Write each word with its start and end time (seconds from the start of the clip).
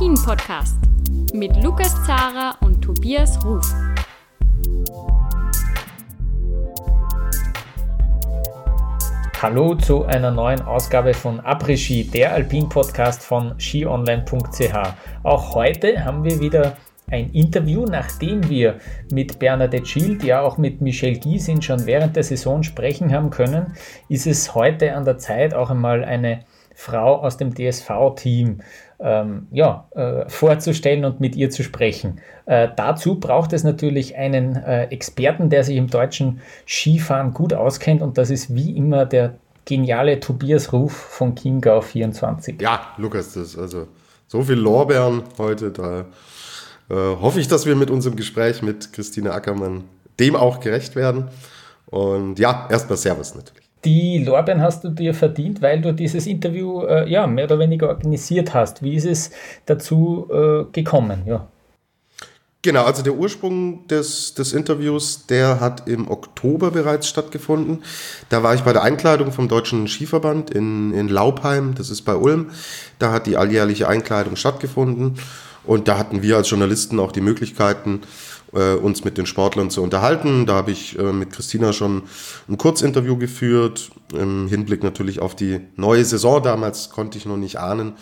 Après-Ski, 0.00 0.08
der 0.08 0.08
Alpin-Podcast 0.08 0.76
mit 1.34 1.62
Lukas 1.62 1.94
Zara 2.06 2.56
und 2.62 2.80
Tobias 2.80 3.38
Ruf. 3.44 3.66
Hallo 9.42 9.74
zu 9.74 10.04
einer 10.06 10.30
neuen 10.30 10.62
Ausgabe 10.62 11.12
von 11.12 11.40
Après-Ski, 11.40 12.04
der 12.04 12.32
Alpin-Podcast 12.32 13.22
von 13.22 13.58
skionline.ch. 13.60 14.74
Auch 15.22 15.54
heute 15.54 16.02
haben 16.02 16.24
wir 16.24 16.40
wieder 16.40 16.78
ein 17.10 17.28
Interview, 17.30 17.84
nachdem 17.84 18.48
wir 18.48 18.78
mit 19.12 19.38
Bernadette 19.38 19.84
Schild, 19.84 20.22
ja 20.24 20.40
auch 20.40 20.56
mit 20.56 20.80
Michel 20.80 21.18
Giesin 21.18 21.60
schon 21.60 21.84
während 21.84 22.16
der 22.16 22.22
Saison 22.22 22.62
sprechen 22.62 23.12
haben 23.12 23.28
können, 23.28 23.74
ist 24.08 24.26
es 24.26 24.54
heute 24.54 24.94
an 24.94 25.04
der 25.04 25.18
Zeit, 25.18 25.52
auch 25.52 25.68
einmal 25.68 26.04
eine 26.04 26.44
Frau 26.74 27.16
aus 27.16 27.36
dem 27.36 27.54
DSV-Team 27.54 28.60
ähm, 29.00 29.46
ja, 29.50 29.88
äh, 29.94 30.28
vorzustellen 30.28 31.04
und 31.04 31.20
mit 31.20 31.34
ihr 31.36 31.50
zu 31.50 31.62
sprechen. 31.62 32.20
Äh, 32.46 32.68
dazu 32.76 33.18
braucht 33.18 33.52
es 33.52 33.64
natürlich 33.64 34.16
einen 34.16 34.56
äh, 34.56 34.84
Experten, 34.84 35.50
der 35.50 35.64
sich 35.64 35.76
im 35.76 35.88
deutschen 35.88 36.40
Skifahren 36.66 37.32
gut 37.32 37.54
auskennt 37.54 38.02
und 38.02 38.18
das 38.18 38.30
ist 38.30 38.54
wie 38.54 38.76
immer 38.76 39.06
der 39.06 39.34
geniale 39.64 40.20
Tobias 40.20 40.72
Ruf 40.72 40.92
von 40.92 41.34
Chiemgau 41.34 41.80
24. 41.80 42.60
Ja, 42.60 42.88
Lukas, 42.98 43.34
das 43.34 43.56
also 43.56 43.88
so 44.26 44.42
viel 44.42 44.56
Lorbeeren 44.56 45.22
heute, 45.38 45.70
da 45.70 46.06
äh, 46.90 46.94
hoffe 46.94 47.40
ich, 47.40 47.48
dass 47.48 47.66
wir 47.66 47.76
mit 47.76 47.90
unserem 47.90 48.16
Gespräch 48.16 48.62
mit 48.62 48.92
Christine 48.92 49.32
Ackermann 49.32 49.84
dem 50.18 50.36
auch 50.36 50.60
gerecht 50.60 50.96
werden. 50.96 51.28
Und 51.86 52.38
ja, 52.38 52.68
erstmal 52.70 52.98
Servus 52.98 53.34
natürlich. 53.34 53.69
Die 53.84 54.18
Lorbeeren 54.18 54.60
hast 54.60 54.84
du 54.84 54.90
dir 54.90 55.14
verdient, 55.14 55.62
weil 55.62 55.80
du 55.80 55.92
dieses 55.92 56.26
Interview 56.26 56.82
äh, 56.82 57.10
ja, 57.10 57.26
mehr 57.26 57.46
oder 57.46 57.58
weniger 57.58 57.88
organisiert 57.88 58.52
hast. 58.52 58.82
Wie 58.82 58.94
ist 58.94 59.06
es 59.06 59.30
dazu 59.64 60.28
äh, 60.30 60.64
gekommen? 60.72 61.22
Ja. 61.26 61.48
Genau, 62.62 62.84
also 62.84 63.02
der 63.02 63.14
Ursprung 63.14 63.86
des, 63.88 64.34
des 64.34 64.52
Interviews, 64.52 65.24
der 65.26 65.60
hat 65.60 65.88
im 65.88 66.10
Oktober 66.10 66.70
bereits 66.70 67.08
stattgefunden. 67.08 67.82
Da 68.28 68.42
war 68.42 68.54
ich 68.54 68.60
bei 68.60 68.74
der 68.74 68.82
Einkleidung 68.82 69.32
vom 69.32 69.48
Deutschen 69.48 69.88
Skiverband 69.88 70.50
in, 70.50 70.92
in 70.92 71.08
Laubheim, 71.08 71.74
das 71.74 71.88
ist 71.88 72.02
bei 72.02 72.14
Ulm. 72.14 72.50
Da 72.98 73.12
hat 73.12 73.26
die 73.26 73.38
alljährliche 73.38 73.88
Einkleidung 73.88 74.36
stattgefunden. 74.36 75.14
Und 75.64 75.88
da 75.88 75.96
hatten 75.96 76.20
wir 76.22 76.36
als 76.36 76.50
Journalisten 76.50 76.98
auch 77.00 77.12
die 77.12 77.20
Möglichkeiten, 77.22 78.02
äh, 78.52 78.74
uns 78.74 79.04
mit 79.04 79.18
den 79.18 79.26
Sportlern 79.26 79.70
zu 79.70 79.82
unterhalten. 79.82 80.46
Da 80.46 80.54
habe 80.54 80.70
ich 80.70 80.98
äh, 80.98 81.12
mit 81.12 81.32
Christina 81.32 81.72
schon 81.72 82.02
ein 82.48 82.58
Kurzinterview 82.58 83.16
geführt, 83.16 83.90
im 84.12 84.48
Hinblick 84.48 84.82
natürlich 84.82 85.20
auf 85.20 85.34
die 85.34 85.60
neue 85.76 86.04
Saison. 86.04 86.42
Damals 86.42 86.90
konnte 86.90 87.18
ich 87.18 87.26
noch 87.26 87.36
nicht 87.36 87.58
ahnen, 87.58 87.94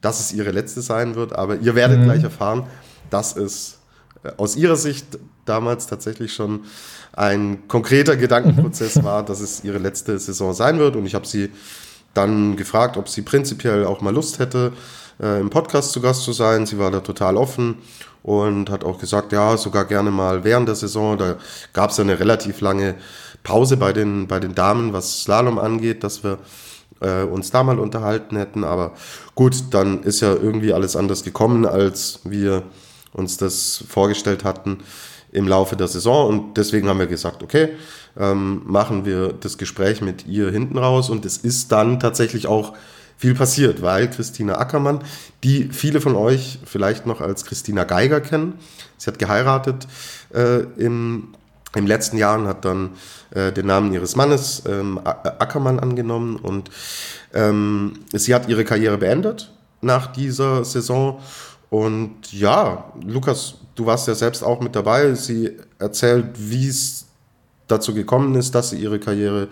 dass 0.00 0.20
es 0.20 0.32
ihre 0.32 0.50
letzte 0.50 0.82
sein 0.82 1.14
wird, 1.14 1.34
aber 1.34 1.58
ihr 1.58 1.74
werdet 1.74 2.00
mhm. 2.00 2.04
gleich 2.04 2.22
erfahren, 2.22 2.64
dass 3.10 3.36
es 3.36 3.78
äh, 4.22 4.30
aus 4.36 4.56
ihrer 4.56 4.76
Sicht 4.76 5.18
damals 5.44 5.86
tatsächlich 5.86 6.32
schon 6.32 6.60
ein 7.12 7.66
konkreter 7.66 8.16
Gedankenprozess 8.16 8.96
mhm. 8.96 9.04
war, 9.04 9.24
dass 9.24 9.40
es 9.40 9.64
ihre 9.64 9.78
letzte 9.78 10.18
Saison 10.18 10.52
sein 10.52 10.78
wird. 10.78 10.96
Und 10.96 11.06
ich 11.06 11.14
habe 11.14 11.26
sie 11.26 11.50
dann 12.14 12.56
gefragt, 12.56 12.96
ob 12.96 13.08
sie 13.08 13.22
prinzipiell 13.22 13.84
auch 13.84 14.00
mal 14.00 14.14
Lust 14.14 14.38
hätte, 14.38 14.72
äh, 15.20 15.40
im 15.40 15.50
Podcast 15.50 15.92
zu 15.92 16.00
Gast 16.00 16.22
zu 16.22 16.32
sein. 16.32 16.66
Sie 16.66 16.78
war 16.78 16.90
da 16.90 17.00
total 17.00 17.36
offen 17.36 17.76
und 18.26 18.70
hat 18.70 18.82
auch 18.82 18.98
gesagt, 18.98 19.30
ja, 19.30 19.56
sogar 19.56 19.84
gerne 19.84 20.10
mal 20.10 20.42
während 20.42 20.66
der 20.66 20.74
Saison. 20.74 21.16
Da 21.16 21.36
gab 21.72 21.90
es 21.90 21.96
ja 21.96 22.02
eine 22.02 22.18
relativ 22.18 22.60
lange 22.60 22.96
Pause 23.44 23.76
bei 23.76 23.92
den, 23.92 24.26
bei 24.26 24.40
den 24.40 24.56
Damen, 24.56 24.92
was 24.92 25.22
Slalom 25.22 25.60
angeht, 25.60 26.02
dass 26.02 26.24
wir 26.24 26.38
äh, 27.00 27.22
uns 27.22 27.52
da 27.52 27.62
mal 27.62 27.78
unterhalten 27.78 28.36
hätten. 28.36 28.64
Aber 28.64 28.94
gut, 29.36 29.54
dann 29.70 30.02
ist 30.02 30.22
ja 30.22 30.32
irgendwie 30.34 30.72
alles 30.72 30.96
anders 30.96 31.22
gekommen, 31.22 31.64
als 31.66 32.18
wir 32.24 32.64
uns 33.12 33.36
das 33.36 33.84
vorgestellt 33.88 34.42
hatten 34.42 34.78
im 35.30 35.46
Laufe 35.46 35.76
der 35.76 35.86
Saison. 35.86 36.26
Und 36.28 36.56
deswegen 36.56 36.88
haben 36.88 36.98
wir 36.98 37.06
gesagt, 37.06 37.44
okay, 37.44 37.68
ähm, 38.18 38.62
machen 38.64 39.04
wir 39.04 39.34
das 39.34 39.56
Gespräch 39.56 40.00
mit 40.00 40.26
ihr 40.26 40.50
hinten 40.50 40.78
raus. 40.78 41.10
Und 41.10 41.24
es 41.24 41.36
ist 41.36 41.70
dann 41.70 42.00
tatsächlich 42.00 42.48
auch 42.48 42.72
viel 43.16 43.34
passiert, 43.34 43.82
weil 43.82 44.10
Christina 44.10 44.58
Ackermann, 44.58 45.02
die 45.42 45.70
viele 45.72 46.00
von 46.00 46.14
euch 46.14 46.58
vielleicht 46.64 47.06
noch 47.06 47.20
als 47.20 47.44
Christina 47.44 47.84
Geiger 47.84 48.20
kennen, 48.20 48.58
sie 48.98 49.10
hat 49.10 49.18
geheiratet 49.18 49.86
äh, 50.34 50.60
im, 50.76 51.34
im 51.74 51.86
letzten 51.86 52.18
Jahr 52.18 52.38
und 52.38 52.46
hat 52.46 52.64
dann 52.64 52.90
äh, 53.30 53.52
den 53.52 53.66
Namen 53.66 53.92
ihres 53.92 54.16
Mannes 54.16 54.62
ähm, 54.66 55.00
Ackermann 55.02 55.80
angenommen 55.80 56.36
und 56.36 56.70
ähm, 57.32 58.00
sie 58.12 58.34
hat 58.34 58.48
ihre 58.48 58.64
Karriere 58.64 58.98
beendet 58.98 59.50
nach 59.80 60.08
dieser 60.08 60.64
Saison. 60.64 61.20
Und 61.70 62.32
ja, 62.32 62.92
Lukas, 63.04 63.54
du 63.74 63.86
warst 63.86 64.08
ja 64.08 64.14
selbst 64.14 64.42
auch 64.42 64.60
mit 64.60 64.76
dabei. 64.76 65.14
Sie 65.14 65.56
erzählt, 65.78 66.26
wie 66.36 66.68
es 66.68 67.06
dazu 67.66 67.92
gekommen 67.92 68.34
ist, 68.36 68.54
dass 68.54 68.70
sie 68.70 68.78
ihre 68.78 69.00
Karriere 69.00 69.48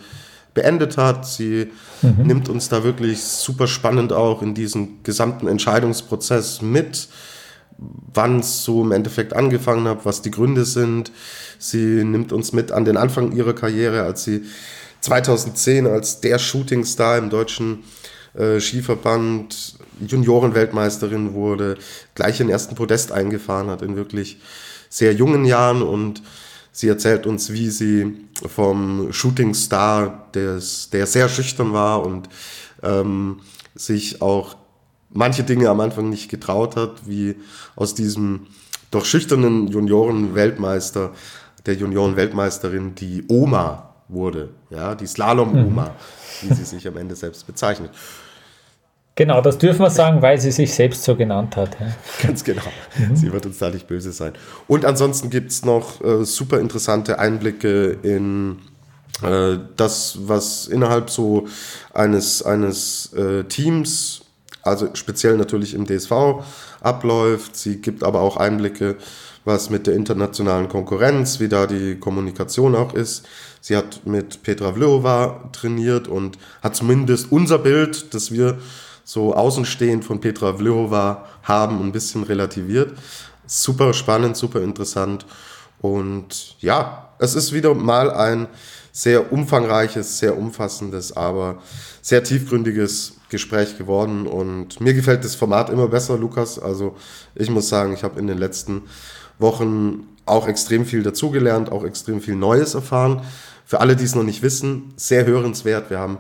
beendet 0.54 0.97
hat. 0.97 1.26
Sie 1.26 1.70
mhm. 2.03 2.26
nimmt 2.26 2.48
uns 2.48 2.69
da 2.69 2.84
wirklich 2.84 3.22
super 3.22 3.66
spannend 3.66 4.12
auch 4.12 4.41
in 4.41 4.54
diesen 4.54 5.03
gesamten 5.03 5.48
Entscheidungsprozess 5.48 6.62
mit, 6.62 7.09
wann 7.76 8.41
es 8.41 8.65
so 8.65 8.82
im 8.82 8.92
Endeffekt 8.92 9.34
angefangen 9.34 9.87
hat, 9.88 10.06
was 10.06 10.22
die 10.22 10.31
Gründe 10.31 10.65
sind. 10.65 11.10
Sie 11.59 12.04
nimmt 12.04 12.32
uns 12.32 12.53
mit 12.53 12.72
an 12.72 12.84
den 12.84 12.97
Anfang 12.97 13.32
ihrer 13.32 13.53
Karriere, 13.53 14.03
als 14.03 14.25
sie 14.25 14.42
2010 15.00 15.87
als 15.87 16.20
der 16.20 16.38
Shootingstar 16.38 17.19
im 17.19 17.28
deutschen 17.28 17.84
äh, 18.34 18.60
Skiverband 18.60 19.76
Juniorenweltmeisterin 20.06 21.34
wurde, 21.34 21.76
gleich 22.15 22.38
den 22.38 22.48
ersten 22.48 22.75
Podest 22.75 23.12
eingefahren 23.12 23.69
hat 23.69 23.82
in 23.82 23.97
wirklich 23.97 24.38
sehr 24.88 25.12
jungen 25.12 25.44
Jahren 25.44 25.82
und 25.82 26.22
Sie 26.76 26.88
erzählt 26.88 27.24
uns, 27.24 27.52
wie 27.52 27.70
sie 27.70 28.26
vom 28.48 29.12
Shooting 29.12 29.54
Star, 29.54 30.26
des, 30.34 30.90
der 30.90 31.06
sehr 31.06 31.28
schüchtern 31.28 31.72
war 31.72 32.04
und 32.04 32.28
ähm, 32.82 33.42
sich 33.76 34.20
auch 34.20 34.56
manche 35.08 35.44
Dinge 35.44 35.70
am 35.70 35.78
Anfang 35.78 36.08
nicht 36.08 36.28
getraut 36.28 36.74
hat, 36.74 37.06
wie 37.06 37.36
aus 37.76 37.94
diesem 37.94 38.48
doch 38.90 39.04
schüchternen 39.04 39.68
Junioren-Weltmeister, 39.68 41.12
der 41.64 41.74
Junioren-Weltmeisterin, 41.74 42.96
die 42.96 43.24
Oma 43.28 43.94
wurde, 44.08 44.50
ja, 44.70 44.96
die 44.96 45.06
Slalom-Oma, 45.06 45.84
mhm. 45.84 46.48
wie 46.48 46.54
sie 46.54 46.64
sich 46.64 46.88
am 46.88 46.96
Ende 46.96 47.14
selbst 47.14 47.46
bezeichnet. 47.46 47.91
Genau, 49.16 49.41
das 49.41 49.58
dürfen 49.58 49.80
wir 49.80 49.91
sagen, 49.91 50.22
weil 50.22 50.41
sie 50.41 50.50
sich 50.50 50.75
selbst 50.75 51.04
so 51.04 51.14
genannt 51.14 51.56
hat. 51.56 51.76
Ganz 52.22 52.42
genau. 52.42 52.62
Mhm. 52.98 53.14
Sie 53.14 53.32
wird 53.32 53.47
uns 53.47 53.58
da 53.58 53.70
nicht 53.70 53.86
böse 53.86 54.10
sein. 54.12 54.32
Und 54.66 54.84
ansonsten 54.84 55.30
gibt 55.30 55.52
es 55.52 55.64
noch 55.64 56.02
äh, 56.02 56.25
super 56.25 56.58
interessante 56.58 57.19
Einblicke 57.20 57.97
in 58.03 58.58
äh, 59.22 59.58
das, 59.76 60.19
was 60.22 60.66
innerhalb 60.66 61.10
so 61.10 61.47
eines, 61.92 62.42
eines 62.42 63.12
äh, 63.12 63.44
Teams, 63.44 64.22
also 64.62 64.88
speziell 64.94 65.36
natürlich 65.36 65.74
im 65.74 65.86
DSV, 65.86 66.42
abläuft. 66.80 67.54
Sie 67.54 67.80
gibt 67.80 68.03
aber 68.03 68.20
auch 68.20 68.36
Einblicke, 68.36 68.97
was 69.44 69.70
mit 69.70 69.86
der 69.86 69.94
internationalen 69.94 70.69
Konkurrenz, 70.69 71.38
wie 71.38 71.48
da 71.48 71.69
die 71.69 72.00
Kommunikation 72.00 72.74
auch 72.74 72.94
ist. 72.94 73.26
Sie 73.60 73.76
hat 73.76 74.06
mit 74.06 74.42
Petra 74.42 74.72
Vlhova 74.72 75.50
trainiert 75.53 76.08
und 76.08 76.36
hat 76.62 76.74
zumindest 76.74 77.30
unser 77.30 77.59
Bild, 77.59 78.12
das 78.12 78.33
wir 78.33 78.59
so 79.04 79.34
außenstehend 79.34 80.04
von 80.04 80.21
Petra 80.21 80.54
Vlhova 80.54 81.27
haben, 81.42 81.80
ein 81.80 81.92
bisschen 81.92 82.24
relativiert. 82.24 82.97
Super 83.47 83.92
spannend, 83.92 84.36
super 84.36 84.62
interessant. 84.62 85.27
Und 85.80 86.56
ja, 86.60 87.10
es 87.18 87.34
ist 87.34 87.53
wieder 87.53 87.74
mal 87.74 88.10
ein 88.10 88.48
sehr 88.91 89.33
umfangreiches, 89.33 90.18
sehr 90.18 90.39
umfassendes, 90.39 91.16
aber 91.16 91.59
sehr 92.01 92.24
tiefgründiges 92.24 93.16
Gespräch 93.28 93.77
geworden. 93.77 94.27
Und 94.27 94.80
mir 94.80 94.95
gefällt 94.95 95.24
das 95.24 95.34
Format 95.34 95.68
immer 95.68 95.89
besser, 95.89 96.16
Lukas. 96.16 96.59
Also 96.59 96.97
ich 97.34 97.51
muss 97.51 97.68
sagen, 97.68 97.92
ich 97.92 98.04
habe 98.04 98.18
in 98.18 98.27
den 98.27 98.39
letzten 98.39 98.83
Wochen 99.39 100.06
auch 100.27 100.48
extrem 100.48 100.86
viel 100.86 101.03
dazugelernt, 101.03 101.71
auch 101.71 101.84
extrem 101.84 102.21
viel 102.21 102.36
Neues 102.36 102.74
erfahren. 102.74 103.22
Für 103.66 103.80
alle, 103.80 103.97
die 103.97 104.04
es 104.04 104.15
noch 104.15 104.22
nicht 104.22 104.42
wissen, 104.42 104.95
sehr 104.97 105.27
hörenswert. 105.27 105.91
Wir 105.91 105.98
haben 105.98 106.18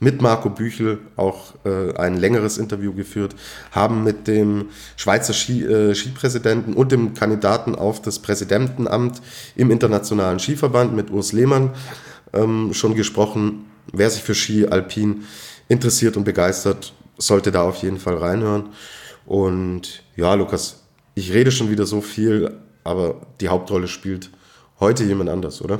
mit 0.00 0.20
Marco 0.20 0.50
Büchel 0.50 0.98
auch 1.16 1.54
äh, 1.64 1.94
ein 1.96 2.16
längeres 2.16 2.58
Interview 2.58 2.92
geführt, 2.92 3.34
haben 3.70 4.04
mit 4.04 4.26
dem 4.26 4.66
Schweizer 4.96 5.32
Ski, 5.32 5.64
äh, 5.64 5.94
Skipräsidenten 5.94 6.74
und 6.74 6.92
dem 6.92 7.14
Kandidaten 7.14 7.74
auf 7.74 8.02
das 8.02 8.18
Präsidentenamt 8.18 9.22
im 9.56 9.70
Internationalen 9.70 10.38
Skiverband 10.38 10.94
mit 10.94 11.10
Urs 11.10 11.32
Lehmann 11.32 11.70
ähm, 12.32 12.72
schon 12.74 12.94
gesprochen. 12.94 13.66
Wer 13.92 14.10
sich 14.10 14.22
für 14.22 14.34
Ski 14.34 14.66
Alpin 14.66 15.24
interessiert 15.68 16.16
und 16.16 16.24
begeistert, 16.24 16.92
sollte 17.16 17.52
da 17.52 17.62
auf 17.62 17.82
jeden 17.82 17.98
Fall 17.98 18.16
reinhören. 18.16 18.70
Und 19.26 20.02
ja, 20.16 20.34
Lukas, 20.34 20.82
ich 21.14 21.32
rede 21.32 21.52
schon 21.52 21.70
wieder 21.70 21.86
so 21.86 22.00
viel, 22.00 22.58
aber 22.82 23.22
die 23.40 23.48
Hauptrolle 23.48 23.88
spielt 23.88 24.30
heute 24.80 25.04
jemand 25.04 25.30
anders, 25.30 25.62
oder? 25.62 25.78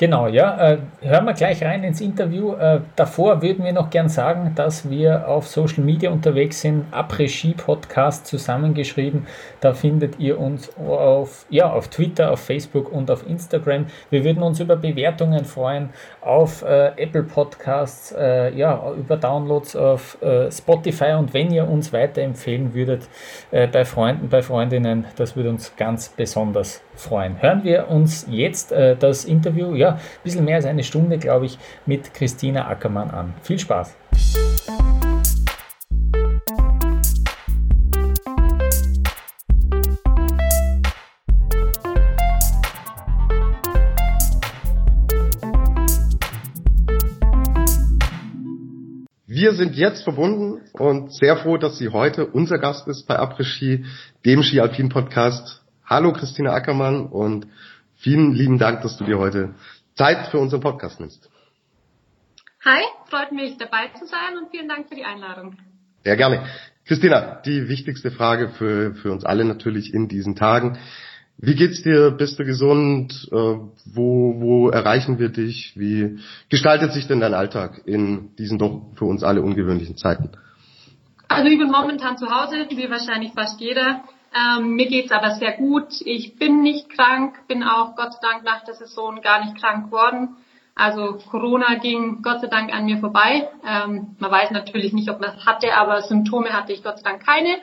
Genau, 0.00 0.28
ja. 0.28 0.74
Äh, 0.74 0.78
hören 1.00 1.24
wir 1.24 1.32
gleich 1.32 1.60
rein 1.64 1.82
ins 1.82 2.00
Interview. 2.00 2.52
Äh, 2.52 2.82
davor 2.94 3.42
würden 3.42 3.64
wir 3.64 3.72
noch 3.72 3.90
gern 3.90 4.08
sagen, 4.08 4.52
dass 4.54 4.88
wir 4.88 5.26
auf 5.26 5.48
Social 5.48 5.82
Media 5.82 6.12
unterwegs 6.12 6.60
sind. 6.60 6.84
Après-Ski 6.92 7.54
Podcast 7.54 8.28
zusammengeschrieben. 8.28 9.26
Da 9.60 9.74
findet 9.74 10.20
ihr 10.20 10.38
uns 10.38 10.70
auf, 10.76 11.46
ja, 11.50 11.72
auf 11.72 11.88
Twitter, 11.88 12.30
auf 12.30 12.38
Facebook 12.38 12.92
und 12.92 13.10
auf 13.10 13.26
Instagram. 13.28 13.86
Wir 14.08 14.22
würden 14.22 14.40
uns 14.40 14.60
über 14.60 14.76
Bewertungen 14.76 15.44
freuen 15.44 15.88
auf 16.20 16.62
äh, 16.62 16.92
Apple 16.96 17.24
Podcasts, 17.24 18.14
äh, 18.16 18.54
ja, 18.56 18.92
über 18.96 19.16
Downloads 19.16 19.74
auf 19.74 20.22
äh, 20.22 20.48
Spotify 20.52 21.14
und 21.18 21.34
wenn 21.34 21.50
ihr 21.50 21.68
uns 21.68 21.92
weiterempfehlen 21.92 22.72
würdet 22.72 23.08
äh, 23.50 23.66
bei 23.66 23.84
Freunden, 23.84 24.28
bei 24.28 24.42
Freundinnen, 24.42 25.06
das 25.16 25.34
würde 25.34 25.50
uns 25.50 25.74
ganz 25.76 26.10
besonders 26.10 26.84
freuen. 26.98 27.40
Hören 27.40 27.64
wir 27.64 27.88
uns 27.88 28.26
jetzt 28.30 28.72
das 28.72 29.24
Interview. 29.24 29.74
Ja, 29.74 29.92
ein 29.92 30.00
bisschen 30.24 30.44
mehr 30.44 30.56
als 30.56 30.64
eine 30.64 30.84
Stunde, 30.84 31.18
glaube 31.18 31.46
ich, 31.46 31.58
mit 31.86 32.12
Christina 32.14 32.68
Ackermann 32.68 33.10
an. 33.10 33.34
Viel 33.42 33.58
Spaß! 33.58 33.96
Wir 49.30 49.52
sind 49.52 49.76
jetzt 49.76 50.02
verbunden 50.02 50.62
und 50.72 51.12
sehr 51.12 51.36
froh, 51.36 51.58
dass 51.58 51.78
sie 51.78 51.90
heute 51.90 52.26
unser 52.26 52.58
Gast 52.58 52.88
ist 52.88 53.06
bei 53.06 53.16
Après 53.20 53.44
Ski, 53.44 53.84
dem 54.26 54.42
Ski 54.42 54.58
Alpin 54.58 54.88
Podcast. 54.88 55.57
Hallo 55.88 56.12
Christina 56.12 56.52
Ackermann 56.52 57.06
und 57.06 57.46
vielen 57.96 58.34
lieben 58.34 58.58
Dank, 58.58 58.82
dass 58.82 58.98
du 58.98 59.04
dir 59.04 59.18
heute 59.18 59.54
Zeit 59.94 60.26
für 60.26 60.38
unseren 60.38 60.60
Podcast 60.60 61.00
nimmst. 61.00 61.30
Hi, 62.62 62.82
freut 63.06 63.32
mich 63.32 63.56
dabei 63.56 63.88
zu 63.98 64.04
sein 64.04 64.36
und 64.36 64.50
vielen 64.50 64.68
Dank 64.68 64.90
für 64.90 64.96
die 64.96 65.06
Einladung. 65.06 65.56
Sehr 66.04 66.18
gerne. 66.18 66.44
Christina, 66.84 67.40
die 67.40 67.70
wichtigste 67.70 68.10
Frage 68.10 68.50
für, 68.50 68.96
für 68.96 69.10
uns 69.12 69.24
alle 69.24 69.46
natürlich 69.46 69.94
in 69.94 70.08
diesen 70.08 70.36
Tagen. 70.36 70.78
Wie 71.38 71.54
geht's 71.54 71.82
dir? 71.82 72.10
Bist 72.10 72.38
du 72.38 72.44
gesund? 72.44 73.26
Äh, 73.32 73.34
wo, 73.34 74.34
wo 74.40 74.68
erreichen 74.68 75.18
wir 75.18 75.30
dich? 75.30 75.72
Wie 75.74 76.18
gestaltet 76.50 76.92
sich 76.92 77.06
denn 77.06 77.20
dein 77.20 77.32
Alltag 77.32 77.80
in 77.86 78.36
diesen 78.36 78.58
doch 78.58 78.92
für 78.96 79.06
uns 79.06 79.22
alle 79.22 79.40
ungewöhnlichen 79.40 79.96
Zeiten? 79.96 80.32
Also 81.28 81.48
ich 81.48 81.58
bin 81.58 81.70
momentan 81.70 82.18
zu 82.18 82.26
Hause, 82.26 82.66
wie 82.68 82.90
wahrscheinlich 82.90 83.32
fast 83.32 83.58
jeder. 83.58 84.04
Ähm, 84.34 84.74
mir 84.74 84.86
geht's 84.86 85.12
aber 85.12 85.32
sehr 85.32 85.52
gut. 85.52 86.00
Ich 86.00 86.36
bin 86.36 86.62
nicht 86.62 86.90
krank, 86.90 87.46
bin 87.48 87.62
auch 87.62 87.96
Gott 87.96 88.14
sei 88.14 88.20
Dank 88.22 88.44
nach 88.44 88.64
der 88.64 88.74
Saison 88.74 89.20
gar 89.22 89.44
nicht 89.44 89.56
krank 89.58 89.86
geworden. 89.86 90.36
Also 90.74 91.18
Corona 91.30 91.74
ging 91.74 92.22
Gott 92.22 92.40
sei 92.40 92.46
Dank 92.46 92.72
an 92.72 92.84
mir 92.84 92.98
vorbei. 92.98 93.48
Ähm, 93.66 94.16
man 94.18 94.30
weiß 94.30 94.52
natürlich 94.52 94.92
nicht, 94.92 95.10
ob 95.10 95.20
man 95.20 95.30
es 95.30 95.44
hatte, 95.44 95.74
aber 95.74 96.02
Symptome 96.02 96.52
hatte 96.52 96.72
ich 96.72 96.84
Gott 96.84 96.98
sei 96.98 97.10
Dank 97.10 97.26
keine. 97.26 97.56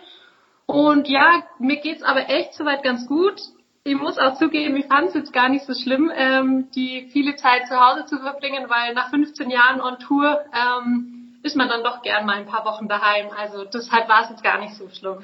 Und 0.66 1.08
ja, 1.08 1.44
mir 1.60 1.78
geht's 1.78 2.04
aber 2.04 2.30
echt 2.30 2.54
soweit 2.56 2.84
ganz 2.84 3.08
gut. 3.08 3.40
Ich 3.84 3.96
muss 3.96 4.18
auch 4.18 4.38
zugeben, 4.38 4.76
ich 4.76 4.88
fand 4.88 5.10
es 5.10 5.14
jetzt 5.14 5.32
gar 5.32 5.48
nicht 5.48 5.66
so 5.66 5.76
schlimm, 5.76 6.12
ähm, 6.14 6.72
die 6.72 7.08
viele 7.14 7.36
Zeit 7.36 7.68
zu 7.68 7.80
Hause 7.80 8.06
zu 8.06 8.18
verbringen, 8.18 8.68
weil 8.68 8.96
nach 8.96 9.12
15 9.12 9.50
Jahren 9.52 9.80
on 9.80 10.00
Tour 10.00 10.44
ähm, 10.52 11.40
ist 11.44 11.56
man 11.56 11.70
dann 11.70 11.84
doch 11.84 12.02
gern 12.02 12.26
mal 12.26 12.38
ein 12.38 12.48
paar 12.48 12.66
Wochen 12.66 12.88
daheim. 12.88 13.28
Also 13.38 13.64
deshalb 13.64 14.10
war 14.10 14.24
es 14.24 14.32
jetzt 14.32 14.44
gar 14.44 14.60
nicht 14.60 14.74
so 14.76 14.90
schlimm. 14.90 15.20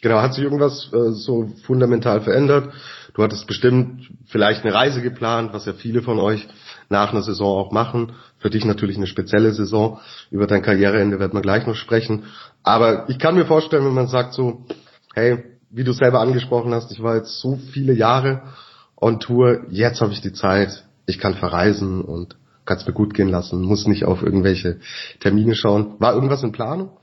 Genau, 0.00 0.20
hat 0.20 0.34
sich 0.34 0.44
irgendwas 0.44 0.90
äh, 0.92 1.12
so 1.12 1.50
fundamental 1.64 2.20
verändert? 2.20 2.72
Du 3.14 3.22
hattest 3.22 3.46
bestimmt 3.46 4.08
vielleicht 4.26 4.64
eine 4.64 4.72
Reise 4.72 5.02
geplant, 5.02 5.52
was 5.52 5.66
ja 5.66 5.72
viele 5.72 6.02
von 6.02 6.18
euch 6.18 6.46
nach 6.88 7.12
einer 7.12 7.22
Saison 7.22 7.58
auch 7.58 7.72
machen. 7.72 8.12
Für 8.38 8.50
dich 8.50 8.64
natürlich 8.64 8.96
eine 8.96 9.06
spezielle 9.06 9.52
Saison. 9.52 9.98
Über 10.30 10.46
dein 10.46 10.62
Karriereende 10.62 11.18
wird 11.18 11.34
man 11.34 11.42
gleich 11.42 11.66
noch 11.66 11.74
sprechen. 11.74 12.24
Aber 12.62 13.08
ich 13.08 13.18
kann 13.18 13.34
mir 13.34 13.46
vorstellen, 13.46 13.84
wenn 13.84 13.94
man 13.94 14.06
sagt 14.08 14.34
so, 14.34 14.64
hey, 15.14 15.44
wie 15.70 15.84
du 15.84 15.92
selber 15.92 16.20
angesprochen 16.20 16.72
hast, 16.72 16.92
ich 16.92 17.02
war 17.02 17.16
jetzt 17.16 17.40
so 17.40 17.58
viele 17.72 17.92
Jahre 17.92 18.42
on 19.00 19.20
Tour, 19.20 19.66
jetzt 19.70 20.00
habe 20.00 20.12
ich 20.12 20.20
die 20.20 20.32
Zeit, 20.32 20.84
ich 21.06 21.18
kann 21.18 21.34
verreisen 21.34 22.02
und 22.02 22.36
kann 22.64 22.78
es 22.78 22.86
mir 22.86 22.92
gut 22.92 23.14
gehen 23.14 23.28
lassen, 23.28 23.62
muss 23.62 23.86
nicht 23.86 24.04
auf 24.04 24.22
irgendwelche 24.22 24.78
Termine 25.20 25.54
schauen. 25.54 25.94
War 25.98 26.14
irgendwas 26.14 26.42
in 26.42 26.52
Planung? 26.52 26.97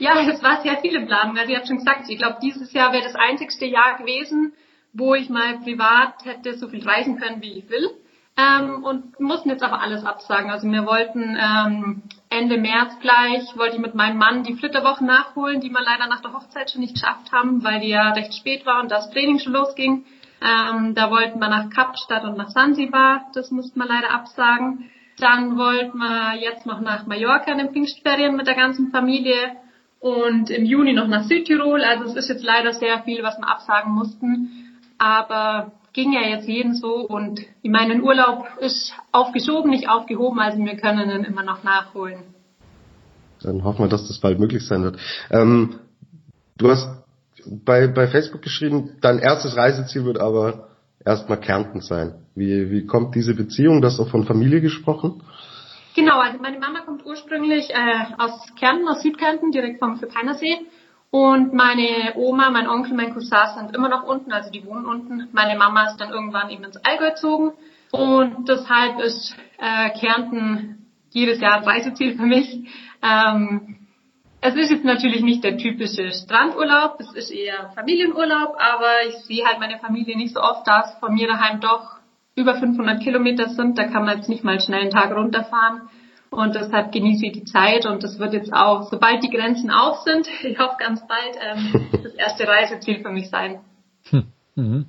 Ja, 0.00 0.18
es 0.18 0.42
war 0.42 0.62
sehr 0.62 0.78
viele 0.78 1.04
Planungen. 1.04 1.38
Also 1.38 1.52
ich 1.52 1.58
habe 1.58 1.66
schon 1.66 1.76
gesagt, 1.76 2.08
ich 2.08 2.16
glaube, 2.16 2.38
dieses 2.42 2.72
Jahr 2.72 2.90
wäre 2.94 3.04
das 3.04 3.14
einzigste 3.14 3.66
Jahr 3.66 3.98
gewesen, 3.98 4.54
wo 4.94 5.14
ich 5.14 5.28
mal 5.28 5.58
privat 5.58 6.24
hätte 6.24 6.56
so 6.56 6.68
viel 6.68 6.82
reisen 6.88 7.20
können, 7.20 7.42
wie 7.42 7.58
ich 7.58 7.68
will. 7.68 7.90
Ähm, 8.34 8.82
und 8.82 9.20
mussten 9.20 9.50
jetzt 9.50 9.62
aber 9.62 9.82
alles 9.82 10.06
absagen. 10.06 10.50
Also 10.50 10.66
wir 10.70 10.86
wollten 10.86 11.36
ähm, 11.38 12.02
Ende 12.30 12.56
März 12.56 12.98
gleich, 13.00 13.42
wollte 13.58 13.76
ich 13.76 13.82
mit 13.82 13.94
meinem 13.94 14.16
Mann 14.16 14.42
die 14.42 14.54
Flitterwochen 14.54 15.06
nachholen, 15.06 15.60
die 15.60 15.68
wir 15.68 15.82
leider 15.82 16.06
nach 16.06 16.22
der 16.22 16.32
Hochzeit 16.32 16.70
schon 16.70 16.80
nicht 16.80 16.94
geschafft 16.94 17.30
haben, 17.30 17.62
weil 17.62 17.80
die 17.80 17.88
ja 17.88 18.12
recht 18.12 18.32
spät 18.32 18.64
war 18.64 18.80
und 18.80 18.90
das 18.90 19.10
Training 19.10 19.38
schon 19.38 19.52
losging. 19.52 20.06
Ähm, 20.40 20.94
da 20.94 21.10
wollten 21.10 21.40
wir 21.40 21.48
nach 21.50 21.68
Kapstadt 21.68 22.24
und 22.24 22.38
nach 22.38 22.48
Sansibar, 22.48 23.26
das 23.34 23.50
mussten 23.50 23.78
wir 23.78 23.86
leider 23.86 24.12
absagen. 24.12 24.90
Dann 25.18 25.58
wollten 25.58 25.98
wir 25.98 26.36
jetzt 26.40 26.64
noch 26.64 26.80
nach 26.80 27.04
Mallorca 27.04 27.52
in 27.52 27.58
den 27.58 27.72
Pfingstferien 27.72 28.34
mit 28.34 28.46
der 28.46 28.54
ganzen 28.54 28.90
Familie 28.90 29.58
und 30.00 30.50
im 30.50 30.64
Juni 30.64 30.92
noch 30.92 31.06
nach 31.06 31.24
Südtirol. 31.24 31.82
Also 31.84 32.04
es 32.04 32.16
ist 32.16 32.28
jetzt 32.28 32.42
leider 32.42 32.72
sehr 32.72 33.02
viel, 33.04 33.22
was 33.22 33.38
wir 33.38 33.48
absagen 33.48 33.92
mussten. 33.92 34.48
Aber 34.98 35.72
ging 35.92 36.12
ja 36.12 36.22
jetzt 36.22 36.48
jeden 36.48 36.74
so 36.74 37.06
und 37.06 37.40
ich 37.62 37.70
meine, 37.70 38.00
Urlaub 38.02 38.44
ist 38.60 38.92
aufgeschoben, 39.12 39.70
nicht 39.70 39.88
aufgehoben, 39.88 40.38
also 40.38 40.58
wir 40.58 40.76
können 40.76 41.10
ihn 41.10 41.24
immer 41.24 41.42
noch 41.42 41.64
nachholen. 41.64 42.20
Dann 43.42 43.64
hoffen 43.64 43.84
wir, 43.84 43.88
dass 43.88 44.06
das 44.06 44.18
bald 44.18 44.38
möglich 44.38 44.66
sein 44.66 44.82
wird. 44.82 44.98
Ähm, 45.30 45.80
du 46.58 46.70
hast 46.70 46.88
bei, 47.46 47.86
bei 47.88 48.06
Facebook 48.06 48.42
geschrieben, 48.42 48.98
dein 49.00 49.18
erstes 49.18 49.56
Reiseziel 49.56 50.04
wird 50.04 50.20
aber 50.20 50.68
erstmal 51.04 51.40
Kärnten 51.40 51.80
sein. 51.80 52.14
Wie, 52.34 52.70
wie 52.70 52.86
kommt 52.86 53.14
diese 53.14 53.34
Beziehung? 53.34 53.80
Du 53.80 53.88
hast 53.88 53.98
auch 53.98 54.10
von 54.10 54.24
Familie 54.24 54.60
gesprochen. 54.60 55.22
Genau, 55.94 56.20
also 56.20 56.38
meine 56.40 56.58
Mama 56.58 56.80
kommt 56.80 57.04
ursprünglich 57.04 57.70
äh, 57.70 58.04
aus 58.18 58.54
Kärnten, 58.58 58.88
aus 58.88 59.02
Südkärnten, 59.02 59.50
direkt 59.50 59.80
vom 59.80 59.98
Philippiner 59.98 60.36
Und 61.10 61.52
meine 61.52 62.14
Oma, 62.14 62.50
mein 62.50 62.68
Onkel, 62.68 62.94
mein 62.94 63.12
Cousin 63.12 63.48
sind 63.56 63.74
immer 63.74 63.88
noch 63.88 64.04
unten, 64.04 64.32
also 64.32 64.50
die 64.50 64.64
wohnen 64.64 64.86
unten. 64.86 65.28
Meine 65.32 65.58
Mama 65.58 65.86
ist 65.86 65.96
dann 65.96 66.10
irgendwann 66.10 66.50
eben 66.50 66.64
ins 66.64 66.76
Allgäu 66.84 67.10
gezogen. 67.10 67.52
Und 67.90 68.48
deshalb 68.48 69.00
ist 69.00 69.34
äh, 69.58 69.90
Kärnten 69.98 70.86
jedes 71.10 71.40
Jahr 71.40 71.56
ein 71.56 71.64
Reiseziel 71.64 72.16
für 72.16 72.26
mich. 72.26 72.68
Ähm, 73.02 73.76
es 74.40 74.54
ist 74.54 74.70
jetzt 74.70 74.84
natürlich 74.84 75.22
nicht 75.22 75.44
der 75.44 75.58
typische 75.58 76.10
Strandurlaub, 76.12 76.98
es 77.00 77.12
ist 77.12 77.30
eher 77.30 77.72
Familienurlaub, 77.74 78.56
aber 78.58 79.06
ich 79.08 79.16
sehe 79.26 79.44
halt 79.44 79.58
meine 79.58 79.78
Familie 79.78 80.16
nicht 80.16 80.32
so 80.32 80.40
oft, 80.40 80.66
da 80.66 80.80
es 80.80 80.98
von 80.98 81.12
mir 81.12 81.28
daheim 81.28 81.60
doch 81.60 81.99
über 82.36 82.54
500 82.54 83.02
Kilometer 83.02 83.48
sind. 83.48 83.78
Da 83.78 83.84
kann 83.84 84.04
man 84.04 84.18
jetzt 84.18 84.28
nicht 84.28 84.44
mal 84.44 84.60
schnell 84.60 84.82
einen 84.82 84.90
Tag 84.90 85.14
runterfahren. 85.14 85.82
Und 86.30 86.54
deshalb 86.54 86.92
genieße 86.92 87.26
ich 87.26 87.32
die 87.32 87.44
Zeit 87.44 87.86
und 87.86 88.04
das 88.04 88.20
wird 88.20 88.32
jetzt 88.32 88.52
auch, 88.52 88.88
sobald 88.88 89.22
die 89.24 89.30
Grenzen 89.30 89.70
auf 89.70 90.02
sind, 90.02 90.28
ich 90.42 90.58
hoffe 90.58 90.76
ganz 90.78 91.06
bald, 91.06 91.36
ähm, 91.40 91.88
das 92.04 92.14
erste 92.14 92.46
Reiseziel 92.46 93.00
für 93.00 93.10
mich 93.10 93.28
sein. 93.30 93.60
Hm. 94.10 94.24
Mhm. 94.54 94.86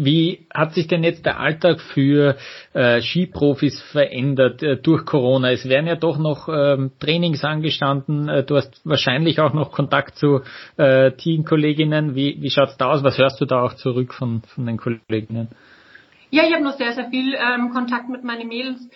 Wie 0.00 0.46
hat 0.54 0.74
sich 0.74 0.86
denn 0.86 1.02
jetzt 1.02 1.26
der 1.26 1.40
Alltag 1.40 1.80
für 1.80 2.36
äh, 2.72 3.02
Skiprofis 3.02 3.80
verändert 3.90 4.62
äh, 4.62 4.76
durch 4.76 5.04
Corona? 5.04 5.50
Es 5.50 5.68
werden 5.68 5.88
ja 5.88 5.96
doch 5.96 6.18
noch 6.18 6.48
ähm, 6.48 6.92
Trainings 7.00 7.42
angestanden. 7.42 8.28
Äh, 8.28 8.44
du 8.44 8.56
hast 8.56 8.80
wahrscheinlich 8.84 9.40
auch 9.40 9.52
noch 9.54 9.72
Kontakt 9.72 10.16
zu 10.16 10.42
äh, 10.76 11.10
Teamkolleginnen. 11.10 12.14
Wie, 12.14 12.40
wie 12.40 12.50
schaut's 12.50 12.76
da 12.76 12.92
aus? 12.92 13.02
Was 13.02 13.18
hörst 13.18 13.40
du 13.40 13.44
da 13.44 13.60
auch 13.60 13.74
zurück 13.74 14.14
von, 14.14 14.42
von 14.42 14.66
den 14.66 14.76
Kolleginnen? 14.76 15.48
Ja, 16.30 16.44
ich 16.44 16.52
habe 16.52 16.64
noch 16.64 16.76
sehr, 16.76 16.92
sehr 16.92 17.08
viel 17.08 17.34
ähm, 17.34 17.70
Kontakt 17.70 18.08
mit 18.08 18.22
meinen 18.22 18.48
Mädels. 18.48 18.88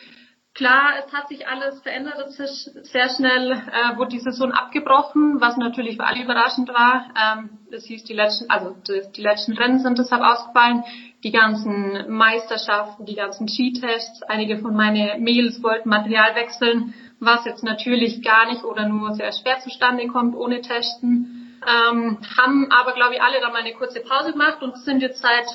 Klar, 0.55 0.91
es 0.99 1.11
hat 1.15 1.29
sich 1.29 1.49
alles 1.49 1.81
verändert, 1.81 2.19
es 2.29 2.39
ist 2.39 2.93
sehr 2.93 3.09
schnell 3.09 3.53
äh, 3.53 3.97
wurde 3.97 4.11
die 4.11 4.19
Saison 4.19 4.53
abgebrochen, 4.53 5.41
was 5.41 5.57
natürlich 5.57 5.97
für 5.97 6.05
alle 6.05 6.23
überraschend 6.23 6.69
war. 6.69 7.07
Ähm, 7.19 7.59
es 7.71 7.87
hieß, 7.87 8.05
die 8.05 8.13
letzten, 8.13 8.51
also 8.51 8.77
die, 8.87 9.01
die 9.17 9.23
letzten 9.23 9.55
Rennen 9.55 9.79
sind 9.79 9.99
deshalb 9.99 10.23
ausgefallen, 10.23 10.85
die 11.25 11.31
ganzen 11.31 12.05
Meisterschaften, 12.13 13.07
die 13.07 13.15
ganzen 13.15 13.49
Skitests, 13.49 14.23
einige 14.25 14.59
von 14.59 14.77
meinen 14.77 15.23
Mädels 15.23 15.63
wollten 15.63 15.89
Material 15.89 16.35
wechseln, 16.35 16.93
was 17.19 17.47
jetzt 17.47 17.65
natürlich 17.65 18.23
gar 18.23 18.45
nicht 18.45 18.63
oder 18.63 18.87
nur 18.87 19.15
sehr 19.15 19.33
schwer 19.33 19.61
zustande 19.61 20.07
kommt 20.09 20.37
ohne 20.37 20.61
Testen. 20.61 21.59
Ähm, 21.67 22.19
haben 22.37 22.71
aber, 22.71 22.93
glaube 22.93 23.15
ich, 23.15 23.23
alle 23.23 23.41
dann 23.41 23.53
mal 23.53 23.61
eine 23.61 23.73
kurze 23.73 24.01
Pause 24.01 24.33
gemacht 24.33 24.63
und 24.63 24.77
sind 24.79 25.01
jetzt 25.01 25.23
seit 25.23 25.47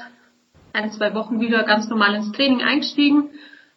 ein, 0.77 0.91
zwei 0.91 1.13
Wochen 1.13 1.39
wieder 1.39 1.63
ganz 1.63 1.89
normal 1.89 2.15
ins 2.15 2.31
Training 2.31 2.62
eingestiegen, 2.62 3.29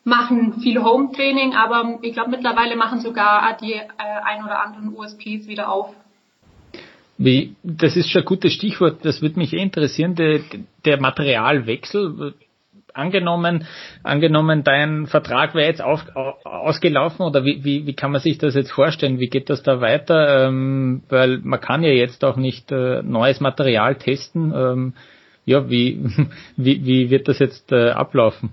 machen 0.04 0.60
viel 0.60 0.82
Home-Training, 0.82 1.54
aber 1.54 1.98
ich 2.02 2.12
glaube 2.12 2.30
mittlerweile 2.30 2.76
machen 2.76 3.00
sogar 3.00 3.56
die 3.56 3.72
äh, 3.72 3.84
ein 3.98 4.44
oder 4.44 4.62
anderen 4.62 4.94
USPs 4.94 5.46
wieder 5.48 5.70
auf. 5.70 5.94
Wie, 7.18 7.54
das 7.62 7.96
ist 7.96 8.10
schon 8.10 8.22
ein 8.22 8.26
gutes 8.26 8.54
Stichwort, 8.54 9.04
das 9.04 9.20
würde 9.20 9.38
mich 9.38 9.52
eh 9.52 9.60
interessieren, 9.60 10.14
der, 10.14 10.40
der 10.84 11.00
Materialwechsel. 11.00 12.34
angenommen, 12.94 13.66
angenommen, 14.02 14.64
dein 14.64 15.06
Vertrag 15.06 15.54
wäre 15.54 15.68
jetzt 15.68 15.82
auf, 15.82 16.04
ausgelaufen 16.44 17.24
oder 17.24 17.44
wie, 17.44 17.62
wie, 17.62 17.86
wie 17.86 17.94
kann 17.94 18.10
man 18.10 18.20
sich 18.20 18.38
das 18.38 18.54
jetzt 18.54 18.72
vorstellen? 18.72 19.20
Wie 19.20 19.28
geht 19.28 19.50
das 19.50 19.62
da 19.62 19.80
weiter? 19.80 20.46
Ähm, 20.46 21.02
weil 21.08 21.38
man 21.38 21.60
kann 21.60 21.82
ja 21.82 21.90
jetzt 21.90 22.24
auch 22.24 22.36
nicht 22.36 22.72
äh, 22.72 23.02
neues 23.02 23.40
Material 23.40 23.96
testen. 23.96 24.52
Ähm, 24.56 24.94
ja, 25.50 25.68
wie, 25.68 25.98
wie, 26.56 26.84
wie 26.86 27.10
wird 27.10 27.26
das 27.26 27.40
jetzt 27.40 27.72
äh, 27.72 27.90
ablaufen? 27.90 28.50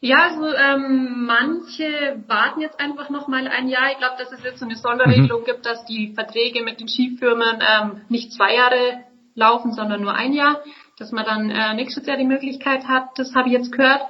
Ja, 0.00 0.30
also 0.30 0.46
ähm, 0.46 1.26
manche 1.26 2.22
warten 2.26 2.60
jetzt 2.60 2.80
einfach 2.80 3.08
noch 3.10 3.28
mal 3.28 3.46
ein 3.46 3.68
Jahr. 3.68 3.92
Ich 3.92 3.98
glaube, 3.98 4.16
dass 4.18 4.32
es 4.32 4.42
jetzt 4.42 4.58
so 4.58 4.64
eine 4.64 4.74
Sonderregelung 4.74 5.42
mhm. 5.42 5.44
gibt, 5.44 5.64
dass 5.64 5.84
die 5.84 6.12
Verträge 6.14 6.64
mit 6.64 6.80
den 6.80 6.88
Skifirmen 6.88 7.60
ähm, 7.60 8.00
nicht 8.08 8.32
zwei 8.32 8.56
Jahre 8.56 9.04
laufen, 9.34 9.72
sondern 9.72 10.00
nur 10.00 10.14
ein 10.14 10.32
Jahr, 10.32 10.60
dass 10.98 11.12
man 11.12 11.24
dann 11.24 11.50
äh, 11.50 11.74
nächstes 11.74 12.06
Jahr 12.06 12.16
die 12.16 12.24
Möglichkeit 12.24 12.88
hat. 12.88 13.10
Das 13.16 13.34
habe 13.34 13.48
ich 13.48 13.54
jetzt 13.54 13.70
gehört 13.70 14.02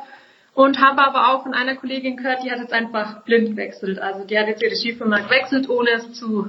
und 0.55 0.81
habe 0.81 1.03
aber 1.03 1.29
auch 1.29 1.43
von 1.43 1.55
einer 1.55 1.75
Kollegin 1.75 2.17
gehört, 2.17 2.43
die 2.45 2.51
hat 2.51 2.59
jetzt 2.59 2.73
einfach 2.73 3.25
blind 3.25 3.51
gewechselt. 3.51 3.99
Also 3.99 4.25
die 4.25 4.39
hat 4.39 4.47
jetzt 4.47 4.63
ihre 4.63 4.77
Skifirma 4.77 5.19
gewechselt, 5.19 5.69
ohne 5.69 5.91
es 5.91 6.13
zu 6.13 6.49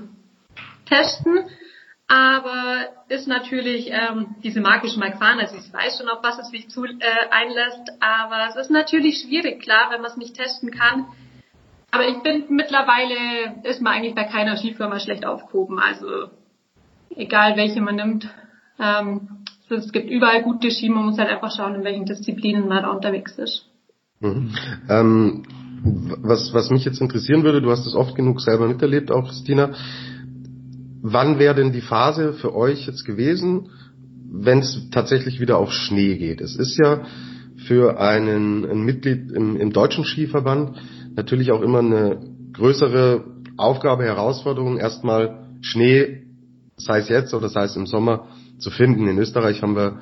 testen 0.87 1.49
aber 2.07 2.87
ist 3.09 3.27
natürlich 3.27 3.89
ähm, 3.89 4.35
diese 4.43 4.61
mal 4.61 4.79
gefahren, 4.79 5.39
also 5.39 5.55
ich 5.55 5.73
weiß 5.73 5.97
schon, 5.97 6.09
auf 6.09 6.21
was 6.21 6.39
es 6.39 6.49
sich 6.49 6.69
zu, 6.69 6.85
äh, 6.85 6.89
einlässt, 7.31 7.91
aber 7.99 8.49
es 8.49 8.55
ist 8.55 8.71
natürlich 8.71 9.19
schwierig, 9.19 9.61
klar, 9.61 9.89
wenn 9.91 10.01
man 10.01 10.11
es 10.11 10.17
nicht 10.17 10.35
testen 10.35 10.71
kann. 10.71 11.07
Aber 11.91 12.07
ich 12.07 12.17
finde, 12.23 12.51
mittlerweile 12.51 13.61
ist 13.63 13.81
man 13.81 13.93
eigentlich 13.93 14.15
bei 14.15 14.23
keiner 14.23 14.57
Skifirma 14.57 14.99
schlecht 14.99 15.25
aufgehoben, 15.25 15.79
also 15.79 16.29
egal 17.15 17.55
welche 17.55 17.81
man 17.81 17.95
nimmt. 17.95 18.27
Ähm, 18.79 19.43
es 19.69 19.91
gibt 19.91 20.09
überall 20.09 20.43
gute 20.43 20.69
Ski, 20.71 20.89
man 20.89 21.05
muss 21.05 21.17
halt 21.17 21.29
einfach 21.29 21.55
schauen, 21.55 21.75
in 21.75 21.83
welchen 21.83 22.05
Disziplinen 22.05 22.67
man 22.67 22.83
da 22.83 22.89
unterwegs 22.89 23.37
ist. 23.37 23.69
Mhm. 24.19 24.53
Ähm, 24.89 25.43
was, 26.21 26.53
was 26.53 26.69
mich 26.69 26.85
jetzt 26.85 27.01
interessieren 27.01 27.43
würde, 27.43 27.61
du 27.61 27.69
hast 27.69 27.85
es 27.85 27.95
oft 27.95 28.15
genug 28.15 28.39
selber 28.41 28.67
miterlebt, 28.67 29.11
auch 29.11 29.27
Christina, 29.27 29.73
wann 31.03 31.37
wäre 31.37 31.53
denn 31.53 31.73
die 31.73 31.81
Phase 31.81 32.33
für 32.33 32.55
euch 32.55 32.87
jetzt 32.87 33.03
gewesen, 33.03 33.69
wenn 34.31 34.59
es 34.59 34.89
tatsächlich 34.89 35.39
wieder 35.39 35.57
auf 35.57 35.71
Schnee 35.71 36.15
geht? 36.17 36.41
Es 36.41 36.55
ist 36.55 36.79
ja 36.79 37.03
für 37.67 37.99
einen, 37.99 38.65
ein 38.65 38.81
Mitglied 38.81 39.31
im, 39.31 39.57
im 39.57 39.73
deutschen 39.73 40.05
Skiverband 40.05 40.77
natürlich 41.15 41.51
auch 41.51 41.61
immer 41.61 41.79
eine 41.79 42.19
größere 42.53 43.25
Aufgabe, 43.57 44.05
Herausforderung, 44.05 44.77
erstmal 44.77 45.47
Schnee, 45.61 46.23
sei 46.77 46.99
es 46.99 47.09
jetzt 47.09 47.33
oder 47.33 47.49
sei 47.49 47.65
es 47.65 47.75
im 47.75 47.85
Sommer, 47.85 48.29
zu 48.57 48.71
finden. 48.71 49.07
In 49.07 49.19
Österreich 49.19 49.61
haben 49.61 49.75
wir 49.75 49.99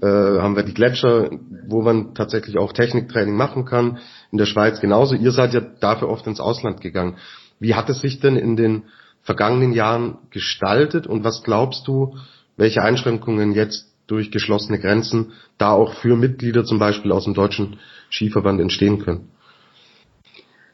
äh, 0.00 0.06
haben 0.06 0.56
wir 0.56 0.62
die 0.62 0.74
Gletscher, 0.74 1.30
wo 1.66 1.82
man 1.82 2.14
tatsächlich 2.14 2.56
auch 2.56 2.72
Techniktraining 2.72 3.36
machen 3.36 3.64
kann. 3.64 3.98
In 4.30 4.38
der 4.38 4.46
Schweiz 4.46 4.80
genauso. 4.80 5.14
Ihr 5.14 5.32
seid 5.32 5.52
ja 5.54 5.60
dafür 5.60 6.08
oft 6.08 6.26
ins 6.26 6.40
Ausland 6.40 6.80
gegangen. 6.80 7.16
Wie 7.60 7.74
hat 7.74 7.90
es 7.90 8.00
sich 8.00 8.20
denn 8.20 8.36
in 8.36 8.56
den 8.56 8.84
vergangenen 9.28 9.74
Jahren 9.74 10.16
gestaltet 10.30 11.06
und 11.06 11.22
was 11.22 11.42
glaubst 11.42 11.86
du, 11.86 12.16
welche 12.56 12.82
Einschränkungen 12.82 13.52
jetzt 13.52 13.92
durch 14.06 14.30
geschlossene 14.30 14.78
Grenzen 14.78 15.32
da 15.58 15.72
auch 15.72 15.92
für 16.00 16.16
Mitglieder 16.16 16.64
zum 16.64 16.78
Beispiel 16.78 17.12
aus 17.12 17.24
dem 17.24 17.34
deutschen 17.34 17.78
Skiverband 18.10 18.58
entstehen 18.58 19.04
können? 19.04 19.28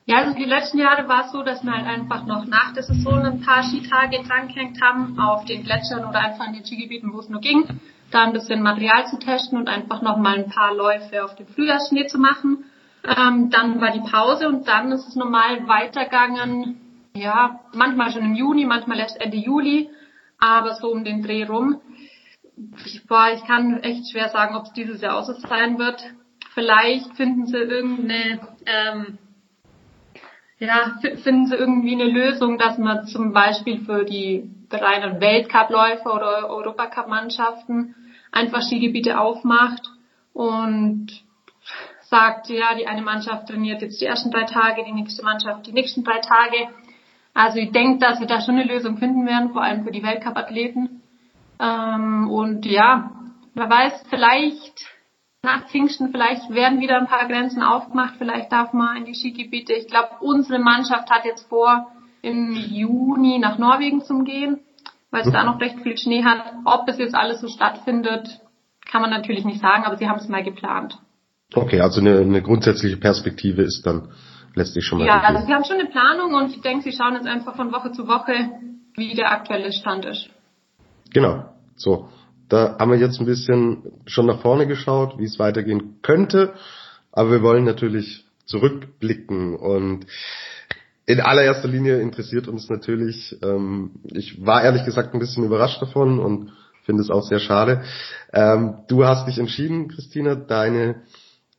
Ja, 0.07 0.19
also 0.19 0.37
die 0.37 0.45
letzten 0.45 0.79
Jahre 0.79 1.09
war 1.09 1.25
es 1.25 1.33
so, 1.33 1.43
dass 1.43 1.65
wir 1.65 1.73
halt 1.73 1.87
einfach 1.87 2.27
noch 2.27 2.47
nach 2.47 2.73
der 2.75 2.85
Saison 2.85 3.25
ein 3.25 3.41
paar 3.41 3.65
Skitage 3.65 4.23
drangehängt 4.23 4.81
haben 4.81 5.19
auf 5.19 5.45
den 5.47 5.65
Gletschern 5.65 6.05
oder 6.09 6.21
einfach 6.21 6.47
in 6.47 6.53
den 6.53 6.65
Skigebieten, 6.65 7.13
wo 7.13 7.19
es 7.19 7.29
nur 7.29 7.41
ging, 7.41 7.65
da 8.13 8.23
ein 8.23 8.35
bisschen 8.35 8.63
Material 8.63 9.07
zu 9.07 9.19
testen 9.19 9.59
und 9.59 9.69
einfach 9.69 10.01
noch 10.01 10.19
mal 10.19 10.37
ein 10.39 10.49
paar 10.49 10.73
Läufe 10.73 11.25
auf 11.25 11.35
dem 11.35 11.49
Frühjahrsschnee 11.49 12.07
zu 12.07 12.19
machen. 12.19 12.67
Ähm, 13.03 13.51
dann 13.51 13.81
war 13.81 13.91
die 13.91 14.09
Pause 14.09 14.47
und 14.47 14.69
dann 14.69 14.93
ist 14.93 15.09
es 15.09 15.17
normal 15.17 15.67
weitergegangen 15.67 16.84
ja, 17.17 17.61
manchmal 17.73 18.11
schon 18.11 18.25
im 18.25 18.35
Juni, 18.35 18.65
manchmal 18.65 18.99
erst 18.99 19.21
Ende 19.21 19.37
Juli, 19.37 19.89
aber 20.39 20.75
so 20.75 20.91
um 20.91 21.05
den 21.05 21.23
Dreh 21.23 21.45
rum. 21.45 21.81
Ich, 22.85 23.07
boah, 23.07 23.31
ich 23.33 23.45
kann 23.45 23.83
echt 23.83 24.11
schwer 24.11 24.29
sagen, 24.29 24.57
ob 24.57 24.65
es 24.65 24.73
dieses 24.73 25.01
Jahr 25.01 25.17
auch 25.17 25.25
so 25.25 25.33
sein 25.33 25.79
wird. 25.79 26.03
Vielleicht 26.55 27.15
finden 27.15 27.47
sie 27.47 27.59
irgendeine, 27.59 28.41
ähm, 28.67 29.19
ja, 30.59 30.99
finden 31.23 31.47
sie 31.47 31.55
irgendwie 31.55 31.95
eine 31.95 32.05
Lösung, 32.11 32.59
dass 32.59 32.79
man 32.79 33.07
zum 33.07 33.33
Beispiel 33.33 33.85
für 33.85 34.05
die 34.05 34.51
reinen 34.71 35.21
Weltcupläufer 35.21 36.15
oder 36.15 36.51
Europacup-Mannschaften 36.51 37.95
einfach 38.33 38.63
Skigebiete 38.63 39.21
aufmacht 39.21 39.89
und 40.33 41.13
sagt, 42.03 42.49
ja, 42.49 42.75
die 42.75 42.87
eine 42.87 43.03
Mannschaft 43.03 43.49
trainiert 43.49 43.83
jetzt 43.83 44.01
die 44.01 44.07
ersten 44.07 44.33
drei 44.33 44.45
Tage, 44.45 44.85
die 44.85 44.93
nächste 44.93 45.25
Mannschaft 45.25 45.67
die 45.67 45.73
nächsten 45.73 46.03
drei 46.03 46.19
Tage 46.19 46.69
also 47.35 47.59
ich 47.59 47.73
denke, 47.73 47.99
dass 47.99 48.21
wir 48.21 48.29
da 48.29 48.41
schon 48.41 48.57
eine 48.57 48.73
Lösung 48.73 48.97
finden 48.97 49.27
werden, 49.27 49.51
vor 49.51 49.63
allem 49.63 49.85
für 49.85 49.91
die 49.91 50.05
Weltcup-Athleten. 50.05 51.03
Ähm, 51.61 52.31
und 52.31 52.65
ja, 52.65 53.11
wer 53.55 53.69
weiß, 53.69 54.05
vielleicht 54.09 54.87
nach 55.43 55.69
Pfingsten, 55.69 56.11
vielleicht 56.11 56.49
werden 56.51 56.81
wieder 56.81 56.97
ein 56.97 57.07
paar 57.07 57.27
Grenzen 57.27 57.63
aufgemacht, 57.63 58.15
vielleicht 58.19 58.51
darf 58.51 58.73
man 58.73 58.97
in 58.97 59.05
die 59.05 59.15
Skigebiete. 59.15 59.75
Ich 59.75 59.89
glaube, 59.89 60.11
unsere 60.21 60.59
Mannschaft 60.59 61.11
hat 61.11 61.25
jetzt 61.25 61.49
vor, 61.49 61.91
im 62.23 62.53
Juni 62.53 63.39
nach 63.39 63.59
Norwegen 63.59 64.03
zu 64.03 64.21
gehen, 64.21 64.61
weil 65.11 65.23
es 65.23 65.33
da 65.33 65.45
noch 65.45 65.61
recht 65.61 65.81
viel 65.81 65.99
Schnee 65.99 66.25
hat. 66.25 66.55
Ob 66.65 66.89
es 66.89 66.99
jetzt 66.99 67.15
alles 67.15 67.41
so 67.41 67.49
stattfindet, 67.49 68.41
kann 68.87 69.03
man 69.03 69.11
natürlich 69.11 69.45
nicht 69.45 69.61
sagen, 69.61 69.85
aber 69.85 69.97
sie 69.97 70.09
haben 70.09 70.19
es 70.19 70.29
mal 70.29 70.43
geplant. 70.43 70.99
Okay, 71.53 71.81
also 71.81 72.01
eine, 72.01 72.21
eine 72.21 72.43
grundsätzliche 72.43 72.97
Perspektive 72.97 73.63
ist 73.63 73.83
dann 73.85 74.09
lässt 74.55 74.75
sich 74.75 74.85
schon 74.85 74.99
mal. 74.99 75.07
Ja, 75.07 75.21
also 75.21 75.47
sie 75.47 75.53
haben 75.53 75.65
schon 75.65 75.79
eine 75.79 75.89
Planung 75.89 76.35
und 76.35 76.51
ich 76.51 76.61
denke, 76.61 76.85
sie 76.85 76.97
schauen 76.97 77.15
jetzt 77.15 77.27
einfach 77.27 77.57
von 77.57 77.73
Woche 77.73 77.93
zu 77.93 78.07
Woche, 78.07 78.51
wie 78.95 79.15
der 79.15 79.33
aktuelle 79.33 79.73
Stand 79.73 80.05
ist. 80.05 80.29
Genau. 81.13 81.45
So. 81.77 82.09
Da 82.49 82.77
haben 82.79 82.91
wir 82.91 82.99
jetzt 82.99 83.19
ein 83.21 83.27
bisschen 83.27 83.93
schon 84.07 84.27
nach 84.27 84.41
vorne 84.41 84.67
geschaut, 84.67 85.19
wie 85.19 85.25
es 85.25 85.39
weitergehen 85.39 85.99
könnte. 86.03 86.55
Aber 87.11 87.31
wir 87.31 87.43
wollen 87.43 87.65
natürlich 87.65 88.25
zurückblicken 88.45 89.57
und 89.57 90.07
in 91.07 91.21
allererster 91.21 91.69
Linie 91.69 92.01
interessiert 92.01 92.49
uns 92.49 92.69
natürlich, 92.69 93.37
ähm, 93.43 93.93
ich 94.05 94.45
war 94.45 94.63
ehrlich 94.63 94.85
gesagt 94.85 95.15
ein 95.15 95.21
bisschen 95.21 95.45
überrascht 95.45 95.81
davon 95.81 96.19
und 96.19 96.53
finde 96.85 97.03
es 97.03 97.11
auch 97.11 97.23
sehr 97.23 97.41
schade. 97.41 97.83
Ähm, 98.33 98.79
du 98.89 99.05
hast 99.05 99.27
dich 99.27 99.39
entschieden, 99.39 99.89
Christina, 99.89 100.35
deine 100.35 101.03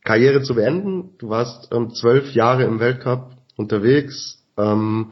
Karriere 0.06 0.42
zu 0.44 0.56
beenden. 0.56 1.18
Du 1.18 1.30
warst 1.30 1.74
ähm, 1.74 1.94
zwölf 1.94 2.32
Jahre 2.34 2.64
im 2.64 2.80
Weltcup 2.80 3.32
unterwegs, 3.58 4.42
ähm, 4.58 5.12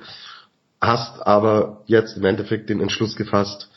hast 0.80 1.26
aber 1.26 1.82
jetzt 1.88 2.16
im 2.16 2.24
Endeffekt 2.24 2.70
den 2.70 2.80
Entschluss 2.80 3.16
gefasst, 3.16 3.70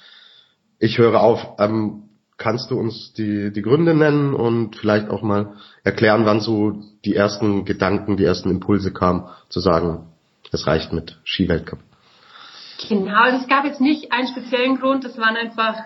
ich 0.79 0.99
höre 0.99 1.21
auf. 1.21 1.41
Ähm, 1.59 2.03
kannst 2.37 2.71
du 2.71 2.79
uns 2.79 3.15
die, 3.15 3.51
die 3.51 3.63
Gründe 3.63 3.95
nennen 3.95 4.35
und 4.35 4.77
vielleicht 4.77 5.09
auch 5.09 5.23
mal 5.23 5.55
erklären, 5.85 6.27
wann 6.27 6.41
so 6.41 6.83
die 7.05 7.15
ersten 7.15 7.65
Gedanken, 7.65 8.19
die 8.19 8.25
ersten 8.25 8.51
Impulse 8.51 8.93
kamen, 8.93 9.27
zu 9.49 9.61
sagen, 9.61 10.09
es 10.53 10.67
reicht 10.67 10.93
mit 10.93 11.19
Skiweltcup? 11.25 11.79
Genau, 12.89 13.17
also 13.17 13.39
es 13.39 13.49
gab 13.49 13.65
jetzt 13.65 13.81
nicht 13.81 14.13
einen 14.13 14.29
speziellen 14.29 14.79
Grund, 14.79 15.07
es 15.07 15.17
waren 15.17 15.37
einfach 15.37 15.77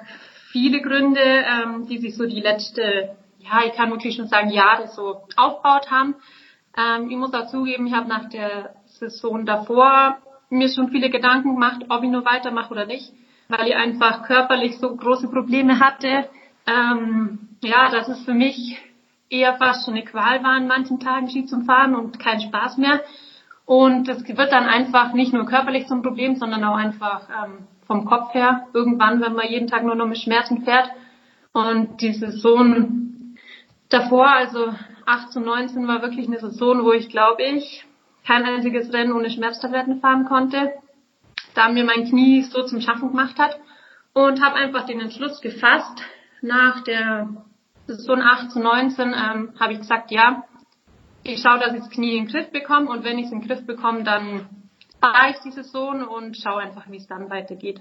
viele 0.51 0.83
Gründe, 0.83 1.21
ähm, 1.21 1.87
die 1.89 1.99
sich 1.99 2.17
so 2.17 2.27
die 2.27 2.41
letzte 2.41 3.11
ja, 3.43 3.65
ich 3.67 3.75
kann 3.75 3.91
wirklich 3.91 4.17
schon 4.17 4.29
sagen, 4.29 4.51
Jahre 4.51 4.89
so 4.89 5.23
aufgebaut 5.37 5.91
haben. 5.91 6.15
Ähm, 6.77 7.11
ich 7.11 7.17
muss 7.17 7.35
auch 7.35 7.47
zugeben, 7.49 7.87
ich 7.87 7.95
habe 7.95 8.09
nach 8.09 8.29
der 8.29 8.75
Saison 8.87 9.47
davor 9.47 10.19
mir 10.51 10.69
schon 10.69 10.91
viele 10.91 11.11
Gedanken 11.11 11.55
gemacht, 11.55 11.85
ob 11.89 12.03
ich 12.03 12.11
nur 12.11 12.25
weitermache 12.25 12.71
oder 12.71 12.87
nicht, 12.87 13.13
weil 13.49 13.69
ich 13.69 13.77
einfach 13.77 14.25
körperlich 14.25 14.79
so 14.79 14.95
große 14.95 15.29
Probleme 15.29 15.81
hatte. 15.81 16.29
Ähm, 16.67 17.49
ja, 17.63 17.91
dass 17.91 18.09
es 18.09 18.25
für 18.25 18.35
mich 18.35 18.79
eher 19.29 19.55
fast 19.55 19.85
schon 19.85 19.95
eine 19.95 20.05
Qual 20.05 20.43
war, 20.43 20.53
an 20.53 20.67
manchen 20.67 21.01
Tagen 21.01 21.29
Ski 21.29 21.47
zu 21.47 21.61
fahren 21.61 21.95
und 21.95 22.19
kein 22.19 22.41
Spaß 22.41 22.79
mehr. 22.79 23.01
Und 23.65 24.09
es 24.09 24.27
wird 24.27 24.53
dann 24.53 24.67
einfach 24.67 25.13
nicht 25.13 25.33
nur 25.33 25.47
körperlich 25.47 25.87
zum 25.87 26.03
Problem, 26.03 26.35
sondern 26.35 26.65
auch 26.65 26.77
einfach 26.77 27.29
ähm, 27.29 27.69
vom 27.87 28.05
Kopf 28.05 28.35
her. 28.35 28.67
Irgendwann, 28.73 29.21
wenn 29.21 29.35
man 29.35 29.47
jeden 29.49 29.69
Tag 29.69 29.85
nur 29.85 29.95
noch 29.95 30.07
mit 30.07 30.19
Schmerzen 30.19 30.63
fährt. 30.63 30.91
Und 31.53 32.01
die 32.01 32.13
Saison 32.13 33.10
davor, 33.91 34.29
also 34.29 34.73
18, 35.07 35.43
19 35.43 35.87
war 35.87 36.03
wirklich 36.03 36.27
eine 36.27 36.41
Saison, 36.41 36.85
wo 36.85 36.93
ich 36.93 37.11
glaube 37.11 37.43
ich 37.43 37.85
kein 38.27 38.45
einziges 38.45 38.93
Rennen 38.93 39.13
ohne 39.13 39.31
Schmerztabletten 39.31 40.01
fahren 40.01 40.25
konnte, 40.25 40.73
da 41.55 41.69
mir 41.69 41.85
mein 41.85 42.05
Knie 42.05 42.43
so 42.43 42.63
zum 42.65 42.81
Schaffen 42.81 43.11
gemacht 43.11 43.39
hat 43.39 43.59
und 44.13 44.43
habe 44.43 44.57
einfach 44.57 44.87
den 44.87 45.01
Entschluss 45.01 45.41
gefasst, 45.41 46.03
nach 46.43 46.83
der 46.85 47.29
Saison 47.87 48.23
18, 48.23 48.63
19 48.63 49.09
ähm, 49.09 49.53
habe 49.59 49.73
ich 49.73 49.81
gesagt, 49.81 50.11
ja, 50.11 50.45
ich 51.23 51.43
schaue, 51.43 51.59
dass 51.59 51.75
ich 51.75 51.81
das 51.81 51.91
Knie 51.91 52.17
in 52.17 52.25
den 52.25 52.33
Griff 52.33 52.51
bekomme 52.51 52.89
und 52.89 53.05
wenn 53.05 53.19
ich 53.19 53.27
es 53.27 53.33
in 53.33 53.41
den 53.41 53.49
Griff 53.49 53.67
bekomme, 53.67 54.05
dann 54.05 54.49
fahre 55.01 55.31
ich 55.31 55.39
die 55.41 55.51
Saison 55.51 56.07
und 56.07 56.37
schaue 56.37 56.63
einfach, 56.63 56.89
wie 56.89 56.97
es 56.97 57.07
dann 57.07 57.31
weitergeht. 57.31 57.81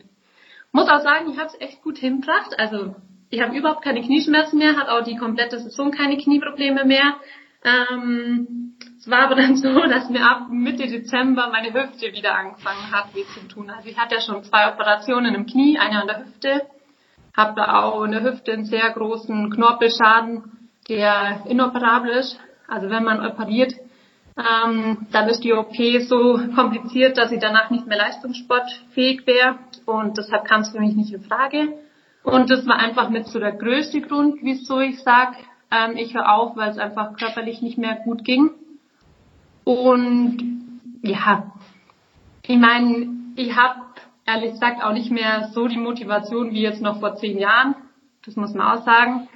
Muss 0.71 0.89
auch 0.89 1.01
sagen, 1.01 1.29
ich 1.31 1.37
habe 1.37 1.47
es 1.47 1.61
echt 1.61 1.81
gut 1.81 1.97
hingebracht. 1.97 2.57
Also 2.57 2.95
ich 3.29 3.41
habe 3.41 3.55
überhaupt 3.55 3.83
keine 3.83 4.01
Knieschmerzen 4.01 4.57
mehr, 4.57 4.75
hat 4.75 4.89
auch 4.89 5.03
die 5.03 5.15
komplette 5.15 5.59
Saison 5.59 5.91
keine 5.91 6.17
Knieprobleme 6.17 6.85
mehr. 6.85 7.15
Ähm, 7.63 8.75
es 8.97 9.09
war 9.09 9.19
aber 9.19 9.35
dann 9.35 9.55
so, 9.55 9.73
dass 9.87 10.09
mir 10.09 10.23
ab 10.23 10.47
Mitte 10.49 10.87
Dezember 10.87 11.49
meine 11.51 11.73
Hüfte 11.73 12.11
wieder 12.11 12.35
angefangen 12.35 12.91
hat, 12.91 13.13
weh 13.13 13.25
zu 13.33 13.47
tun. 13.47 13.69
Also 13.69 13.87
ich 13.87 13.97
hatte 13.97 14.15
ja 14.15 14.21
schon 14.21 14.43
zwei 14.43 14.71
Operationen 14.71 15.35
im 15.35 15.45
Knie, 15.45 15.77
eine 15.77 16.01
an 16.01 16.07
der 16.07 16.25
Hüfte, 16.25 16.67
habe 17.35 17.53
da 17.55 17.83
auch 17.83 18.03
in 18.03 18.11
der 18.11 18.23
Hüfte 18.23 18.53
einen 18.53 18.65
sehr 18.65 18.89
großen 18.89 19.51
Knorpelschaden, 19.51 20.69
der 20.89 21.43
inoperabel 21.47 22.11
ist. 22.11 22.39
Also 22.67 22.89
wenn 22.89 23.03
man 23.03 23.25
operiert, 23.25 23.73
ähm, 24.37 25.07
dann 25.11 25.27
ist 25.27 25.43
die 25.43 25.53
OP 25.53 25.75
so 26.07 26.39
kompliziert, 26.55 27.17
dass 27.17 27.31
ich 27.31 27.39
danach 27.39 27.69
nicht 27.69 27.87
mehr 27.87 27.97
leistungssportfähig 27.97 29.27
wäre 29.27 29.57
und 29.85 30.17
deshalb 30.17 30.45
kam 30.45 30.61
es 30.61 30.71
für 30.71 30.79
mich 30.79 30.95
nicht 30.95 31.13
in 31.13 31.23
Frage. 31.23 31.73
Und 32.23 32.49
das 32.49 32.67
war 32.67 32.77
einfach 32.77 33.09
mit 33.09 33.27
so 33.27 33.39
der 33.39 33.53
größte 33.53 34.01
Grund, 34.01 34.39
wieso 34.41 34.79
ich 34.79 35.01
sage, 35.03 35.37
ähm, 35.71 35.95
ich 35.97 36.13
höre 36.13 36.33
auf, 36.33 36.55
weil 36.55 36.69
es 36.69 36.77
einfach 36.77 37.15
körperlich 37.17 37.61
nicht 37.61 37.77
mehr 37.77 37.95
gut 37.95 38.23
ging. 38.23 38.51
Und 39.63 40.37
ja, 41.01 41.51
ich 42.45 42.57
meine, 42.57 43.09
ich 43.35 43.55
habe 43.55 43.81
ehrlich 44.25 44.51
gesagt 44.51 44.83
auch 44.83 44.93
nicht 44.93 45.11
mehr 45.11 45.49
so 45.53 45.67
die 45.67 45.77
Motivation 45.77 46.51
wie 46.51 46.61
jetzt 46.61 46.81
noch 46.81 46.99
vor 46.99 47.15
zehn 47.15 47.37
Jahren. 47.37 47.75
Das 48.25 48.35
muss 48.35 48.53
man 48.53 48.67
auch 48.67 48.85
sagen. 48.85 49.27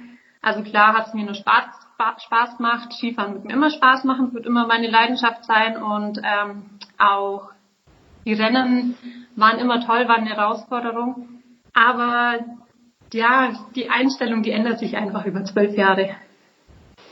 Also 0.42 0.62
klar 0.62 0.94
hat 0.94 1.08
es 1.08 1.14
mir 1.14 1.24
nur 1.24 1.34
Spaß, 1.34 1.64
Spaß 2.26 2.56
gemacht. 2.58 2.92
Skifahren 2.92 3.34
wird 3.34 3.44
mir 3.44 3.54
immer 3.54 3.70
Spaß 3.70 4.04
machen, 4.04 4.34
wird 4.34 4.46
immer 4.46 4.66
meine 4.66 4.90
Leidenschaft 4.90 5.44
sein 5.44 5.82
und 5.82 6.20
ähm, 6.22 6.64
auch 6.98 7.50
die 8.26 8.34
Rennen 8.34 8.96
waren 9.36 9.58
immer 9.58 9.80
toll, 9.80 10.06
waren 10.08 10.22
eine 10.22 10.36
Herausforderung. 10.36 11.42
Aber 11.72 12.38
ja, 13.14 13.52
die 13.74 13.88
Einstellung, 13.88 14.42
die 14.42 14.50
ändert 14.50 14.78
sich 14.78 14.96
einfach 14.96 15.24
über 15.24 15.44
zwölf 15.44 15.76
Jahre. 15.76 16.10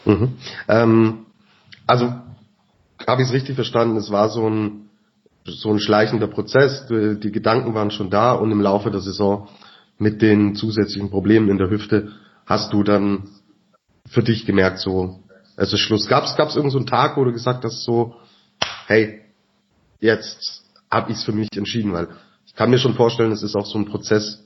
Mhm. 0.04 0.36
Ähm, 0.68 1.26
also 1.86 2.12
habe 3.06 3.22
ich 3.22 3.28
es 3.28 3.34
richtig 3.34 3.54
verstanden, 3.54 3.96
es 3.96 4.10
war 4.10 4.28
so 4.28 4.48
ein 4.48 4.88
so 5.44 5.70
ein 5.70 5.80
schleichender 5.80 6.28
Prozess, 6.28 6.86
die, 6.86 7.32
Gedanken 7.32 7.74
waren 7.74 7.90
schon 7.90 8.10
da 8.10 8.32
und 8.32 8.52
im 8.52 8.60
Laufe 8.60 8.92
der 8.92 9.00
Saison 9.00 9.48
mit 9.98 10.22
den 10.22 10.54
zusätzlichen 10.54 11.10
Problemen 11.10 11.48
in 11.48 11.58
der 11.58 11.68
Hüfte 11.68 12.12
hast 12.46 12.72
du 12.72 12.84
dann 12.84 13.28
für 14.08 14.22
dich 14.22 14.46
gemerkt, 14.46 14.78
so 14.78 15.20
es 15.56 15.72
ist 15.72 15.80
Schluss. 15.80 16.06
Gab 16.06 16.24
es 16.24 16.36
irgendeinen 16.38 16.70
so 16.70 16.78
einen 16.78 16.86
Tag, 16.86 17.16
wo 17.16 17.24
du 17.24 17.32
gesagt 17.32 17.64
hast, 17.64 17.84
so 17.84 18.14
hey, 18.86 19.20
jetzt 20.00 20.64
habe 20.90 21.10
ich 21.10 21.18
es 21.18 21.24
für 21.24 21.32
mich 21.32 21.48
entschieden, 21.56 21.92
weil 21.92 22.08
ich 22.46 22.54
kann 22.54 22.70
mir 22.70 22.78
schon 22.78 22.94
vorstellen, 22.94 23.32
es 23.32 23.42
ist 23.42 23.56
auch 23.56 23.66
so 23.66 23.78
ein 23.78 23.86
Prozess, 23.86 24.44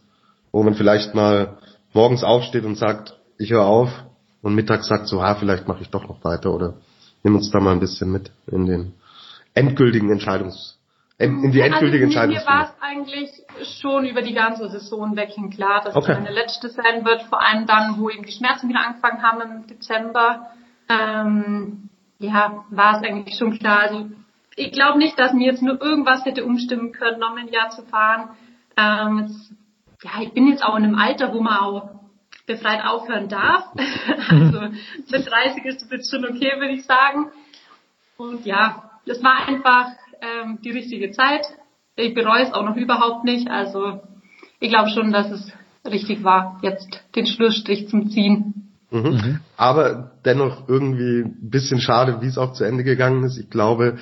wo 0.56 0.62
man 0.62 0.74
vielleicht 0.74 1.14
mal 1.14 1.58
morgens 1.92 2.24
aufsteht 2.24 2.64
und 2.64 2.76
sagt, 2.76 3.14
ich 3.36 3.50
höre 3.50 3.66
auf 3.66 3.90
und 4.40 4.54
mittags 4.54 4.86
sagt 4.86 5.06
so, 5.06 5.20
ah, 5.20 5.34
vielleicht 5.34 5.68
mache 5.68 5.82
ich 5.82 5.90
doch 5.90 6.08
noch 6.08 6.24
weiter 6.24 6.50
oder 6.50 6.78
nimm 7.22 7.36
uns 7.36 7.50
da 7.50 7.60
mal 7.60 7.72
ein 7.72 7.80
bisschen 7.80 8.10
mit 8.10 8.30
in 8.46 8.64
den 8.64 8.94
endgültigen 9.52 10.10
Entscheidungs 10.10 10.78
in 11.18 11.50
die 11.50 11.60
endgültige 11.60 12.04
also, 12.06 12.18
Entscheidung. 12.18 12.36
Mir 12.36 12.46
war 12.46 12.64
es 12.64 12.82
eigentlich 12.82 13.30
schon 13.80 14.06
über 14.06 14.22
die 14.22 14.32
ganze 14.32 14.68
Saison 14.70 15.14
weg 15.16 15.30
hin 15.30 15.50
klar, 15.50 15.82
dass 15.82 15.94
okay. 15.94 16.12
es 16.12 16.18
meine 16.18 16.32
letzte 16.32 16.70
sein 16.70 17.04
wird, 17.04 17.22
vor 17.24 17.42
allem 17.42 17.66
dann, 17.66 17.98
wo 17.98 18.08
eben 18.08 18.24
die 18.24 18.32
Schmerzen 18.32 18.68
wieder 18.68 18.80
angefangen 18.86 19.22
haben 19.22 19.40
im 19.40 19.66
Dezember. 19.66 20.50
Ähm, 20.88 21.88
ja, 22.18 22.64
war 22.70 22.96
es 22.96 23.06
eigentlich 23.06 23.36
schon 23.38 23.58
klar. 23.58 23.80
Also 23.80 24.10
ich 24.56 24.72
glaube 24.72 24.98
nicht, 24.98 25.18
dass 25.18 25.32
mir 25.32 25.50
jetzt 25.50 25.62
nur 25.62 25.80
irgendwas 25.82 26.24
hätte 26.24 26.44
umstimmen 26.44 26.92
können, 26.92 27.18
noch 27.18 27.36
ein 27.36 27.48
Jahr 27.48 27.70
zu 27.70 27.82
fahren. 27.82 28.30
Ähm, 28.76 29.20
jetzt, 29.20 29.52
ja, 30.06 30.22
ich 30.22 30.32
bin 30.32 30.48
jetzt 30.48 30.62
auch 30.62 30.76
in 30.76 30.84
einem 30.84 30.94
Alter, 30.94 31.32
wo 31.34 31.40
man 31.40 31.58
auch 31.58 31.90
befreit 32.46 32.84
aufhören 32.84 33.28
darf. 33.28 33.64
also 34.28 34.60
mit 35.10 35.30
30 35.30 35.64
ist 35.64 35.82
das 35.82 35.90
jetzt 35.90 36.10
schon 36.10 36.24
okay, 36.24 36.52
würde 36.58 36.74
ich 36.74 36.84
sagen. 36.84 37.26
Und 38.16 38.46
ja, 38.46 38.90
das 39.04 39.22
war 39.22 39.48
einfach 39.48 39.88
ähm, 40.20 40.58
die 40.64 40.70
richtige 40.70 41.10
Zeit. 41.10 41.44
Ich 41.96 42.14
bereue 42.14 42.42
es 42.42 42.52
auch 42.52 42.64
noch 42.64 42.76
überhaupt 42.76 43.24
nicht. 43.24 43.50
Also 43.50 44.00
ich 44.60 44.70
glaube 44.70 44.90
schon, 44.90 45.12
dass 45.12 45.30
es 45.30 45.52
richtig 45.84 46.22
war, 46.22 46.58
jetzt 46.62 47.02
den 47.14 47.26
Schlussstrich 47.26 47.88
zum 47.88 48.08
Ziehen. 48.10 48.72
Mhm. 48.90 49.00
Mhm. 49.00 49.40
Aber 49.56 50.12
dennoch 50.24 50.68
irgendwie 50.68 51.22
ein 51.22 51.50
bisschen 51.50 51.80
schade, 51.80 52.20
wie 52.20 52.26
es 52.26 52.38
auch 52.38 52.52
zu 52.52 52.64
Ende 52.64 52.84
gegangen 52.84 53.24
ist. 53.24 53.38
Ich 53.38 53.50
glaube, 53.50 53.98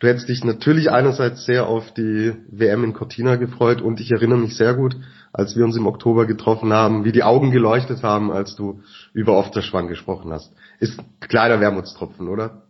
du 0.00 0.08
hättest 0.08 0.28
dich 0.28 0.42
natürlich 0.42 0.90
einerseits 0.90 1.44
sehr 1.44 1.66
auf 1.66 1.92
die 1.94 2.34
WM 2.48 2.84
in 2.84 2.92
Cortina 2.92 3.36
gefreut 3.36 3.80
und 3.80 4.00
ich 4.00 4.10
erinnere 4.10 4.38
mich 4.38 4.56
sehr 4.56 4.74
gut, 4.74 4.96
als 5.34 5.56
wir 5.56 5.64
uns 5.64 5.76
im 5.76 5.86
Oktober 5.86 6.26
getroffen 6.26 6.72
haben, 6.72 7.04
wie 7.04 7.10
die 7.10 7.24
Augen 7.24 7.50
geleuchtet 7.50 8.04
haben, 8.04 8.30
als 8.30 8.54
du 8.54 8.80
über 9.12 9.36
Ofterschwang 9.36 9.88
gesprochen 9.88 10.32
hast. 10.32 10.52
Ist 10.78 10.98
kleiner 11.20 11.60
Wermutstropfen, 11.60 12.28
oder? 12.28 12.62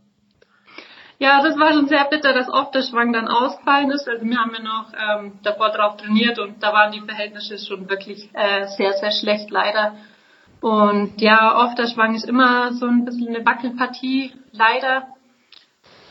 Ja, 1.19 1.43
das 1.43 1.59
war 1.59 1.75
schon 1.75 1.89
sehr 1.89 2.05
bitter, 2.07 2.33
dass 2.33 2.49
Ofterschwang 2.49 3.13
dann 3.13 3.29
ausgefallen 3.29 3.91
ist. 3.91 4.09
Also 4.09 4.25
wir 4.25 4.39
haben 4.39 4.53
ja 4.57 4.63
noch 4.63 4.93
ähm, 4.95 5.33
davor 5.43 5.71
drauf 5.71 5.99
trainiert 5.99 6.39
und 6.39 6.63
da 6.63 6.73
waren 6.73 6.91
die 6.91 7.03
Verhältnisse 7.03 7.59
schon 7.59 7.89
wirklich 7.89 8.31
äh, 8.33 8.67
sehr, 8.67 8.95
sehr 8.95 9.13
schlecht 9.13 9.51
leider. 9.51 9.95
Und 10.63 11.21
ja, 11.21 11.67
Ofterschwang 11.67 12.15
ist 12.15 12.27
immer 12.27 12.73
so 12.73 12.87
ein 12.87 13.05
bisschen 13.05 13.29
eine 13.29 13.45
Wackelpartie, 13.45 14.33
leider. 14.53 15.09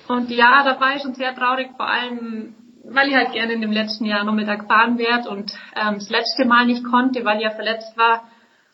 Und 0.08 0.30
ja, 0.30 0.64
da 0.64 0.80
war 0.80 0.96
ich 0.96 1.02
schon 1.02 1.16
sehr 1.16 1.34
traurig, 1.34 1.70
vor 1.76 1.88
allem, 1.88 2.56
weil 2.84 3.10
ich 3.10 3.16
halt 3.16 3.32
gerne 3.32 3.54
in 3.54 3.62
dem 3.62 3.72
letzten 3.72 4.06
Jahr 4.06 4.24
noch 4.24 4.34
mit 4.34 4.48
gefahren 4.48 4.98
werde 4.98 5.30
und 5.30 5.54
ähm, 5.76 5.96
das 5.96 6.10
letzte 6.10 6.46
Mal 6.46 6.66
nicht 6.66 6.84
konnte, 6.84 7.24
weil 7.26 7.38
ich 7.38 7.44
ja 7.44 7.52
verletzt 7.52 7.98
war. 7.98 8.24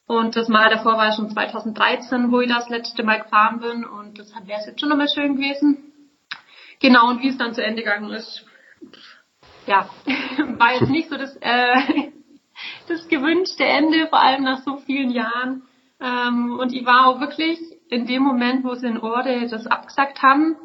Und 0.08 0.36
das 0.36 0.48
Mal 0.48 0.70
davor 0.72 0.98
war 0.98 1.14
schon 1.14 1.30
2013, 1.30 2.32
wo 2.32 2.42
ich 2.42 2.50
das 2.50 2.68
letzte 2.70 3.04
Mal 3.04 3.22
gefahren 3.22 3.60
bin. 3.60 3.86
Und 3.86 4.18
das 4.18 4.34
wäre 4.44 4.60
jetzt 4.66 4.80
schon 4.80 4.90
nochmal 4.90 5.08
schön 5.14 5.36
gewesen. 5.36 5.94
Genau, 6.80 7.10
und 7.10 7.22
wie 7.22 7.28
es 7.28 7.38
dann 7.38 7.54
zu 7.54 7.64
Ende 7.64 7.84
gegangen 7.84 8.10
ist, 8.10 8.44
ja, 9.68 9.88
war 10.58 10.74
jetzt 10.74 10.90
nicht 10.90 11.10
so 11.10 11.18
das, 11.18 11.38
äh, 11.42 12.10
das 12.88 13.08
gewünschte 13.08 13.64
Ende, 13.64 14.08
vor 14.08 14.20
allem 14.20 14.44
nach 14.44 14.64
so 14.64 14.78
vielen 14.78 15.12
Jahren. 15.12 15.62
Ähm, 16.02 16.58
und 16.58 16.74
ich 16.74 16.86
war 16.86 17.06
auch 17.06 17.20
wirklich 17.20 17.60
in 17.90 18.08
dem 18.08 18.24
Moment, 18.24 18.64
wo 18.64 18.74
sie 18.74 18.88
in 18.88 18.98
Orde 18.98 19.48
das 19.48 19.68
abgesagt 19.68 20.24
haben, 20.24 20.56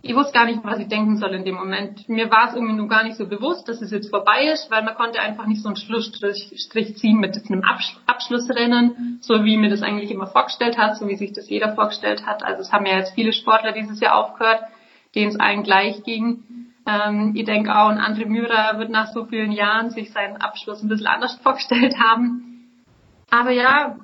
ich 0.00 0.14
wusste 0.14 0.32
gar 0.32 0.46
nicht, 0.46 0.60
was 0.62 0.78
ich 0.78 0.88
denken 0.88 1.16
soll 1.16 1.34
in 1.34 1.44
dem 1.44 1.56
Moment. 1.56 2.08
Mir 2.08 2.30
war 2.30 2.48
es 2.48 2.54
irgendwie 2.54 2.74
nur 2.74 2.88
gar 2.88 3.02
nicht 3.02 3.16
so 3.16 3.26
bewusst, 3.26 3.68
dass 3.68 3.82
es 3.82 3.90
jetzt 3.90 4.10
vorbei 4.10 4.44
ist, 4.44 4.70
weil 4.70 4.84
man 4.84 4.94
konnte 4.94 5.20
einfach 5.20 5.46
nicht 5.46 5.60
so 5.60 5.68
einen 5.68 5.76
Schlussstrich 5.76 6.96
ziehen 6.96 7.18
mit 7.18 7.36
einem 7.36 7.64
Abschlussrennen, 8.06 9.18
so 9.20 9.44
wie 9.44 9.56
mir 9.56 9.70
das 9.70 9.82
eigentlich 9.82 10.12
immer 10.12 10.28
vorgestellt 10.28 10.78
hat, 10.78 10.96
so 10.96 11.08
wie 11.08 11.16
sich 11.16 11.32
das 11.32 11.50
jeder 11.50 11.74
vorgestellt 11.74 12.26
hat. 12.26 12.44
Also 12.44 12.62
es 12.62 12.72
haben 12.72 12.86
ja 12.86 12.96
jetzt 12.96 13.14
viele 13.14 13.32
Sportler 13.32 13.72
dieses 13.72 13.98
Jahr 14.00 14.14
aufgehört, 14.14 14.62
denen 15.16 15.30
es 15.30 15.40
allen 15.40 15.64
gleich 15.64 16.04
ging. 16.04 16.44
Ähm, 16.86 17.32
ich 17.34 17.44
denke 17.44 17.74
auch, 17.76 17.88
ein 17.88 17.98
André 17.98 18.26
Mürer 18.26 18.78
wird 18.78 18.90
nach 18.90 19.12
so 19.12 19.24
vielen 19.24 19.50
Jahren 19.50 19.90
sich 19.90 20.12
seinen 20.12 20.36
Abschluss 20.36 20.82
ein 20.82 20.88
bisschen 20.88 21.08
anders 21.08 21.34
vorgestellt 21.42 21.96
haben. 21.98 22.68
Aber 23.30 23.50
ja, 23.50 23.96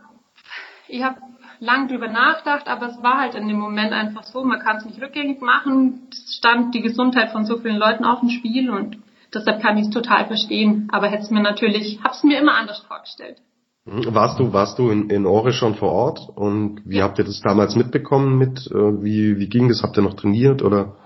ich 0.88 1.02
habe 1.04 1.18
lang 1.60 1.88
drüber 1.88 2.08
nachgedacht, 2.08 2.68
aber 2.68 2.88
es 2.88 3.02
war 3.02 3.18
halt 3.18 3.34
in 3.34 3.48
dem 3.48 3.58
Moment 3.58 3.92
einfach 3.92 4.24
so, 4.24 4.44
man 4.44 4.60
kann 4.60 4.78
es 4.78 4.84
nicht 4.84 5.00
rückgängig 5.00 5.40
machen. 5.40 6.08
Es 6.10 6.36
stand 6.38 6.74
die 6.74 6.82
Gesundheit 6.82 7.30
von 7.30 7.44
so 7.44 7.58
vielen 7.58 7.76
Leuten 7.76 8.04
auf 8.04 8.20
dem 8.20 8.30
Spiel 8.30 8.70
und 8.70 8.98
deshalb 9.32 9.62
kann 9.62 9.76
ich 9.76 9.84
es 9.84 9.90
total 9.90 10.26
verstehen. 10.26 10.88
Aber 10.92 11.08
hätte 11.08 11.22
es 11.22 11.30
mir 11.30 11.42
natürlich, 11.42 12.00
habe 12.02 12.14
es 12.14 12.22
mir 12.24 12.38
immer 12.38 12.54
anders 12.54 12.80
vorgestellt. 12.80 13.38
Hm, 13.86 14.14
warst 14.14 14.38
du, 14.40 14.52
warst 14.52 14.78
du 14.78 14.90
in, 14.90 15.10
in 15.10 15.26
Ore 15.26 15.52
schon 15.52 15.74
vor 15.74 15.92
Ort 15.92 16.20
und 16.34 16.80
wie 16.84 16.98
ja. 16.98 17.04
habt 17.04 17.18
ihr 17.18 17.24
das 17.24 17.40
damals 17.40 17.76
mitbekommen 17.76 18.38
mit, 18.38 18.66
äh, 18.70 19.02
wie, 19.02 19.38
wie 19.38 19.48
ging 19.48 19.68
das? 19.68 19.82
Habt 19.82 19.96
ihr 19.96 20.02
noch 20.02 20.14
trainiert 20.14 20.62
oder? 20.62 20.96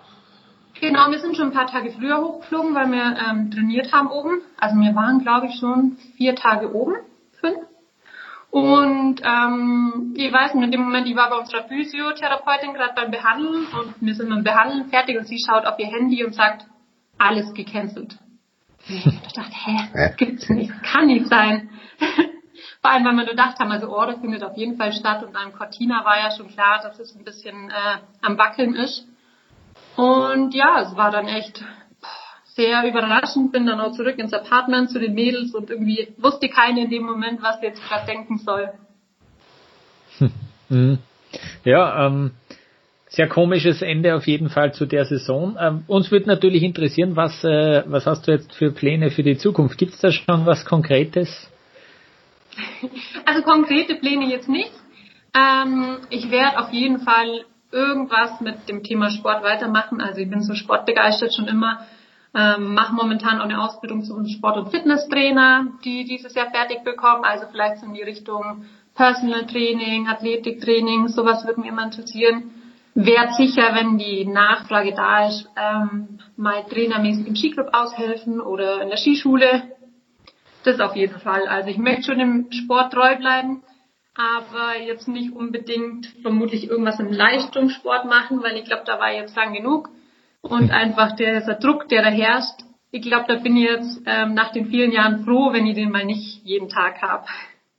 Genau, 0.81 1.11
wir 1.11 1.19
sind 1.19 1.37
schon 1.37 1.49
ein 1.49 1.53
paar 1.53 1.67
Tage 1.67 1.91
früher 1.91 2.19
hochgeflogen, 2.19 2.75
weil 2.75 2.91
wir 2.93 3.17
ähm, 3.19 3.51
trainiert 3.51 3.93
haben 3.93 4.09
oben. 4.09 4.43
Also 4.59 4.77
wir 4.77 4.95
waren, 4.95 5.21
glaube 5.21 5.47
ich, 5.47 5.59
schon 5.59 5.97
vier 6.17 6.37
Tage 6.37 6.73
oben, 6.73 6.95
fünf. 7.41 7.59
Und 8.51 9.21
ähm, 9.23 10.15
ich 10.17 10.33
weiß 10.33 10.55
nicht, 10.55 10.65
in 10.65 10.71
dem 10.71 10.83
Moment, 10.83 11.07
ich 11.07 11.17
war 11.17 11.29
bei 11.29 11.37
unserer 11.37 11.65
Physiotherapeutin 11.65 12.73
gerade 12.73 12.95
beim 12.95 13.11
Behandeln 13.11 13.67
und 13.67 13.95
wir 14.01 14.15
sind 14.15 14.31
beim 14.31 14.43
Behandeln 14.43 14.89
fertig 14.89 15.19
und 15.19 15.27
sie 15.27 15.39
schaut 15.39 15.67
auf 15.67 15.79
ihr 15.79 15.87
Handy 15.87 16.25
und 16.25 16.35
sagt, 16.35 16.65
alles 17.19 17.53
gecancelt. 17.53 18.17
Ich 18.89 19.05
dachte, 19.35 19.53
hä, 19.53 19.89
das 19.93 20.17
gibt's 20.17 20.49
nicht, 20.49 20.73
kann 20.83 21.09
nicht 21.09 21.27
sein. 21.27 21.69
Vor 22.81 22.91
allem, 22.91 23.05
weil 23.05 23.13
wir 23.13 23.25
nur 23.25 23.27
gedacht 23.27 23.59
haben, 23.59 23.71
also 23.71 23.89
Order 23.89 24.19
findet 24.19 24.43
auf 24.43 24.57
jeden 24.57 24.77
Fall 24.77 24.93
statt 24.93 25.23
und 25.23 25.35
dann 25.35 25.53
Cortina 25.53 26.05
war 26.05 26.19
ja 26.19 26.31
schon 26.31 26.49
klar, 26.49 26.81
dass 26.83 26.99
es 26.99 27.15
ein 27.15 27.25
bisschen 27.25 27.71
äh, 27.71 27.99
am 28.23 28.39
Wackeln 28.39 28.75
ist. 28.75 29.07
Und 29.97 30.55
ja, 30.55 30.81
es 30.81 30.97
war 30.97 31.11
dann 31.11 31.27
echt 31.27 31.63
sehr 32.59 32.85
überraschend, 32.85 33.53
bin 33.53 33.67
dann 33.67 33.81
auch 33.81 33.93
zurück 33.93 34.19
ins 34.19 34.33
Apartment 34.33 34.91
zu 34.91 34.99
den 34.99 35.15
Mädels 35.15 35.55
und 35.55 35.71
irgendwie 35.71 36.09
wusste 36.19 36.49
keiner 36.49 36.83
in 36.83 36.91
dem 36.91 37.05
Moment, 37.05 37.41
was 37.41 37.63
jetzt 37.63 37.81
gerade 37.89 38.07
denken 38.07 38.39
soll. 38.39 38.73
Hm. 40.69 40.99
Ja, 41.65 42.07
ähm, 42.07 42.33
sehr 43.09 43.29
komisches 43.29 43.81
Ende 43.81 44.15
auf 44.17 44.27
jeden 44.27 44.51
Fall 44.51 44.75
zu 44.75 44.87
der 44.87 45.05
Saison. 45.05 45.57
Ähm, 45.59 45.85
uns 45.87 46.11
würde 46.11 46.27
natürlich 46.27 46.63
interessieren, 46.63 47.17
was, 47.17 47.45
äh, 47.45 47.85
was 47.87 48.07
hast 48.07 48.27
du 48.27 48.33
jetzt 48.33 48.53
für 48.55 48.73
Pläne 48.73 49.11
für 49.11 49.23
die 49.23 49.39
Zukunft? 49.39 49.79
Gibt 49.79 49.95
es 49.95 50.01
da 50.01 50.11
schon 50.11 50.45
was 50.45 50.65
Konkretes? 50.65 51.51
Also 53.25 53.43
konkrete 53.43 53.95
Pläne 53.95 54.27
jetzt 54.27 54.49
nicht. 54.49 54.73
Ähm, 55.33 55.99
ich 56.11 56.31
werde 56.31 56.59
auf 56.59 56.73
jeden 56.73 57.01
Fall 57.01 57.45
irgendwas 57.71 58.41
mit 58.41 58.69
dem 58.69 58.83
Thema 58.83 59.11
Sport 59.11 59.45
weitermachen. 59.45 60.01
Also 60.01 60.21
ich 60.21 60.29
bin 60.29 60.43
so 60.43 60.55
sportbegeistert 60.55 61.35
schon 61.35 61.47
immer. 61.47 61.87
Ähm, 62.35 62.75
mache 62.75 62.95
momentan 62.95 63.41
auch 63.41 63.45
eine 63.45 63.63
Ausbildung 63.63 64.05
zum 64.05 64.27
Sport- 64.27 64.59
und 64.59 64.71
Fitnesstrainer, 64.71 65.67
die 65.85 66.05
dieses 66.05 66.35
Jahr 66.35 66.51
fertig 66.51 66.85
bekommen. 66.85 67.25
Also 67.25 67.47
vielleicht 67.51 67.79
so 67.79 67.87
in 67.87 67.95
die 67.95 68.03
Richtung 68.03 68.67
Personal 68.95 69.47
Training, 69.47 70.09
Athletiktraining, 70.09 71.09
sowas 71.09 71.47
würde 71.47 71.61
mich 71.61 71.71
immer 71.71 71.85
interessieren. 71.85 72.51
Wäre 72.95 73.33
sicher, 73.35 73.75
wenn 73.75 73.97
die 73.97 74.27
Nachfrage 74.27 74.93
da 74.93 75.29
ist, 75.29 75.49
ähm, 75.57 76.19
mal 76.37 76.65
trainermäßig 76.65 77.29
im 77.29 77.37
Skiclub 77.37 77.69
aushelfen 77.73 78.41
oder 78.41 78.83
in 78.83 78.89
der 78.89 78.97
Skischule. 78.97 79.63
Das 80.65 80.81
auf 80.81 80.97
jeden 80.97 81.21
Fall. 81.21 81.47
Also 81.47 81.71
ich 81.71 81.79
möchte 81.79 82.11
schon 82.11 82.19
im 82.19 82.51
Sport 82.51 82.93
treu 82.93 83.17
bleiben, 83.17 83.63
aber 84.17 84.81
jetzt 84.85 85.07
nicht 85.07 85.33
unbedingt 85.33 86.07
vermutlich 86.23 86.69
irgendwas 86.69 86.99
im 86.99 87.13
Leistungssport 87.13 88.05
machen, 88.05 88.43
weil 88.43 88.57
ich 88.57 88.65
glaube, 88.65 88.83
da 88.85 88.99
war 88.99 89.13
jetzt 89.13 89.37
lang 89.37 89.53
genug. 89.53 89.91
Und 90.41 90.71
einfach 90.71 91.17
der, 91.17 91.41
der 91.41 91.57
Druck, 91.57 91.89
der 91.89 92.03
da 92.03 92.11
herrscht, 92.11 92.63
ich 92.91 93.03
glaube, 93.03 93.27
da 93.29 93.37
bin 93.37 93.57
ich 93.57 93.69
jetzt 93.69 94.03
ähm, 94.07 94.35
nach 94.35 94.53
den 94.53 94.67
vielen 94.67 94.93
Jahren 94.93 95.25
froh, 95.25 95.53
wenn 95.53 95.67
ich 95.67 95.75
den 95.75 95.91
mal 95.91 96.05
nicht 96.05 96.43
jeden 96.45 96.69
Tag 96.69 97.03
habe. 97.03 97.27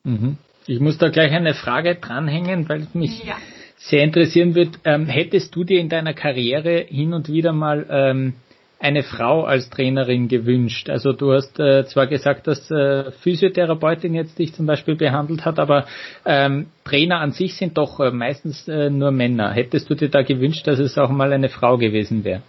Mhm. 0.03 0.37
Ich 0.67 0.79
muss 0.79 0.97
da 0.97 1.09
gleich 1.09 1.31
eine 1.31 1.55
Frage 1.55 1.95
dranhängen, 1.95 2.69
weil 2.69 2.81
es 2.81 2.93
mich 2.93 3.23
ja. 3.23 3.35
sehr 3.77 4.03
interessieren 4.03 4.53
wird. 4.53 4.79
Ähm, 4.85 5.07
hättest 5.07 5.55
du 5.55 5.63
dir 5.63 5.79
in 5.79 5.89
deiner 5.89 6.13
Karriere 6.13 6.85
hin 6.87 7.13
und 7.13 7.27
wieder 7.27 7.53
mal 7.53 7.87
ähm, 7.89 8.33
eine 8.79 9.03
Frau 9.03 9.43
als 9.43 9.69
Trainerin 9.69 10.27
gewünscht? 10.27 10.89
Also 10.89 11.13
du 11.13 11.33
hast 11.33 11.59
äh, 11.59 11.85
zwar 11.85 12.07
gesagt, 12.07 12.47
dass 12.47 12.71
äh, 12.71 13.11
Physiotherapeutin 13.11 14.13
jetzt 14.13 14.39
dich 14.39 14.53
zum 14.53 14.65
Beispiel 14.65 14.95
behandelt 14.95 15.45
hat, 15.45 15.59
aber 15.59 15.85
ähm, 16.25 16.67
Trainer 16.85 17.19
an 17.19 17.31
sich 17.31 17.57
sind 17.57 17.77
doch 17.77 17.99
äh, 17.99 18.11
meistens 18.11 18.67
äh, 18.67 18.89
nur 18.89 19.11
Männer. 19.11 19.51
Hättest 19.51 19.89
du 19.89 19.95
dir 19.95 20.09
da 20.09 20.21
gewünscht, 20.21 20.65
dass 20.65 20.79
es 20.79 20.97
auch 20.97 21.09
mal 21.09 21.33
eine 21.33 21.49
Frau 21.49 21.77
gewesen 21.77 22.23
wäre? 22.23 22.41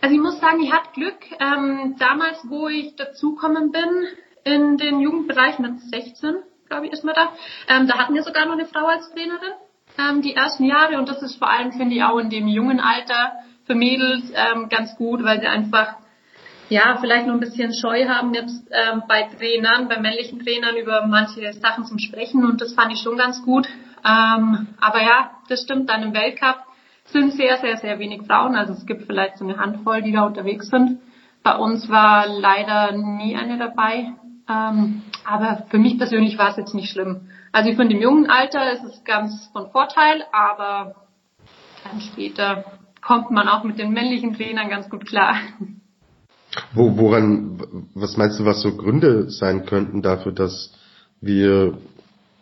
Also 0.00 0.14
ich 0.14 0.20
muss 0.20 0.40
sagen, 0.40 0.60
ich 0.62 0.72
hatte 0.72 0.90
Glück. 0.94 1.18
Ähm, 1.40 1.96
damals, 1.98 2.38
wo 2.48 2.68
ich 2.68 2.94
dazukommen 2.94 3.72
bin, 3.72 4.06
in 4.44 4.76
den 4.76 5.00
Jugendbereich 5.00 5.58
mit 5.58 5.80
16, 5.80 6.36
glaube 6.68 6.86
ich, 6.86 6.92
ist 6.92 7.04
man 7.04 7.14
da, 7.14 7.32
ähm, 7.68 7.88
da 7.88 7.98
hatten 7.98 8.14
wir 8.14 8.22
sogar 8.22 8.46
noch 8.46 8.52
eine 8.52 8.66
Frau 8.66 8.86
als 8.86 9.10
Trainerin 9.12 9.52
ähm, 9.98 10.22
die 10.22 10.34
ersten 10.34 10.64
Jahre 10.64 10.98
und 10.98 11.08
das 11.08 11.22
ist 11.22 11.36
vor 11.36 11.50
allem, 11.50 11.72
finde 11.72 11.96
ich, 11.96 12.02
auch 12.02 12.18
in 12.18 12.30
dem 12.30 12.46
jungen 12.46 12.80
Alter 12.80 13.32
für 13.68 13.76
Mädels 13.76 14.32
ähm, 14.34 14.68
ganz 14.68 14.96
gut, 14.96 15.22
weil 15.22 15.40
sie 15.40 15.46
einfach 15.46 15.94
ja 16.70 16.96
vielleicht 17.00 17.26
nur 17.26 17.36
ein 17.36 17.40
bisschen 17.40 17.72
Scheu 17.72 18.08
haben 18.08 18.34
jetzt 18.34 18.66
ähm, 18.70 19.04
bei 19.06 19.28
Trainern, 19.38 19.88
bei 19.88 20.00
männlichen 20.00 20.40
Trainern 20.40 20.76
über 20.76 21.06
manche 21.06 21.52
Sachen 21.52 21.84
zum 21.84 21.98
Sprechen 21.98 22.44
und 22.44 22.60
das 22.60 22.74
fand 22.74 22.92
ich 22.92 23.00
schon 23.00 23.16
ganz 23.16 23.42
gut. 23.42 23.68
Ähm, 24.04 24.68
aber 24.80 25.02
ja, 25.02 25.30
das 25.48 25.62
stimmt, 25.62 25.88
dann 25.90 26.02
im 26.02 26.14
Weltcup 26.14 26.64
sind 27.04 27.32
sehr, 27.34 27.58
sehr, 27.58 27.76
sehr 27.76 27.98
wenig 27.98 28.22
Frauen. 28.26 28.56
Also 28.56 28.72
es 28.72 28.86
gibt 28.86 29.06
vielleicht 29.06 29.38
so 29.38 29.44
eine 29.44 29.58
Handvoll, 29.58 30.02
die 30.02 30.12
da 30.12 30.24
unterwegs 30.24 30.68
sind. 30.68 31.00
Bei 31.42 31.56
uns 31.56 31.88
war 31.88 32.26
leider 32.26 32.92
nie 32.92 33.36
eine 33.36 33.58
dabei. 33.58 34.12
Ähm, 34.48 35.02
aber 35.24 35.64
für 35.70 35.78
mich 35.78 35.98
persönlich 35.98 36.38
war 36.38 36.50
es 36.50 36.56
jetzt 36.56 36.74
nicht 36.74 36.90
schlimm. 36.90 37.28
Also 37.52 37.70
ich 37.70 37.76
finde 37.76 37.94
im 37.94 38.02
jungen 38.02 38.30
Alter 38.30 38.72
ist 38.72 38.84
es 38.84 39.04
ganz 39.04 39.48
von 39.52 39.70
Vorteil, 39.70 40.24
aber 40.32 40.94
dann 41.84 42.00
später 42.00 42.64
kommt 43.00 43.30
man 43.30 43.48
auch 43.48 43.64
mit 43.64 43.78
den 43.78 43.92
männlichen 43.92 44.34
Trainern 44.34 44.68
ganz 44.68 44.88
gut 44.88 45.06
klar. 45.06 45.36
Wo, 46.72 46.96
woran, 46.96 47.60
was 47.94 48.16
meinst 48.16 48.40
du, 48.40 48.44
was 48.44 48.62
so 48.62 48.76
Gründe 48.76 49.30
sein 49.30 49.66
könnten 49.66 50.02
dafür, 50.02 50.32
dass 50.32 50.72
wir, 51.20 51.76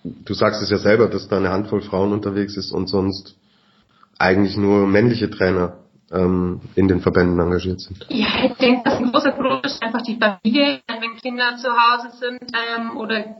du 0.04 0.34
sagst 0.34 0.62
es 0.62 0.70
ja 0.70 0.78
selber, 0.78 1.08
dass 1.08 1.28
da 1.28 1.36
eine 1.38 1.50
Handvoll 1.50 1.82
Frauen 1.82 2.12
unterwegs 2.12 2.56
ist 2.56 2.72
und 2.72 2.88
sonst 2.88 3.36
eigentlich 4.18 4.56
nur 4.56 4.86
männliche 4.86 5.30
Trainer 5.30 5.78
ähm, 6.12 6.60
in 6.74 6.88
den 6.88 7.00
Verbänden 7.00 7.38
engagiert 7.40 7.80
sind? 7.80 8.06
Ja, 8.08 8.44
ich 8.44 8.54
denke, 8.54 8.82
dass 8.84 8.98
ein 8.98 9.10
großer 9.10 9.32
Grund 9.32 9.66
ist 9.66 9.82
einfach 9.82 10.02
die 10.02 10.18
Familie. 10.18 10.80
Wenn 10.88 11.16
Kinder 11.20 11.56
zu 11.56 11.68
Hause 11.68 12.16
sind 12.18 12.40
ähm, 12.52 12.96
oder 12.96 13.36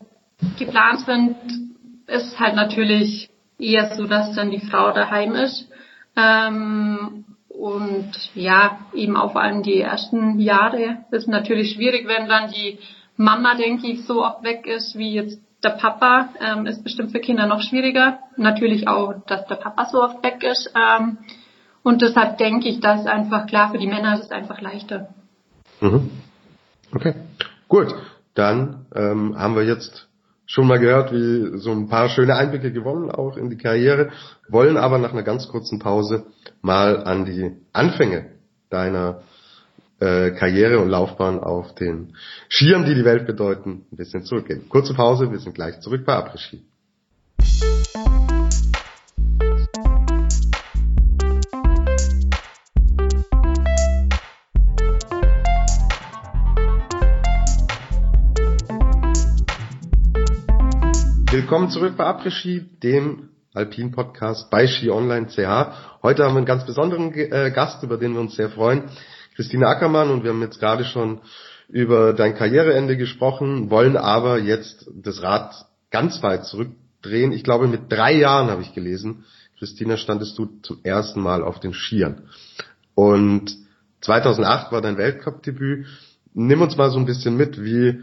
geplant 0.59 1.01
sind, 1.01 1.37
ist 2.07 2.39
halt 2.39 2.55
natürlich 2.57 3.31
eher 3.59 3.95
so, 3.97 4.07
dass 4.07 4.35
dann 4.35 4.51
die 4.51 4.61
Frau 4.61 4.93
daheim 4.93 5.33
ist. 5.33 5.69
Ähm, 6.17 7.25
und 7.49 8.13
ja, 8.35 8.79
eben 8.95 9.17
auch 9.17 9.33
vor 9.33 9.41
allem 9.41 9.63
die 9.63 9.81
ersten 9.81 10.39
Jahre 10.39 11.05
ist 11.11 11.29
natürlich 11.29 11.73
schwierig, 11.73 12.07
wenn 12.07 12.29
dann 12.29 12.51
die 12.51 12.79
Mama, 13.17 13.55
denke 13.55 13.87
ich, 13.87 14.05
so 14.05 14.25
oft 14.25 14.43
weg 14.43 14.67
ist 14.67 14.97
wie 14.97 15.15
jetzt 15.15 15.41
der 15.63 15.71
Papa. 15.71 16.29
Ähm, 16.41 16.67
ist 16.67 16.85
bestimmt 16.85 17.13
für 17.13 17.21
Kinder 17.21 17.47
noch 17.47 17.63
schwieriger. 17.63 18.19
Natürlich 18.37 18.89
auch, 18.89 19.15
dass 19.27 19.47
der 19.47 19.55
Papa 19.57 19.87
so 19.87 20.03
oft 20.03 20.23
weg 20.23 20.43
ist. 20.43 20.71
Ähm, 20.75 21.19
und 21.83 22.03
deshalb 22.03 22.37
denke 22.39 22.69
ich, 22.69 22.81
dass 22.81 23.07
einfach 23.07 23.47
klar 23.47 23.71
für 23.71 23.79
die 23.79 23.87
Männer 23.87 24.15
ist 24.15 24.25
es 24.25 24.31
einfach 24.31 24.61
leichter. 24.61 25.09
Mhm. 25.81 26.11
Okay, 26.95 27.15
gut. 27.69 27.95
Dann 28.35 28.87
ähm, 28.95 29.39
haben 29.39 29.57
wir 29.57 29.65
jetzt 29.65 30.09
schon 30.47 30.67
mal 30.67 30.79
gehört, 30.79 31.13
wie 31.13 31.59
so 31.59 31.73
ein 31.73 31.89
paar 31.89 32.09
schöne 32.09 32.37
Einblicke 32.37 32.73
gewonnen, 32.73 33.11
auch 33.11 33.37
in 33.37 33.51
die 33.51 33.59
Karriere, 33.59 34.11
wollen 34.49 34.77
aber 34.77 34.99
nach 34.99 35.13
einer 35.13 35.25
ganz 35.25 35.49
kurzen 35.49 35.79
Pause 35.79 36.27
mal 36.63 37.03
an 37.05 37.25
die 37.25 37.53
Anfänge 37.73 38.31
deiner 38.71 39.23
äh, 40.01 40.31
Karriere 40.33 40.79
und 40.79 40.89
Laufbahn 40.89 41.41
auf 41.41 41.75
den 41.75 42.15
Skiern, 42.49 42.85
die 42.85 42.95
die 42.95 43.05
Welt 43.05 43.27
bedeuten, 43.27 43.87
ein 43.91 43.97
bisschen 43.97 44.23
zurückgehen. 44.23 44.69
Kurze 44.69 44.95
Pause, 44.95 45.31
wir 45.31 45.39
sind 45.39 45.55
gleich 45.55 45.81
zurück 45.81 46.05
bei 46.05 46.15
Après-Ski. 46.15 46.63
Willkommen 61.37 61.69
zurück 61.69 61.99
bei 61.99 62.07
Après-Ski, 62.07 62.65
dem 62.83 63.29
Alpin-Podcast 63.53 64.49
bei 64.51 64.67
Ski 64.67 64.89
Online 64.91 65.27
CH. 65.27 66.01
Heute 66.03 66.25
haben 66.25 66.33
wir 66.33 66.39
einen 66.39 66.47
ganz 66.47 66.65
besonderen 66.65 67.13
äh, 67.13 67.51
Gast, 67.55 67.83
über 67.83 67.99
den 67.99 68.15
wir 68.15 68.23
uns 68.23 68.37
sehr 68.37 68.49
freuen, 68.49 68.85
Christine 69.35 69.67
Ackermann, 69.67 70.09
und 70.09 70.25
wir 70.25 70.31
haben 70.31 70.41
jetzt 70.41 70.59
gerade 70.59 70.87
schon 70.87 71.21
über 71.69 72.15
dein 72.15 72.35
Karriereende 72.35 72.97
gesprochen, 72.97 73.69
wollen 73.69 73.99
aber 73.99 74.39
jetzt 74.39 74.91
das 74.95 75.23
Rad 75.23 75.55
ganz 75.91 76.23
weit 76.23 76.47
zurückdrehen. 76.47 77.33
Ich 77.33 77.45
glaube, 77.45 77.69
mit 77.69 77.93
drei 77.93 78.15
Jahren 78.15 78.49
habe 78.49 78.63
ich 78.63 78.73
gelesen, 78.73 79.27
Christina, 79.59 79.99
standest 79.99 80.39
du 80.39 80.47
zum 80.63 80.81
ersten 80.85 81.21
Mal 81.21 81.43
auf 81.43 81.61
den 81.61 81.75
Skiern. 81.75 82.31
Und 82.95 83.55
2008 84.01 84.73
war 84.73 84.81
dein 84.81 84.97
Weltcup-Debüt. 84.97 85.85
Nimm 86.33 86.63
uns 86.63 86.79
mal 86.79 86.91
so 86.91 86.99
ein 86.99 87.05
bisschen 87.05 87.37
mit, 87.37 87.63
wie 87.63 88.01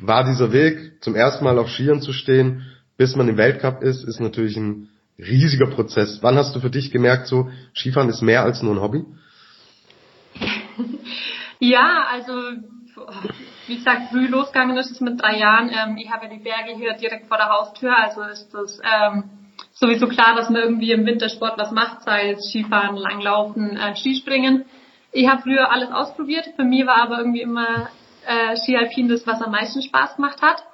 war 0.00 0.24
dieser 0.24 0.52
Weg, 0.52 1.00
zum 1.00 1.14
ersten 1.14 1.44
Mal 1.44 1.58
auf 1.58 1.68
Skiern 1.70 2.00
zu 2.00 2.12
stehen? 2.12 2.66
Bis 2.96 3.16
man 3.16 3.28
im 3.28 3.36
Weltcup 3.36 3.82
ist, 3.82 4.04
ist 4.04 4.20
natürlich 4.20 4.56
ein 4.56 4.88
riesiger 5.18 5.66
Prozess. 5.66 6.18
Wann 6.22 6.36
hast 6.36 6.54
du 6.54 6.60
für 6.60 6.70
dich 6.70 6.90
gemerkt, 6.90 7.26
so 7.26 7.50
Skifahren 7.74 8.08
ist 8.08 8.22
mehr 8.22 8.42
als 8.42 8.62
nur 8.62 8.74
ein 8.74 8.80
Hobby? 8.80 9.04
Ja, 11.64 12.08
also 12.10 12.32
wie 13.68 13.76
gesagt, 13.76 14.10
früh 14.10 14.26
losgegangen 14.26 14.76
ist 14.76 14.90
es 14.90 15.00
mit 15.00 15.22
drei 15.22 15.38
Jahren. 15.38 15.70
Ähm, 15.70 15.96
ich 15.96 16.10
habe 16.10 16.26
ja 16.26 16.32
die 16.32 16.42
Berge 16.42 16.74
hier 16.76 16.94
direkt 16.94 17.28
vor 17.28 17.36
der 17.36 17.50
Haustür, 17.50 17.96
also 17.96 18.22
ist 18.22 18.52
das 18.52 18.80
ähm, 18.82 19.30
sowieso 19.72 20.08
klar, 20.08 20.34
dass 20.34 20.50
man 20.50 20.60
irgendwie 20.60 20.90
im 20.90 21.06
Wintersport 21.06 21.56
was 21.58 21.70
macht, 21.70 22.02
sei 22.02 22.32
es 22.32 22.50
Skifahren, 22.50 22.96
Langlaufen, 22.96 23.76
äh, 23.76 23.94
Skispringen. 23.94 24.64
Ich 25.12 25.28
habe 25.28 25.42
früher 25.42 25.70
alles 25.70 25.90
ausprobiert. 25.90 26.48
Für 26.56 26.64
mich 26.64 26.86
war 26.86 26.96
aber 26.96 27.18
irgendwie 27.18 27.42
immer 27.42 27.88
äh, 28.26 28.56
Ski 28.56 28.76
Alpin 28.76 29.08
das, 29.08 29.26
was 29.26 29.40
am 29.42 29.52
meisten 29.52 29.82
Spaß 29.82 30.16
gemacht 30.16 30.42
hat. 30.42 30.64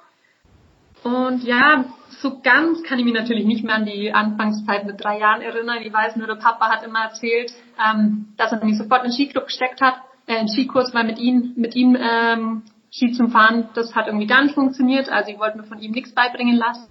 Und 1.03 1.43
ja, 1.43 1.85
so 2.21 2.39
ganz 2.41 2.83
kann 2.83 2.99
ich 2.99 3.05
mich 3.05 3.13
natürlich 3.13 3.45
nicht 3.45 3.63
mehr 3.63 3.75
an 3.75 3.85
die 3.85 4.11
Anfangszeit 4.13 4.85
mit 4.85 5.03
drei 5.03 5.19
Jahren 5.19 5.41
erinnern. 5.41 5.77
Ich 5.81 5.93
weiß 5.93 6.17
nur, 6.17 6.27
der 6.27 6.35
Papa 6.35 6.69
hat 6.69 6.83
immer 6.83 7.03
erzählt, 7.03 7.53
ähm, 7.79 8.33
dass 8.37 8.51
er 8.51 8.63
mich 8.63 8.77
sofort 8.77 9.03
in 9.03 9.11
den 9.11 9.13
Skiclub 9.13 9.45
gesteckt 9.45 9.81
hat, 9.81 9.95
äh, 10.27 10.37
einen 10.37 10.49
Skikurs, 10.49 10.93
weil 10.93 11.05
mit 11.05 11.17
ihm, 11.19 11.53
mit 11.55 11.75
ihm 11.75 11.97
ähm, 11.99 12.63
Ski 12.91 13.11
zum 13.11 13.31
Fahren, 13.31 13.69
das 13.75 13.95
hat 13.95 14.07
irgendwie 14.07 14.27
gar 14.27 14.43
nicht 14.43 14.55
funktioniert. 14.55 15.09
Also 15.09 15.31
ich 15.31 15.39
wollte 15.39 15.57
mir 15.57 15.63
von 15.63 15.79
ihm 15.79 15.91
nichts 15.91 16.13
beibringen 16.13 16.57
lassen. 16.57 16.87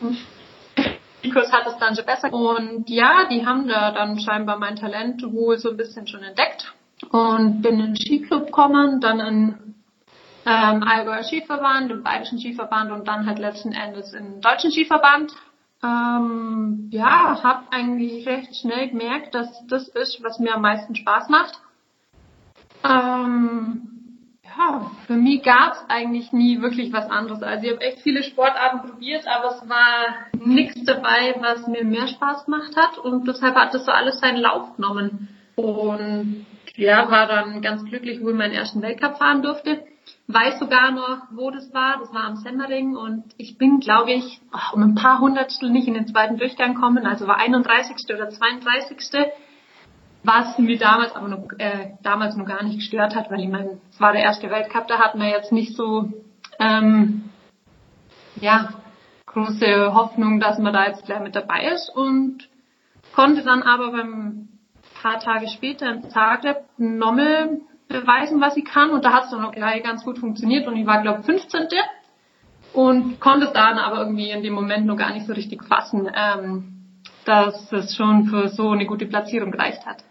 Hm. 0.00 0.16
Kurs 1.32 1.52
hat 1.52 1.66
es 1.66 1.78
dann 1.78 1.94
schon 1.94 2.04
besser. 2.04 2.32
Und 2.32 2.88
ja, 2.88 3.26
die 3.30 3.46
haben 3.46 3.68
da 3.68 3.90
dann 3.92 4.18
scheinbar 4.18 4.58
mein 4.58 4.76
Talent 4.76 5.22
wohl 5.22 5.58
so 5.58 5.70
ein 5.70 5.76
bisschen 5.76 6.06
schon 6.06 6.22
entdeckt. 6.22 6.72
Und 7.10 7.62
bin 7.62 7.80
in 7.80 7.86
den 7.86 7.96
Skiclub 7.96 8.46
gekommen, 8.46 9.00
dann 9.00 9.20
in 9.20 9.73
ähm, 10.46 10.82
Allgäuer 10.82 11.22
Skiverband, 11.22 11.90
im 11.90 12.02
Bayerischen 12.02 12.38
Skiverband 12.38 12.90
und 12.90 13.08
dann 13.08 13.26
halt 13.26 13.38
letzten 13.38 13.72
Endes 13.72 14.12
im 14.12 14.40
Deutschen 14.40 14.70
Skiverband. 14.70 15.32
Ähm, 15.82 16.88
ja, 16.90 17.42
habe 17.42 17.64
eigentlich 17.70 18.26
recht 18.26 18.54
schnell 18.56 18.88
gemerkt, 18.88 19.34
dass 19.34 19.66
das 19.66 19.88
ist, 19.88 20.22
was 20.22 20.38
mir 20.38 20.54
am 20.54 20.62
meisten 20.62 20.94
Spaß 20.94 21.28
macht. 21.28 21.60
Ähm, 22.84 23.94
ja, 24.56 24.90
für 25.06 25.14
mich 25.14 25.42
gab 25.42 25.72
es 25.72 25.84
eigentlich 25.88 26.32
nie 26.32 26.60
wirklich 26.60 26.92
was 26.92 27.10
anderes. 27.10 27.42
Also 27.42 27.66
ich 27.66 27.72
habe 27.72 27.82
echt 27.82 28.02
viele 28.02 28.22
Sportarten 28.22 28.88
probiert, 28.88 29.26
aber 29.26 29.56
es 29.56 29.68
war 29.68 30.44
nichts 30.44 30.84
dabei, 30.84 31.34
was 31.40 31.66
mir 31.66 31.84
mehr 31.84 32.06
Spaß 32.06 32.44
gemacht 32.44 32.76
hat 32.76 32.98
und 32.98 33.26
deshalb 33.26 33.56
hat 33.56 33.74
das 33.74 33.84
so 33.84 33.92
alles 33.92 34.20
seinen 34.20 34.38
Lauf 34.38 34.76
genommen. 34.76 35.28
Und 35.56 36.46
ja, 36.76 37.10
war 37.10 37.26
dann 37.26 37.62
ganz 37.62 37.84
glücklich, 37.84 38.22
wo 38.22 38.30
ich 38.30 38.36
meinen 38.36 38.54
ersten 38.54 38.82
Weltcup 38.82 39.18
fahren 39.18 39.42
durfte. 39.42 39.84
Weiß 40.26 40.58
sogar 40.58 40.90
noch, 40.90 41.22
wo 41.32 41.50
das 41.50 41.72
war. 41.74 41.98
Das 41.98 42.12
war 42.14 42.24
am 42.24 42.36
Semmering 42.36 42.96
und 42.96 43.24
ich 43.36 43.58
bin, 43.58 43.80
glaube 43.80 44.12
ich, 44.12 44.40
um 44.72 44.82
ein 44.82 44.94
paar 44.94 45.20
Hundertstel 45.20 45.70
nicht 45.70 45.86
in 45.86 45.94
den 45.94 46.06
zweiten 46.06 46.38
Durchgang 46.38 46.74
gekommen. 46.74 47.06
Also 47.06 47.26
war 47.26 47.36
31. 47.36 47.96
oder 48.14 48.30
32 48.30 48.98
was 50.24 50.56
mir 50.58 50.78
damals 50.78 51.14
aber 51.14 51.28
noch, 51.28 51.48
äh, 51.58 51.90
damals 52.02 52.34
noch 52.34 52.46
gar 52.46 52.62
nicht 52.62 52.76
gestört 52.76 53.14
hat, 53.14 53.30
weil 53.30 53.40
ich 53.40 53.48
meine, 53.48 53.78
es 53.90 54.00
war 54.00 54.12
der 54.12 54.22
erste 54.22 54.50
Weltcup, 54.50 54.88
da 54.88 54.98
hatten 54.98 55.20
wir 55.20 55.28
jetzt 55.28 55.52
nicht 55.52 55.76
so 55.76 56.10
ähm, 56.58 57.28
ja, 58.40 58.70
große 59.26 59.92
Hoffnung, 59.92 60.40
dass 60.40 60.58
man 60.58 60.72
da 60.72 60.86
jetzt 60.86 61.04
gleich 61.04 61.20
mit 61.20 61.36
dabei 61.36 61.66
ist 61.74 61.94
und 61.94 62.48
konnte 63.14 63.42
dann 63.42 63.62
aber 63.62 63.92
beim 63.92 64.48
paar 65.02 65.20
Tage 65.20 65.48
später 65.48 65.90
in 65.90 66.08
Zagreb 66.08 66.64
nochmal 66.78 67.60
beweisen, 67.88 68.40
was 68.40 68.56
ich 68.56 68.64
kann 68.64 68.90
und 68.90 69.04
da 69.04 69.12
hat 69.12 69.24
es 69.24 69.30
dann 69.30 69.44
auch 69.44 69.52
gleich 69.52 69.82
ganz 69.82 70.04
gut 70.04 70.18
funktioniert 70.18 70.66
und 70.66 70.76
ich 70.76 70.86
war 70.86 71.02
glaube 71.02 71.22
15. 71.22 71.68
und 72.72 73.20
konnte 73.20 73.46
es 73.46 73.52
dann 73.52 73.78
aber 73.78 73.98
irgendwie 73.98 74.30
in 74.30 74.42
dem 74.42 74.54
Moment 74.54 74.86
noch 74.86 74.96
gar 74.96 75.12
nicht 75.12 75.26
so 75.26 75.32
richtig 75.32 75.64
fassen, 75.64 76.08
ähm, 76.14 76.74
dass 77.24 77.72
es 77.72 77.94
schon 77.94 78.26
für 78.26 78.48
so 78.48 78.70
eine 78.70 78.86
gute 78.86 79.06
Platzierung 79.06 79.50
gereicht 79.50 79.84
hat. 79.86 80.04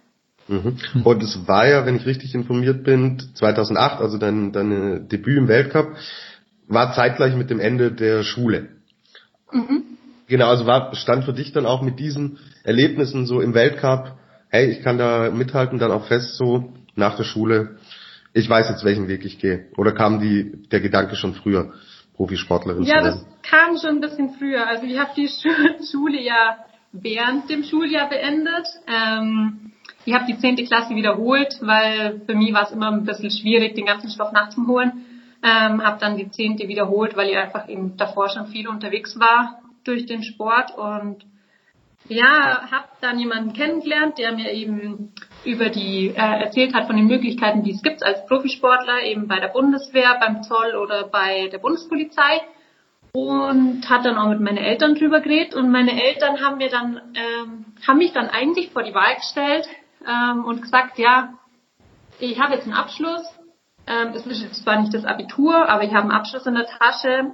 Mhm. 0.47 0.77
Und 1.03 1.23
es 1.23 1.47
war 1.47 1.67
ja, 1.67 1.85
wenn 1.85 1.95
ich 1.95 2.05
richtig 2.05 2.35
informiert 2.35 2.83
bin, 2.83 3.21
2008, 3.35 4.01
also 4.01 4.17
dein, 4.17 4.51
dein 4.51 5.07
Debüt 5.07 5.37
im 5.37 5.47
Weltcup, 5.47 5.95
war 6.67 6.93
zeitgleich 6.93 7.35
mit 7.35 7.49
dem 7.49 7.59
Ende 7.59 7.91
der 7.91 8.23
Schule. 8.23 8.69
Mhm. 9.51 9.83
Genau, 10.27 10.47
also 10.47 10.65
war, 10.65 10.95
stand 10.95 11.25
für 11.25 11.33
dich 11.33 11.51
dann 11.51 11.65
auch 11.65 11.81
mit 11.81 11.99
diesen 11.99 12.39
Erlebnissen 12.63 13.25
so 13.25 13.41
im 13.41 13.53
Weltcup, 13.53 14.17
hey, 14.49 14.69
ich 14.69 14.81
kann 14.83 14.97
da 14.97 15.29
mithalten, 15.31 15.79
dann 15.79 15.91
auch 15.91 16.07
fest 16.07 16.37
so 16.37 16.73
nach 16.95 17.15
der 17.15 17.23
Schule, 17.23 17.77
ich 18.33 18.49
weiß 18.49 18.69
jetzt, 18.69 18.83
welchen 18.83 19.07
Weg 19.07 19.25
ich 19.25 19.39
gehe. 19.39 19.67
Oder 19.77 19.91
kam 19.91 20.19
die, 20.19 20.67
der 20.69 20.81
Gedanke 20.81 21.15
schon 21.15 21.35
früher, 21.35 21.73
Profisportlerin 22.15 22.83
ja, 22.83 22.99
zu 22.99 23.03
werden? 23.03 23.05
Ja, 23.05 23.11
das 23.11 23.49
kam 23.49 23.77
schon 23.77 23.97
ein 23.97 24.01
bisschen 24.01 24.29
früher. 24.31 24.67
Also 24.67 24.85
ich 24.85 24.97
habe 24.97 25.11
die 25.15 25.29
Schule 25.91 26.21
ja 26.21 26.57
während 26.91 27.49
dem 27.49 27.63
Schuljahr 27.63 28.09
beendet. 28.09 28.67
Ähm, 28.87 29.71
ich 30.05 30.13
habe 30.13 30.25
die 30.25 30.37
zehnte 30.37 30.63
Klasse 30.63 30.95
wiederholt, 30.95 31.57
weil 31.61 32.21
für 32.25 32.35
mich 32.35 32.53
war 32.53 32.63
es 32.63 32.71
immer 32.71 32.91
ein 32.91 33.05
bisschen 33.05 33.31
schwierig, 33.31 33.75
den 33.75 33.85
ganzen 33.85 34.09
Stoff 34.09 34.31
nachzuholen. 34.31 35.05
Ähm, 35.43 35.83
habe 35.83 35.99
dann 35.99 36.17
die 36.17 36.29
zehnte 36.29 36.67
wiederholt, 36.67 37.17
weil 37.17 37.29
ich 37.29 37.37
einfach 37.37 37.67
eben 37.67 37.97
davor 37.97 38.29
schon 38.29 38.47
viel 38.47 38.67
unterwegs 38.67 39.19
war 39.19 39.59
durch 39.83 40.05
den 40.05 40.23
Sport 40.23 40.71
und 40.77 41.25
ja, 42.07 42.69
habe 42.71 42.87
dann 43.01 43.19
jemanden 43.19 43.53
kennengelernt, 43.53 44.17
der 44.17 44.33
mir 44.33 44.51
eben 44.51 45.13
über 45.45 45.69
die 45.69 46.09
äh, 46.09 46.43
erzählt 46.43 46.73
hat 46.73 46.87
von 46.87 46.95
den 46.95 47.07
Möglichkeiten, 47.07 47.63
die 47.63 47.71
es 47.71 47.81
gibt 47.81 48.03
als 48.03 48.25
Profisportler 48.27 49.03
eben 49.03 49.27
bei 49.27 49.39
der 49.39 49.49
Bundeswehr, 49.49 50.17
beim 50.19 50.43
Zoll 50.43 50.75
oder 50.75 51.07
bei 51.07 51.47
der 51.49 51.59
Bundespolizei 51.59 52.41
und 53.13 53.87
hat 53.89 54.05
dann 54.05 54.17
auch 54.17 54.29
mit 54.29 54.39
meinen 54.39 54.57
Eltern 54.57 54.95
drüber 54.95 55.21
geredet 55.21 55.53
und 55.53 55.71
meine 55.71 56.01
Eltern 56.03 56.41
haben 56.41 56.57
mir 56.57 56.69
dann 56.69 57.01
ähm, 57.13 57.65
haben 57.87 57.97
mich 57.97 58.11
dann 58.11 58.29
eigentlich 58.29 58.71
vor 58.71 58.83
die 58.83 58.93
Wahl 58.93 59.15
gestellt, 59.15 59.67
ähm, 60.07 60.45
und 60.45 60.61
gesagt, 60.61 60.97
ja, 60.99 61.33
ich 62.19 62.39
habe 62.39 62.53
jetzt 62.53 62.65
einen 62.65 62.73
Abschluss. 62.73 63.23
Ähm, 63.87 64.13
es 64.13 64.25
ist 64.25 64.63
zwar 64.63 64.79
nicht 64.79 64.93
das 64.93 65.05
Abitur, 65.05 65.69
aber 65.69 65.83
ich 65.83 65.91
habe 65.91 66.03
einen 66.03 66.11
Abschluss 66.11 66.45
in 66.45 66.55
der 66.55 66.65
Tasche. 66.65 67.33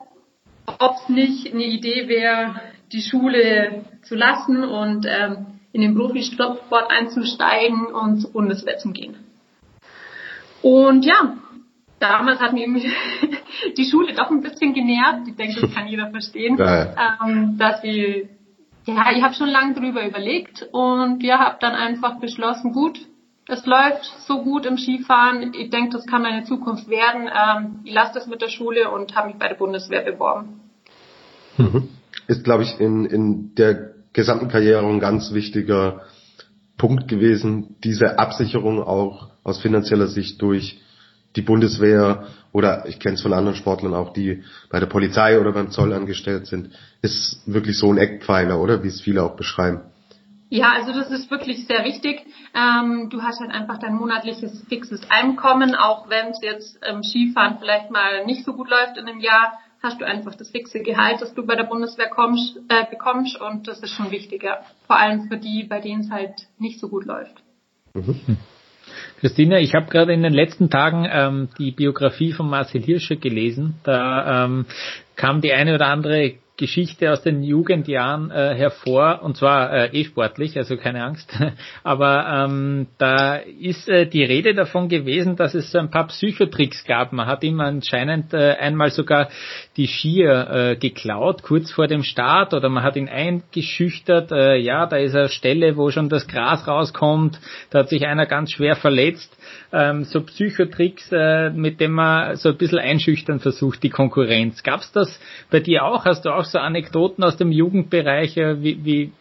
Ob 0.79 0.95
es 0.95 1.09
nicht 1.09 1.53
eine 1.53 1.63
Idee 1.63 2.07
wäre, 2.07 2.55
die 2.91 3.01
Schule 3.01 3.85
zu 4.03 4.15
lassen 4.15 4.63
und 4.63 5.05
ähm, 5.07 5.59
in 5.71 5.81
den 5.81 5.95
Profisport 5.95 6.89
einzusteigen 6.89 7.87
und 7.87 8.21
zur 8.21 8.31
Bundeswehr 8.31 8.77
zu 8.77 8.91
gehen. 8.91 9.15
Und 10.61 11.05
ja, 11.05 11.35
damals 11.99 12.39
hat 12.39 12.53
mir 12.53 12.67
die 13.77 13.85
Schule 13.85 14.13
doch 14.13 14.31
ein 14.31 14.41
bisschen 14.41 14.73
genervt. 14.73 15.27
Ich 15.27 15.35
denke, 15.35 15.61
das 15.61 15.73
kann 15.73 15.87
jeder 15.87 16.09
verstehen, 16.09 16.57
ja. 16.57 17.19
ähm, 17.23 17.57
dass 17.57 17.81
sie 17.81 18.29
ja, 18.85 19.11
ich 19.15 19.21
habe 19.21 19.35
schon 19.35 19.49
lange 19.49 19.75
drüber 19.75 20.05
überlegt 20.05 20.67
und 20.71 21.21
ja, 21.21 21.39
habe 21.39 21.57
dann 21.59 21.75
einfach 21.75 22.19
beschlossen, 22.19 22.73
gut, 22.73 22.99
es 23.47 23.65
läuft 23.65 24.05
so 24.25 24.41
gut 24.41 24.65
im 24.65 24.77
Skifahren. 24.77 25.53
Ich 25.53 25.69
denke, 25.69 25.91
das 25.91 26.05
kann 26.05 26.21
meine 26.21 26.43
Zukunft 26.43 26.87
werden. 26.87 27.29
Ähm, 27.29 27.79
ich 27.83 27.93
lasse 27.93 28.13
das 28.13 28.27
mit 28.27 28.41
der 28.41 28.49
Schule 28.49 28.91
und 28.91 29.15
habe 29.15 29.27
mich 29.27 29.37
bei 29.37 29.47
der 29.47 29.55
Bundeswehr 29.55 30.01
beworben. 30.01 30.61
Mhm. 31.57 31.89
Ist, 32.29 32.43
glaube 32.43 32.61
ich, 32.61 32.79
in, 32.79 33.05
in 33.05 33.55
der 33.55 33.95
gesamten 34.13 34.49
Karriere 34.49 34.85
ein 34.85 34.99
ganz 34.99 35.33
wichtiger 35.33 36.01
Punkt 36.77 37.07
gewesen, 37.07 37.75
diese 37.83 38.19
Absicherung 38.19 38.83
auch 38.83 39.31
aus 39.43 39.59
finanzieller 39.59 40.07
Sicht 40.07 40.39
durch 40.39 40.79
die 41.35 41.41
Bundeswehr 41.41 42.27
oder 42.51 42.85
ich 42.87 42.99
kenne 42.99 43.15
es 43.15 43.23
von 43.23 43.33
anderen 43.33 43.57
Sportlern 43.57 43.95
auch, 43.95 44.13
die 44.13 44.43
bei 44.69 44.79
der 44.79 44.85
Polizei 44.85 45.39
oder 45.39 45.53
beim 45.53 45.71
Zoll 45.71 45.91
angestellt 45.91 46.45
sind, 46.45 46.69
ist 47.01 47.41
wirklich 47.47 47.79
so 47.79 47.91
ein 47.91 47.97
Eckpfeiler, 47.97 48.59
oder? 48.59 48.83
Wie 48.83 48.89
es 48.89 49.01
viele 49.01 49.23
auch 49.23 49.35
beschreiben. 49.35 49.81
Ja, 50.49 50.73
also 50.73 50.93
das 50.93 51.09
ist 51.09 51.31
wirklich 51.31 51.65
sehr 51.65 51.83
wichtig. 51.83 52.25
Ähm, 52.55 53.09
du 53.09 53.23
hast 53.23 53.39
halt 53.39 53.51
einfach 53.51 53.79
dein 53.79 53.95
monatliches 53.95 54.63
fixes 54.69 55.01
Einkommen, 55.09 55.73
auch 55.73 56.09
wenn 56.09 56.29
es 56.29 56.41
jetzt 56.43 56.77
im 56.87 57.01
Skifahren 57.01 57.57
vielleicht 57.59 57.89
mal 57.89 58.25
nicht 58.25 58.45
so 58.45 58.53
gut 58.53 58.69
läuft 58.69 58.97
in 58.97 59.07
einem 59.07 59.19
Jahr, 59.19 59.59
hast 59.81 60.01
du 60.01 60.05
einfach 60.05 60.35
das 60.35 60.49
fixe 60.49 60.81
Gehalt, 60.81 61.21
das 61.21 61.33
du 61.33 61.45
bei 61.45 61.55
der 61.55 61.63
Bundeswehr 61.63 62.09
kommst, 62.09 62.57
äh, 62.69 62.85
bekommst 62.89 63.39
und 63.39 63.67
das 63.67 63.79
ist 63.79 63.91
schon 63.91 64.11
wichtiger. 64.11 64.59
Vor 64.87 64.97
allem 64.97 65.27
für 65.27 65.37
die, 65.37 65.63
bei 65.63 65.79
denen 65.79 66.01
es 66.01 66.11
halt 66.11 66.47
nicht 66.57 66.79
so 66.79 66.89
gut 66.89 67.05
läuft. 67.05 67.41
Mhm. 67.93 68.37
Christine, 69.19 69.59
ich 69.59 69.75
habe 69.75 69.87
gerade 69.87 70.13
in 70.13 70.23
den 70.23 70.33
letzten 70.33 70.69
Tagen 70.69 71.07
ähm, 71.09 71.49
die 71.57 71.71
Biografie 71.71 72.31
von 72.31 72.49
Marcel 72.49 72.81
Hirscher 72.81 73.17
gelesen. 73.17 73.75
Da 73.83 74.45
ähm, 74.45 74.65
kam 75.15 75.41
die 75.41 75.53
eine 75.53 75.75
oder 75.75 75.87
andere 75.87 76.35
Geschichte 76.59 77.11
aus 77.11 77.21
den 77.21 77.41
Jugendjahren 77.41 78.31
äh, 78.31 78.53
hervor, 78.53 79.21
und 79.23 79.37
zwar 79.37 79.71
äh, 79.71 79.97
eh 79.97 80.03
sportlich, 80.03 80.57
also 80.57 80.75
keine 80.75 81.03
Angst. 81.05 81.33
Aber 81.83 82.27
ähm, 82.27 82.87
da 82.97 83.37
ist 83.37 83.87
äh, 83.87 84.05
die 84.05 84.23
Rede 84.23 84.53
davon 84.53 84.89
gewesen, 84.89 85.37
dass 85.37 85.55
es 85.55 85.71
so 85.71 85.79
ein 85.79 85.89
paar 85.89 86.07
Psychotricks 86.07 86.83
gab. 86.83 87.13
Man 87.13 87.27
hat 87.27 87.43
ihm 87.43 87.61
anscheinend 87.61 88.33
äh, 88.33 88.57
einmal 88.59 88.91
sogar 88.91 89.29
die 89.77 89.87
Skier 89.87 90.49
äh, 90.51 90.75
geklaut, 90.75 91.43
kurz 91.43 91.71
vor 91.71 91.87
dem 91.87 92.03
Start, 92.03 92.53
oder 92.53 92.67
man 92.67 92.83
hat 92.83 92.97
ihn 92.97 93.07
eingeschüchtert. 93.07 94.33
Äh, 94.33 94.57
ja, 94.57 94.85
da 94.85 94.97
ist 94.97 95.15
eine 95.15 95.29
Stelle, 95.29 95.77
wo 95.77 95.89
schon 95.91 96.09
das 96.09 96.27
Gras 96.27 96.67
rauskommt. 96.67 97.39
Da 97.69 97.79
hat 97.79 97.89
sich 97.89 98.05
einer 98.05 98.25
ganz 98.25 98.51
schwer 98.51 98.75
verletzt 98.75 99.33
ähm, 99.71 100.03
so 100.03 100.21
Psychotricks, 100.21 101.11
äh, 101.11 101.51
mit 101.51 101.79
dem 101.79 101.91
man 101.91 102.35
so 102.35 102.49
ein 102.49 102.57
bisschen 102.57 102.79
einschüchtern 102.79 103.39
versucht, 103.39 103.83
die 103.83 103.89
Konkurrenz. 103.89 104.63
Gab's 104.63 104.91
das 104.91 105.19
bei 105.49 105.59
dir 105.59 105.85
auch? 105.85 106.05
Hast 106.05 106.25
du 106.25 106.31
auch 106.31 106.45
so 106.51 106.59
Anekdoten 106.59 107.23
aus 107.23 107.37
dem 107.37 107.51
Jugendbereich? 107.51 108.37
Äh, 108.37 108.61
wie, 108.61 108.83
wie, 108.85 109.11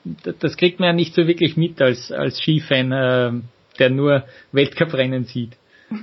das 0.41 0.57
kriegt 0.57 0.81
man 0.81 0.89
ja 0.89 0.93
nicht 0.93 1.15
so 1.15 1.27
wirklich 1.27 1.57
mit 1.57 1.81
als, 1.81 2.13
als 2.13 2.39
Skifan, 2.41 2.93
äh, 2.93 3.33
der 3.79 3.91
nur 3.91 4.25
Weltcuprennen 4.53 5.25
sieht. 5.25 5.57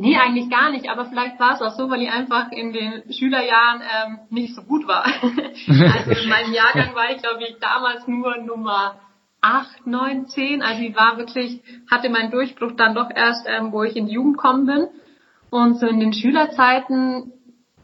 Nee, 0.00 0.16
eigentlich 0.16 0.48
gar 0.48 0.70
nicht, 0.70 0.88
aber 0.88 1.06
vielleicht 1.06 1.40
war 1.40 1.54
es 1.54 1.62
auch 1.62 1.76
so, 1.76 1.90
weil 1.90 2.02
ich 2.02 2.10
einfach 2.10 2.52
in 2.52 2.72
den 2.72 3.02
Schülerjahren 3.12 3.80
ähm, 3.80 4.18
nicht 4.30 4.54
so 4.54 4.62
gut 4.62 4.86
war. 4.86 5.04
also 5.22 6.10
in 6.22 6.28
meinem 6.28 6.52
Jahrgang 6.52 6.94
war 6.94 7.10
ich, 7.10 7.20
glaube 7.20 7.42
ich, 7.42 7.56
damals 7.58 8.06
nur 8.06 8.36
Nummer 8.38 9.00
acht, 9.40 9.86
neun, 9.86 10.26
zehn. 10.26 10.62
Also 10.62 10.82
ich 10.82 10.94
war 10.94 11.18
wirklich, 11.18 11.60
hatte 11.90 12.10
meinen 12.10 12.30
Durchbruch 12.30 12.72
dann 12.76 12.94
doch 12.94 13.10
erst, 13.12 13.46
ähm, 13.48 13.72
wo 13.72 13.82
ich 13.82 13.96
in 13.96 14.06
die 14.06 14.14
Jugend 14.14 14.36
gekommen 14.36 14.66
bin. 14.66 14.88
Und 15.50 15.80
so 15.80 15.86
in 15.86 16.00
den 16.00 16.12
Schülerzeiten 16.12 17.32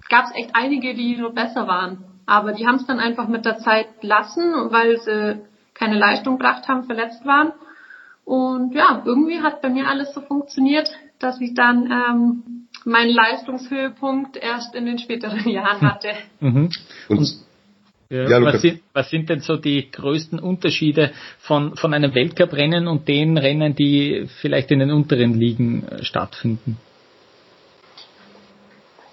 gab 0.09 0.27
es 0.27 0.35
echt 0.35 0.51
einige, 0.55 0.95
die 0.95 1.17
nur 1.17 1.33
besser 1.33 1.67
waren. 1.67 2.05
Aber 2.27 2.53
die 2.53 2.67
haben 2.67 2.77
es 2.77 2.87
dann 2.87 3.01
einfach 3.01 3.29
mit 3.29 3.45
der 3.45 3.59
Zeit 3.59 3.89
lassen, 4.03 4.71
weil 4.71 4.99
sie 4.99 5.41
keine 5.75 5.99
Leistung 5.99 6.39
gebracht 6.39 6.69
haben, 6.69 6.85
verletzt 6.85 7.25
waren. 7.27 7.53
Und 8.25 8.75
ja, 8.75 9.03
irgendwie 9.05 9.41
hat 9.41 9.61
bei 9.61 9.69
mir 9.69 9.89
alles 9.89 10.15
so 10.15 10.21
funktioniert, 10.23 10.91
dass 11.19 11.41
ich 11.41 11.55
dann 11.55 11.91
ähm, 11.91 12.43
meinen 12.85 13.11
Leistungshöhepunkt 13.11 14.37
erst 14.37 14.75
in 14.75 14.87
den 14.87 14.99
späteren 14.99 15.49
Jahren 15.49 15.81
hatte. 15.83 16.09
Mhm. 16.41 16.71
Und 17.09 17.45
ja, 18.11 18.43
was, 18.43 18.63
sind, 18.63 18.81
was 18.93 19.11
sind 19.11 19.29
denn 19.29 19.41
so 19.41 19.57
die 19.57 19.91
größten 19.91 20.39
Unterschiede 20.39 21.13
von, 21.39 21.77
von 21.77 21.93
einem 21.95 22.15
Weltcuprennen 22.15 22.87
und 22.87 23.09
den 23.09 23.37
Rennen, 23.39 23.75
die 23.75 24.29
vielleicht 24.41 24.71
in 24.71 24.79
den 24.79 24.91
unteren 24.91 25.35
Ligen 25.35 25.87
stattfinden? 26.03 26.77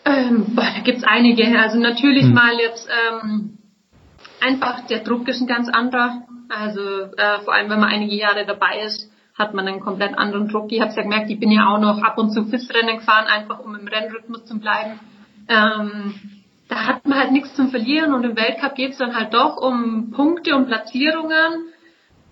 Ähm, 0.05 0.55
boah, 0.55 0.67
da 0.75 0.81
gibt's 0.83 1.03
einige. 1.03 1.59
Also 1.59 1.79
natürlich 1.79 2.25
hm. 2.25 2.33
mal 2.33 2.53
jetzt 2.59 2.87
ähm, 2.89 3.57
einfach 4.39 4.87
der 4.87 4.99
Druck 4.99 5.27
ist 5.27 5.41
ein 5.41 5.47
ganz 5.47 5.69
anderer. 5.69 6.23
Also 6.49 6.81
äh, 6.81 7.39
vor 7.43 7.53
allem, 7.53 7.69
wenn 7.69 7.79
man 7.79 7.89
einige 7.89 8.15
Jahre 8.15 8.45
dabei 8.45 8.81
ist 8.85 9.11
hat 9.41 9.53
man 9.53 9.67
einen 9.67 9.79
komplett 9.79 10.17
anderen 10.17 10.47
Druck. 10.47 10.71
Ich 10.71 10.81
habe 10.81 10.93
ja 10.93 11.01
gemerkt, 11.01 11.29
ich 11.29 11.39
bin 11.39 11.51
ja 11.51 11.67
auch 11.67 11.79
noch 11.79 12.01
ab 12.01 12.17
und 12.17 12.31
zu 12.31 12.45
FIS-Rennen 12.45 12.97
gefahren, 12.97 13.25
einfach 13.27 13.59
um 13.59 13.75
im 13.75 13.87
Rennrhythmus 13.87 14.45
zu 14.45 14.59
bleiben. 14.59 14.99
Ähm, 15.47 16.13
da 16.67 16.85
hat 16.85 17.05
man 17.05 17.19
halt 17.19 17.31
nichts 17.31 17.53
zum 17.55 17.69
Verlieren 17.69 18.13
und 18.13 18.23
im 18.23 18.35
Weltcup 18.35 18.75
geht 18.75 18.91
es 18.91 18.97
dann 18.97 19.15
halt 19.15 19.33
doch 19.33 19.57
um 19.57 20.11
Punkte 20.11 20.55
und 20.55 20.67
Platzierungen. 20.67 21.69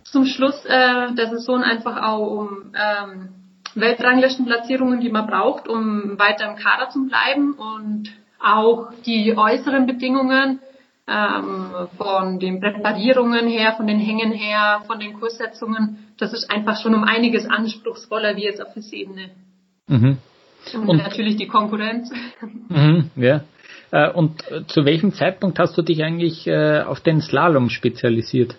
Zum 0.03 0.25
Schluss 0.25 0.65
äh, 0.65 1.13
der 1.13 1.29
Saison 1.29 1.63
einfach 1.63 2.01
auch 2.01 2.27
um 2.27 2.73
ähm, 2.73 3.29
Weltranglistenplatzierungen, 3.75 4.99
die 4.99 5.09
man 5.09 5.27
braucht, 5.27 5.67
um 5.67 6.17
weiter 6.17 6.49
im 6.49 6.55
Kader 6.55 6.89
zu 6.89 7.07
bleiben 7.07 7.53
und 7.53 8.09
auch 8.39 8.91
die 9.05 9.35
äußeren 9.37 9.85
Bedingungen 9.85 10.59
ähm, 11.07 11.87
von 11.97 12.39
den 12.39 12.59
Präparierungen 12.59 13.47
her, 13.47 13.73
von 13.73 13.87
den 13.87 13.99
Hängen 13.99 14.31
her, 14.31 14.81
von 14.87 14.99
den 14.99 15.19
Kurssetzungen, 15.19 16.07
das 16.17 16.33
ist 16.33 16.49
einfach 16.51 16.81
schon 16.81 16.93
um 16.93 17.03
einiges 17.03 17.49
anspruchsvoller 17.49 18.35
wie 18.35 18.43
jetzt 18.43 18.61
auf 18.61 18.73
der 18.73 18.83
Ebene. 18.91 19.31
Mhm. 19.87 20.17
Und, 20.73 20.89
und, 20.89 20.97
natürlich 20.97 21.37
die 21.37 21.47
Konkurrenz. 21.47 22.11
Mhm, 22.69 23.09
ja. 23.15 23.41
Äh, 23.89 24.11
und 24.11 24.43
zu 24.67 24.85
welchem 24.85 25.11
Zeitpunkt 25.13 25.57
hast 25.57 25.75
du 25.75 25.81
dich 25.81 26.03
eigentlich 26.03 26.45
äh, 26.45 26.81
auf 26.81 26.99
den 26.99 27.19
Slalom 27.19 27.71
spezialisiert? 27.71 28.55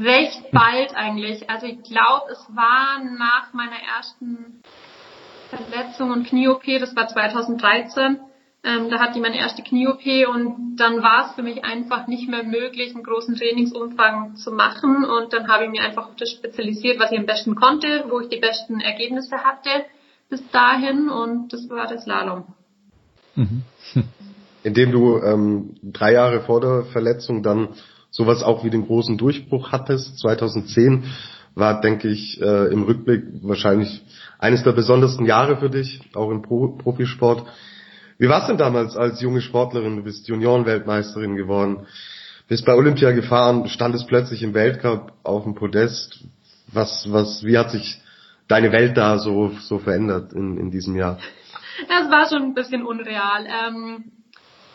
Recht 0.00 0.50
bald 0.52 0.94
eigentlich. 0.96 1.48
Also 1.50 1.66
ich 1.66 1.82
glaube, 1.82 2.30
es 2.30 2.46
war 2.54 3.02
nach 3.02 3.52
meiner 3.52 3.80
ersten 3.96 4.62
Verletzung 5.50 6.10
und 6.10 6.26
Knie-OP, 6.26 6.64
das 6.80 6.96
war 6.96 7.08
2013. 7.08 8.18
Ähm, 8.64 8.90
da 8.90 9.00
hatte 9.00 9.16
ich 9.16 9.22
meine 9.22 9.38
erste 9.38 9.62
Knie-OP 9.62 10.28
und 10.32 10.76
dann 10.76 11.02
war 11.02 11.26
es 11.26 11.34
für 11.34 11.42
mich 11.42 11.64
einfach 11.64 12.06
nicht 12.06 12.28
mehr 12.28 12.44
möglich, 12.44 12.94
einen 12.94 13.02
großen 13.02 13.34
Trainingsumfang 13.34 14.36
zu 14.36 14.52
machen. 14.52 15.04
Und 15.04 15.32
dann 15.32 15.48
habe 15.48 15.64
ich 15.64 15.70
mich 15.70 15.80
einfach 15.80 16.08
auf 16.08 16.16
das 16.16 16.30
spezialisiert, 16.30 17.00
was 17.00 17.10
ich 17.10 17.18
am 17.18 17.26
besten 17.26 17.56
konnte, 17.56 18.04
wo 18.08 18.20
ich 18.20 18.28
die 18.28 18.38
besten 18.38 18.80
Ergebnisse 18.80 19.38
hatte 19.38 19.84
bis 20.32 20.42
dahin 20.50 21.10
und 21.10 21.52
das 21.52 21.68
war 21.68 21.86
der 21.86 21.98
Slalom. 22.00 22.44
Mhm. 23.34 23.62
Indem 24.62 24.90
du 24.90 25.18
ähm, 25.18 25.74
drei 25.82 26.12
Jahre 26.14 26.40
vor 26.40 26.60
der 26.60 26.84
Verletzung 26.84 27.42
dann 27.42 27.68
sowas 28.12 28.42
auch 28.44 28.62
wie 28.62 28.70
den 28.70 28.86
großen 28.86 29.18
Durchbruch 29.18 29.72
hattest, 29.72 30.18
2010 30.20 31.04
war, 31.54 31.80
denke 31.80 32.08
ich, 32.08 32.40
äh, 32.40 32.72
im 32.72 32.84
Rückblick 32.84 33.24
wahrscheinlich 33.42 34.02
eines 34.38 34.62
der 34.62 34.72
besondersten 34.72 35.26
Jahre 35.26 35.56
für 35.56 35.70
dich, 35.70 36.00
auch 36.14 36.30
im 36.30 36.42
Pro 36.42 36.68
Profisport. 36.68 37.44
Wie 38.18 38.28
war 38.28 38.42
es 38.42 38.46
denn 38.46 38.58
damals 38.58 38.96
als 38.96 39.20
junge 39.20 39.40
Sportlerin? 39.40 39.96
Du 39.96 40.04
bist 40.04 40.28
Juniorenweltmeisterin 40.28 41.36
geworden, 41.36 41.86
bist 42.48 42.64
bei 42.64 42.74
Olympia 42.74 43.12
gefahren, 43.12 43.66
standest 43.68 44.06
plötzlich 44.06 44.42
im 44.42 44.54
Weltcup 44.54 45.12
auf 45.22 45.44
dem 45.44 45.54
Podest. 45.54 46.20
Was, 46.72 47.10
was, 47.10 47.44
wie 47.44 47.58
hat 47.58 47.70
sich 47.70 48.00
deine 48.46 48.72
Welt 48.72 48.96
da 48.96 49.18
so, 49.18 49.52
so 49.60 49.78
verändert 49.78 50.32
in, 50.32 50.58
in 50.58 50.70
diesem 50.70 50.96
Jahr? 50.96 51.18
Ja, 51.88 52.04
es 52.04 52.10
war 52.10 52.28
schon 52.28 52.42
ein 52.42 52.54
bisschen 52.54 52.84
unreal. 52.84 53.46
Ähm, 53.46 54.12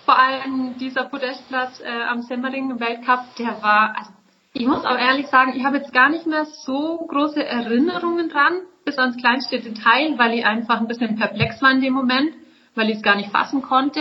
vor 0.08 0.18
allem 0.18 0.78
dieser 0.78 1.04
Podestplatz 1.04 1.82
äh, 1.82 2.04
am 2.10 2.22
Semmering 2.22 2.80
Weltcup, 2.80 3.36
der 3.38 3.62
war, 3.62 3.94
also 3.98 4.12
ich 4.54 4.66
muss 4.66 4.86
auch 4.86 4.98
ehrlich 4.98 5.28
sagen, 5.28 5.52
ich 5.54 5.66
habe 5.66 5.80
jetzt 5.80 5.92
gar 5.92 6.10
nicht 6.10 6.26
mehr 6.26 6.46
so 6.46 7.06
große 7.10 7.46
Erinnerungen 7.46 8.30
dran, 8.30 8.62
bis 8.86 8.98
ans 8.98 9.18
kleinste 9.18 9.60
Detail, 9.60 10.18
weil 10.18 10.40
ich 10.40 10.46
einfach 10.46 10.80
ein 10.80 10.88
bisschen 10.88 11.18
perplex 11.18 11.62
war 11.62 11.72
in 11.72 11.82
dem 11.82 11.92
Moment, 11.92 12.32
weil 12.74 12.90
ich 12.90 12.96
es 12.96 13.04
gar 13.04 13.18
nicht 13.18 13.32
fassen 13.32 13.62
konnte. 13.62 14.00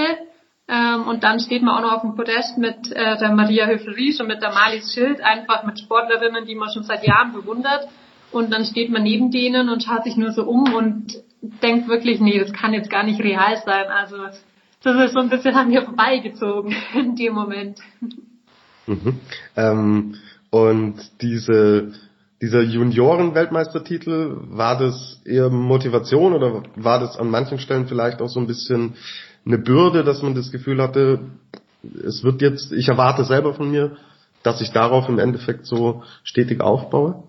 Ähm, 0.68 1.08
und 1.08 1.24
dann 1.24 1.40
steht 1.40 1.64
man 1.64 1.74
auch 1.74 1.82
noch 1.82 1.92
auf 1.94 2.02
dem 2.02 2.14
Podest 2.14 2.56
mit 2.56 2.92
äh, 2.92 3.18
der 3.18 3.32
Maria 3.32 3.66
Höfel-Riesch 3.66 4.20
und 4.20 4.28
mit 4.28 4.40
der 4.40 4.52
Malis 4.52 4.94
Schild, 4.94 5.20
einfach 5.20 5.64
mit 5.64 5.80
Sportlerinnen, 5.80 6.46
die 6.46 6.54
man 6.54 6.70
schon 6.72 6.84
seit 6.84 7.04
Jahren 7.04 7.32
bewundert. 7.32 7.88
Und 8.30 8.52
dann 8.52 8.64
steht 8.64 8.90
man 8.90 9.02
neben 9.02 9.32
denen 9.32 9.68
und 9.68 9.82
schaut 9.82 10.04
sich 10.04 10.16
nur 10.16 10.30
so 10.30 10.44
um 10.44 10.72
und 10.72 11.14
denkt 11.62 11.88
wirklich, 11.88 12.20
nee, 12.20 12.38
das 12.38 12.52
kann 12.52 12.72
jetzt 12.72 12.90
gar 12.90 13.02
nicht 13.02 13.20
real 13.20 13.56
sein. 13.64 13.86
Also 13.88 14.18
das 14.86 15.06
ist 15.06 15.14
so 15.14 15.20
ein 15.20 15.28
bisschen 15.28 15.54
an 15.54 15.68
mir 15.68 15.82
vorbeigezogen 15.82 16.74
in 16.94 17.16
dem 17.16 17.34
Moment. 17.34 17.80
Mhm. 18.86 19.20
Ähm, 19.56 20.14
und 20.50 20.94
diese, 21.20 21.92
dieser 22.40 22.62
Junioren-Weltmeistertitel, 22.62 24.36
war 24.48 24.78
das 24.78 25.20
eher 25.24 25.50
Motivation 25.50 26.32
oder 26.34 26.62
war 26.76 27.00
das 27.00 27.18
an 27.18 27.30
manchen 27.30 27.58
Stellen 27.58 27.88
vielleicht 27.88 28.22
auch 28.22 28.28
so 28.28 28.38
ein 28.38 28.46
bisschen 28.46 28.94
eine 29.44 29.58
Bürde, 29.58 30.04
dass 30.04 30.22
man 30.22 30.34
das 30.34 30.52
Gefühl 30.52 30.80
hatte, 30.80 31.18
es 31.82 32.22
wird 32.22 32.40
jetzt, 32.40 32.72
ich 32.72 32.88
erwarte 32.88 33.24
selber 33.24 33.54
von 33.54 33.70
mir, 33.70 33.96
dass 34.42 34.60
ich 34.60 34.70
darauf 34.70 35.08
im 35.08 35.18
Endeffekt 35.18 35.66
so 35.66 36.04
stetig 36.22 36.60
aufbaue? 36.60 37.24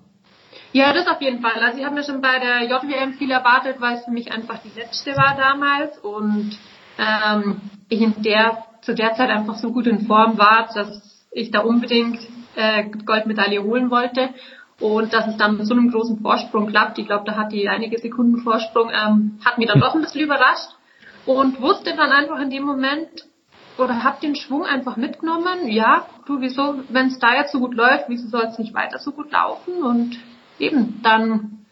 Ja, 0.73 0.93
das 0.93 1.07
auf 1.07 1.21
jeden 1.21 1.41
Fall. 1.41 1.59
Also 1.59 1.79
ich 1.79 1.85
habe 1.85 1.95
mir 1.95 2.03
schon 2.03 2.21
bei 2.21 2.37
der 2.39 2.63
JWM 2.63 3.13
viel 3.13 3.31
erwartet, 3.31 3.77
weil 3.79 3.95
es 3.95 4.05
für 4.05 4.11
mich 4.11 4.31
einfach 4.31 4.59
die 4.59 4.79
letzte 4.79 5.15
war 5.15 5.35
damals 5.35 5.97
und 5.99 6.57
ähm, 6.97 7.61
ich 7.89 8.01
in 8.01 8.21
der 8.21 8.63
zu 8.81 8.95
der 8.95 9.15
Zeit 9.15 9.29
einfach 9.29 9.55
so 9.55 9.71
gut 9.71 9.87
in 9.87 10.05
Form 10.05 10.37
war, 10.37 10.69
dass 10.73 11.25
ich 11.31 11.51
da 11.51 11.59
unbedingt 11.59 12.19
äh, 12.55 12.85
Goldmedaille 13.05 13.63
holen 13.63 13.91
wollte 13.91 14.29
und 14.79 15.13
dass 15.13 15.27
es 15.27 15.37
dann 15.37 15.57
mit 15.57 15.65
so 15.65 15.73
einem 15.73 15.91
großen 15.91 16.19
Vorsprung 16.21 16.67
klappt. 16.67 16.97
Ich 16.97 17.07
glaube, 17.07 17.25
da 17.25 17.35
hat 17.35 17.51
die 17.51 17.67
einige 17.67 17.97
Sekunden 17.99 18.37
Vorsprung, 18.37 18.89
ähm, 18.89 19.39
hat 19.43 19.57
mich 19.57 19.67
dann 19.67 19.79
doch 19.79 19.95
ein 19.95 20.01
bisschen 20.01 20.21
überrascht 20.21 20.69
und 21.25 21.59
wusste 21.61 21.95
dann 21.95 22.11
einfach 22.11 22.39
in 22.39 22.49
dem 22.49 22.63
Moment 22.63 23.25
oder 23.77 24.03
hab 24.03 24.21
den 24.21 24.35
Schwung 24.35 24.65
einfach 24.65 24.97
mitgenommen. 24.97 25.67
Ja, 25.67 26.07
du, 26.25 26.41
wieso, 26.41 26.75
wenn 26.89 27.07
es 27.07 27.19
da 27.19 27.35
jetzt 27.35 27.51
so 27.51 27.59
gut 27.59 27.75
läuft, 27.75 28.05
wieso 28.07 28.27
soll 28.27 28.45
es 28.45 28.57
nicht 28.57 28.73
weiter 28.73 28.97
so 28.99 29.11
gut 29.11 29.31
laufen? 29.31 29.83
Und 29.83 30.17
eben, 30.59 30.99
dann 31.03 31.65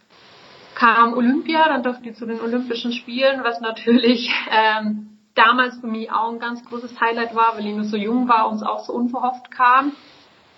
kam 0.75 1.13
Olympia, 1.13 1.67
dann 1.69 1.83
durfte 1.83 2.09
ich 2.09 2.15
zu 2.15 2.25
den 2.25 2.41
Olympischen 2.41 2.91
Spielen, 2.91 3.43
was 3.43 3.61
natürlich 3.61 4.29
ähm, 4.51 5.14
damals 5.35 5.77
für 5.77 5.87
mich 5.87 6.11
auch 6.11 6.31
ein 6.31 6.39
ganz 6.39 6.63
großes 6.65 6.99
Highlight 6.99 7.35
war, 7.35 7.55
weil 7.55 7.65
ich 7.67 7.75
nur 7.75 7.85
so 7.85 7.97
jung 7.97 8.27
war 8.27 8.49
und 8.49 8.55
es 8.55 8.63
auch 8.63 8.85
so 8.85 8.93
unverhofft 8.93 9.51
kam. 9.51 9.91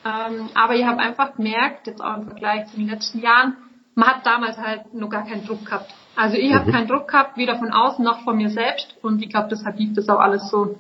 Ähm, 0.06 0.50
aber 0.54 0.76
ich 0.76 0.86
habe 0.86 1.00
einfach 1.00 1.36
gemerkt, 1.36 1.88
jetzt 1.88 2.02
auch 2.02 2.18
im 2.18 2.26
Vergleich 2.26 2.68
zu 2.68 2.78
den 2.78 2.88
letzten 2.88 3.20
Jahren, 3.20 3.58
man 3.96 4.08
hat 4.08 4.26
damals 4.26 4.58
halt 4.58 4.94
noch 4.94 5.10
gar 5.10 5.26
keinen 5.26 5.46
Druck 5.46 5.66
gehabt. 5.66 5.94
Also 6.16 6.38
ich 6.38 6.52
mhm. 6.52 6.56
habe 6.56 6.72
keinen 6.72 6.88
Druck 6.88 7.08
gehabt, 7.08 7.38
weder 7.38 7.58
von 7.58 7.72
außen 7.72 8.04
noch 8.06 8.24
von 8.24 8.38
mir 8.38 8.50
selbst 8.50 8.96
und 9.02 9.22
ich 9.22 9.30
glaube, 9.30 9.50
deshalb 9.50 9.78
lief 9.78 9.94
das 9.94 10.08
auch 10.08 10.20
alles 10.20 10.50
so. 10.50 10.78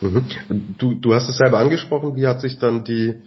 Mhm. 0.00 0.24
Du, 0.78 0.94
du 0.94 1.14
hast 1.14 1.28
es 1.28 1.36
selber 1.36 1.58
angesprochen, 1.58 2.14
wie 2.16 2.26
hat 2.26 2.40
sich 2.40 2.58
dann 2.58 2.84
die 2.84 3.22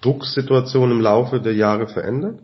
Drucksituation 0.00 0.90
im 0.90 1.00
Laufe 1.00 1.40
der 1.40 1.54
Jahre 1.54 1.86
verändert? 1.86 2.40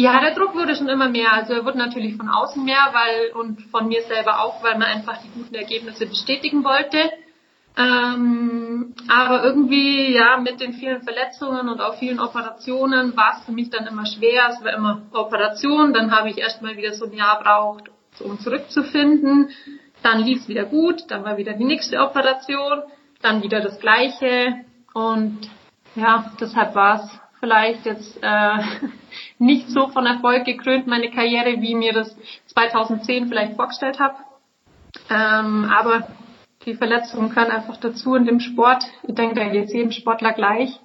Ja, 0.00 0.20
der 0.20 0.32
Druck 0.32 0.54
wurde 0.54 0.76
schon 0.76 0.88
immer 0.88 1.08
mehr. 1.08 1.32
Also 1.32 1.54
er 1.54 1.64
wurde 1.64 1.76
natürlich 1.76 2.16
von 2.16 2.28
außen 2.28 2.64
mehr, 2.64 2.90
weil 2.92 3.32
und 3.32 3.60
von 3.72 3.88
mir 3.88 4.00
selber 4.02 4.44
auch, 4.44 4.62
weil 4.62 4.74
man 4.74 4.84
einfach 4.84 5.18
die 5.24 5.28
guten 5.30 5.56
Ergebnisse 5.56 6.06
bestätigen 6.06 6.62
wollte. 6.62 7.10
Ähm, 7.76 8.94
aber 9.08 9.42
irgendwie, 9.42 10.14
ja, 10.14 10.36
mit 10.36 10.60
den 10.60 10.74
vielen 10.74 11.02
Verletzungen 11.02 11.68
und 11.68 11.80
auch 11.80 11.98
vielen 11.98 12.20
Operationen 12.20 13.16
war 13.16 13.38
es 13.38 13.44
für 13.44 13.50
mich 13.50 13.70
dann 13.70 13.88
immer 13.88 14.06
schwer. 14.06 14.50
Es 14.50 14.64
war 14.64 14.72
immer 14.72 15.02
Operation, 15.12 15.92
dann 15.92 16.12
habe 16.12 16.30
ich 16.30 16.38
erstmal 16.38 16.76
wieder 16.76 16.92
so 16.92 17.06
ein 17.06 17.12
Jahr 17.14 17.42
braucht, 17.42 17.90
um 18.20 18.38
zurückzufinden. 18.38 19.50
Dann 20.04 20.20
lief 20.20 20.42
es 20.42 20.48
wieder 20.48 20.66
gut, 20.66 21.06
dann 21.08 21.24
war 21.24 21.38
wieder 21.38 21.54
die 21.54 21.64
nächste 21.64 21.98
Operation, 21.98 22.82
dann 23.20 23.42
wieder 23.42 23.60
das 23.60 23.80
Gleiche 23.80 24.64
und 24.94 25.50
ja, 25.96 26.30
deshalb 26.40 26.76
war 26.76 27.02
es 27.02 27.27
vielleicht 27.40 27.86
jetzt 27.86 28.18
äh, 28.22 28.58
nicht 29.38 29.68
so 29.68 29.88
von 29.88 30.06
Erfolg 30.06 30.44
gekrönt, 30.44 30.86
meine 30.86 31.10
Karriere, 31.10 31.60
wie 31.60 31.74
mir 31.74 31.92
das 31.92 32.16
2010 32.46 33.28
vielleicht 33.28 33.56
vorgestellt 33.56 33.98
habe. 33.98 34.16
Ähm, 35.10 35.64
aber 35.64 36.08
die 36.64 36.74
Verletzungen 36.74 37.30
können 37.30 37.50
einfach 37.50 37.76
dazu 37.78 38.14
in 38.14 38.26
dem 38.26 38.40
Sport. 38.40 38.84
Ich 39.02 39.14
denke, 39.14 39.36
da 39.36 39.48
geht 39.48 39.66
es 39.66 39.72
jedem 39.72 39.92
Sportler 39.92 40.32
gleich. 40.32 40.78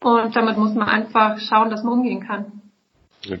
Und 0.00 0.34
damit 0.34 0.56
muss 0.58 0.74
man 0.74 0.88
einfach 0.88 1.38
schauen, 1.38 1.70
dass 1.70 1.84
man 1.84 1.94
umgehen 1.94 2.26
kann. 2.26 2.60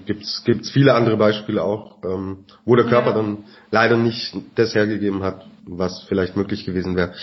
Gibt's 0.06 0.44
gibt's 0.44 0.70
viele 0.70 0.94
andere 0.94 1.16
Beispiele 1.16 1.60
auch, 1.60 1.96
ähm, 2.04 2.44
wo 2.64 2.76
der 2.76 2.86
Körper 2.86 3.10
ja. 3.10 3.16
dann 3.16 3.44
leider 3.72 3.96
nicht 3.96 4.32
das 4.54 4.76
hergegeben 4.76 5.24
hat, 5.24 5.44
was 5.66 6.04
vielleicht 6.04 6.36
möglich 6.36 6.64
gewesen 6.64 6.94
wäre. 6.94 7.14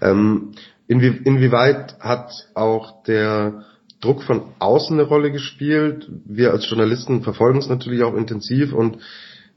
Ähm, 0.00 0.52
inwie, 0.86 1.20
inwieweit 1.24 1.98
hat 1.98 2.30
auch 2.54 3.02
der 3.02 3.64
Druck 4.04 4.22
von 4.22 4.42
außen 4.58 4.98
eine 4.98 5.08
Rolle 5.08 5.32
gespielt. 5.32 6.08
Wir 6.26 6.52
als 6.52 6.68
Journalisten 6.68 7.22
verfolgen 7.22 7.58
es 7.58 7.68
natürlich 7.68 8.02
auch 8.02 8.14
intensiv 8.14 8.72
und 8.72 8.98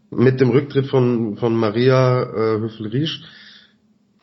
mit 0.10 0.40
dem 0.40 0.50
Rücktritt 0.50 0.88
von, 0.88 1.36
von 1.38 1.56
Maria 1.56 2.24
äh, 2.24 2.60
Höfel-Riesch 2.60 3.24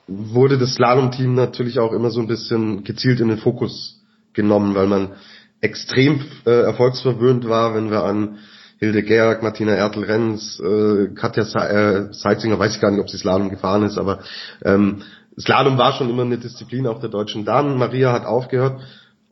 wurde 0.06 0.58
das 0.58 0.74
Slalom-Team 0.74 1.34
natürlich 1.34 1.78
auch 1.78 1.92
immer 1.92 2.10
so 2.10 2.20
ein 2.20 2.26
bisschen 2.26 2.84
gezielt 2.84 3.20
in 3.20 3.28
den 3.28 3.38
Fokus 3.38 4.02
genommen, 4.32 4.74
weil 4.74 4.86
man 4.86 5.12
extrem 5.60 6.20
äh, 6.46 6.50
erfolgsverwöhnt 6.50 7.48
war, 7.48 7.74
wenn 7.74 7.90
wir 7.90 8.04
an 8.04 8.38
Hilde 8.78 9.02
Gerg, 9.02 9.42
Martina 9.42 9.72
Ertel-Renz, 9.72 10.60
äh, 10.60 11.14
Katja 11.14 11.44
Se 11.44 11.58
äh, 11.58 12.12
Seitzinger, 12.12 12.58
weiß 12.58 12.76
ich 12.76 12.80
gar 12.80 12.90
nicht, 12.90 13.00
ob 13.00 13.08
sie 13.08 13.18
Slalom 13.18 13.50
gefahren 13.50 13.82
ist, 13.82 13.98
aber 13.98 14.20
ähm, 14.64 15.02
Slalom 15.38 15.78
war 15.78 15.92
schon 15.92 16.10
immer 16.10 16.22
eine 16.22 16.38
Disziplin 16.38 16.86
auch 16.86 17.00
der 17.00 17.10
deutschen 17.10 17.44
Damen. 17.44 17.78
Maria 17.78 18.12
hat 18.12 18.24
aufgehört 18.24 18.80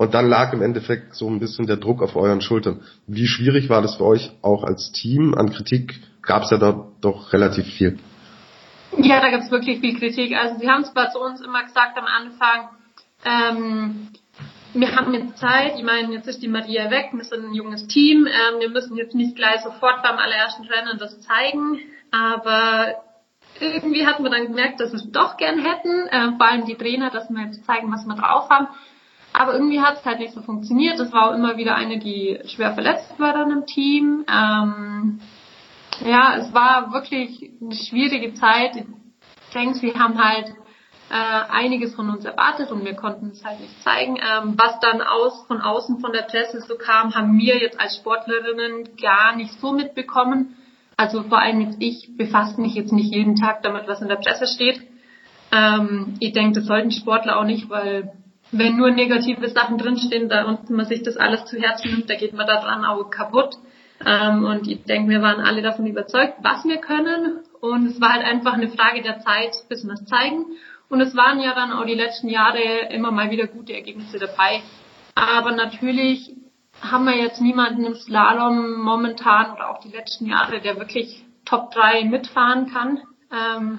Und 0.02 0.14
dann 0.14 0.28
lag 0.28 0.52
im 0.52 0.62
Endeffekt 0.62 1.14
so 1.14 1.30
ein 1.30 1.38
bisschen 1.38 1.68
der 1.68 1.76
Druck 1.76 2.02
auf 2.02 2.16
euren 2.16 2.40
Schultern. 2.40 2.80
Wie 3.06 3.28
schwierig 3.28 3.68
war 3.68 3.82
das 3.82 3.94
für 3.98 4.04
euch 4.04 4.32
auch 4.42 4.64
als 4.64 4.90
Team? 4.90 5.32
An 5.32 5.52
Kritik 5.52 5.94
gab 6.22 6.42
es 6.42 6.50
ja 6.50 6.56
da 6.58 6.88
doch 7.00 7.32
relativ 7.32 7.66
viel. 7.66 8.00
Ja, 8.98 9.20
da 9.20 9.30
gibt 9.30 9.44
es 9.44 9.52
wirklich 9.52 9.78
viel 9.78 9.96
Kritik. 9.96 10.34
Also 10.36 10.58
sie 10.58 10.68
haben 10.68 10.84
zwar 10.84 11.12
zu 11.12 11.20
uns 11.20 11.40
immer 11.40 11.62
gesagt 11.62 11.96
am 11.96 12.06
Anfang, 12.06 12.68
ähm, 13.24 14.08
wir 14.74 14.96
haben 14.96 15.14
jetzt 15.14 15.38
Zeit, 15.38 15.74
ich 15.76 15.84
meine, 15.84 16.12
jetzt 16.14 16.26
ist 16.26 16.42
die 16.42 16.48
Maria 16.48 16.90
weg, 16.90 17.10
wir 17.12 17.22
sind 17.22 17.44
ein 17.44 17.54
junges 17.54 17.86
Team, 17.86 18.26
ähm, 18.26 18.58
wir 18.58 18.70
müssen 18.70 18.96
jetzt 18.96 19.14
nicht 19.14 19.36
gleich 19.36 19.60
sofort 19.60 20.02
beim 20.02 20.18
allerersten 20.18 20.64
Rennen 20.64 20.98
das 20.98 21.20
zeigen, 21.20 21.78
aber 22.10 22.96
irgendwie 23.60 24.04
hatten 24.04 24.24
wir 24.24 24.30
dann 24.30 24.48
gemerkt, 24.48 24.80
dass 24.80 24.90
wir 24.90 24.98
es 24.98 25.12
doch 25.12 25.36
gern 25.36 25.60
hätten, 25.60 26.08
äh, 26.08 26.36
vor 26.36 26.48
allem 26.48 26.66
die 26.66 26.74
Trainer, 26.74 27.10
dass 27.10 27.30
wir 27.30 27.44
jetzt 27.44 27.64
zeigen, 27.64 27.92
was 27.92 28.04
wir 28.04 28.16
drauf 28.16 28.50
haben. 28.50 28.66
Aber 29.32 29.54
irgendwie 29.54 29.80
hat 29.80 29.98
es 29.98 30.04
halt 30.04 30.18
nicht 30.18 30.34
so 30.34 30.42
funktioniert. 30.42 30.98
Es 31.00 31.12
war 31.12 31.30
auch 31.30 31.34
immer 31.34 31.56
wieder 31.56 31.74
eine, 31.74 31.98
die 31.98 32.38
schwer 32.46 32.74
verletzt 32.74 33.18
war 33.18 33.32
dann 33.32 33.50
im 33.50 33.66
Team. 33.66 34.24
Ähm, 34.28 35.20
ja, 36.04 36.36
es 36.36 36.52
war 36.52 36.92
wirklich 36.92 37.50
eine 37.60 37.74
schwierige 37.74 38.34
Zeit. 38.34 38.76
Ich 38.76 39.54
denke, 39.54 39.80
wir 39.82 39.94
haben 39.94 40.22
halt 40.22 40.52
äh, 41.10 41.14
einiges 41.50 41.94
von 41.94 42.08
uns 42.10 42.24
erwartet 42.24 42.70
und 42.70 42.84
wir 42.84 42.94
konnten 42.94 43.28
es 43.28 43.44
halt 43.44 43.60
nicht 43.60 43.82
zeigen. 43.82 44.16
Ähm, 44.16 44.54
was 44.56 44.80
dann 44.80 45.02
aus 45.02 45.46
von 45.46 45.60
außen 45.60 46.00
von 46.00 46.12
der 46.12 46.22
Presse 46.22 46.60
so 46.60 46.76
kam, 46.76 47.14
haben 47.14 47.38
wir 47.38 47.58
jetzt 47.58 47.78
als 47.80 47.96
Sportlerinnen 47.96 48.96
gar 49.00 49.36
nicht 49.36 49.52
so 49.60 49.72
mitbekommen. 49.72 50.56
Also 50.96 51.22
vor 51.22 51.38
allem 51.38 51.60
jetzt 51.60 51.76
ich 51.80 52.16
befasse 52.16 52.60
mich 52.60 52.74
jetzt 52.74 52.92
nicht 52.92 53.14
jeden 53.14 53.36
Tag 53.36 53.62
damit, 53.62 53.88
was 53.88 54.02
in 54.02 54.08
der 54.08 54.16
Presse 54.16 54.46
steht. 54.46 54.80
Ähm, 55.52 56.14
ich 56.20 56.32
denke, 56.32 56.60
das 56.60 56.66
sollten 56.66 56.90
Sportler 56.90 57.38
auch 57.38 57.44
nicht, 57.44 57.68
weil 57.68 58.12
wenn 58.52 58.76
nur 58.76 58.90
negative 58.90 59.48
Sachen 59.48 59.78
drinstehen 59.78 60.28
da 60.28 60.44
und 60.44 60.70
man 60.70 60.86
sich 60.86 61.02
das 61.02 61.16
alles 61.16 61.46
zu 61.46 61.58
Herzen 61.58 61.90
nimmt, 61.90 62.10
da 62.10 62.14
geht 62.14 62.34
man 62.34 62.46
daran 62.46 62.84
auch 62.84 63.10
kaputt. 63.10 63.56
Ähm, 64.04 64.44
und 64.44 64.68
ich 64.68 64.84
denke, 64.84 65.10
wir 65.10 65.22
waren 65.22 65.40
alle 65.40 65.62
davon 65.62 65.86
überzeugt, 65.86 66.34
was 66.42 66.64
wir 66.64 66.76
können. 66.78 67.40
Und 67.60 67.86
es 67.86 68.00
war 68.00 68.12
halt 68.12 68.24
einfach 68.24 68.54
eine 68.54 68.68
Frage 68.68 69.02
der 69.02 69.20
Zeit, 69.20 69.54
bis 69.68 69.84
wir 69.84 69.94
es 69.94 70.04
zeigen. 70.04 70.44
Und 70.88 71.00
es 71.00 71.16
waren 71.16 71.40
ja 71.40 71.54
dann 71.54 71.72
auch 71.72 71.86
die 71.86 71.94
letzten 71.94 72.28
Jahre 72.28 72.60
immer 72.90 73.10
mal 73.10 73.30
wieder 73.30 73.46
gute 73.46 73.72
Ergebnisse 73.72 74.18
dabei. 74.18 74.62
Aber 75.14 75.52
natürlich 75.52 76.32
haben 76.80 77.04
wir 77.04 77.16
jetzt 77.16 77.40
niemanden 77.40 77.84
im 77.84 77.94
Slalom 77.94 78.80
momentan 78.80 79.52
oder 79.52 79.70
auch 79.70 79.80
die 79.80 79.96
letzten 79.96 80.26
Jahre, 80.26 80.60
der 80.60 80.76
wirklich 80.76 81.24
Top 81.44 81.70
3 81.70 82.04
mitfahren 82.04 82.70
kann. 82.72 83.00
Ähm, 83.30 83.78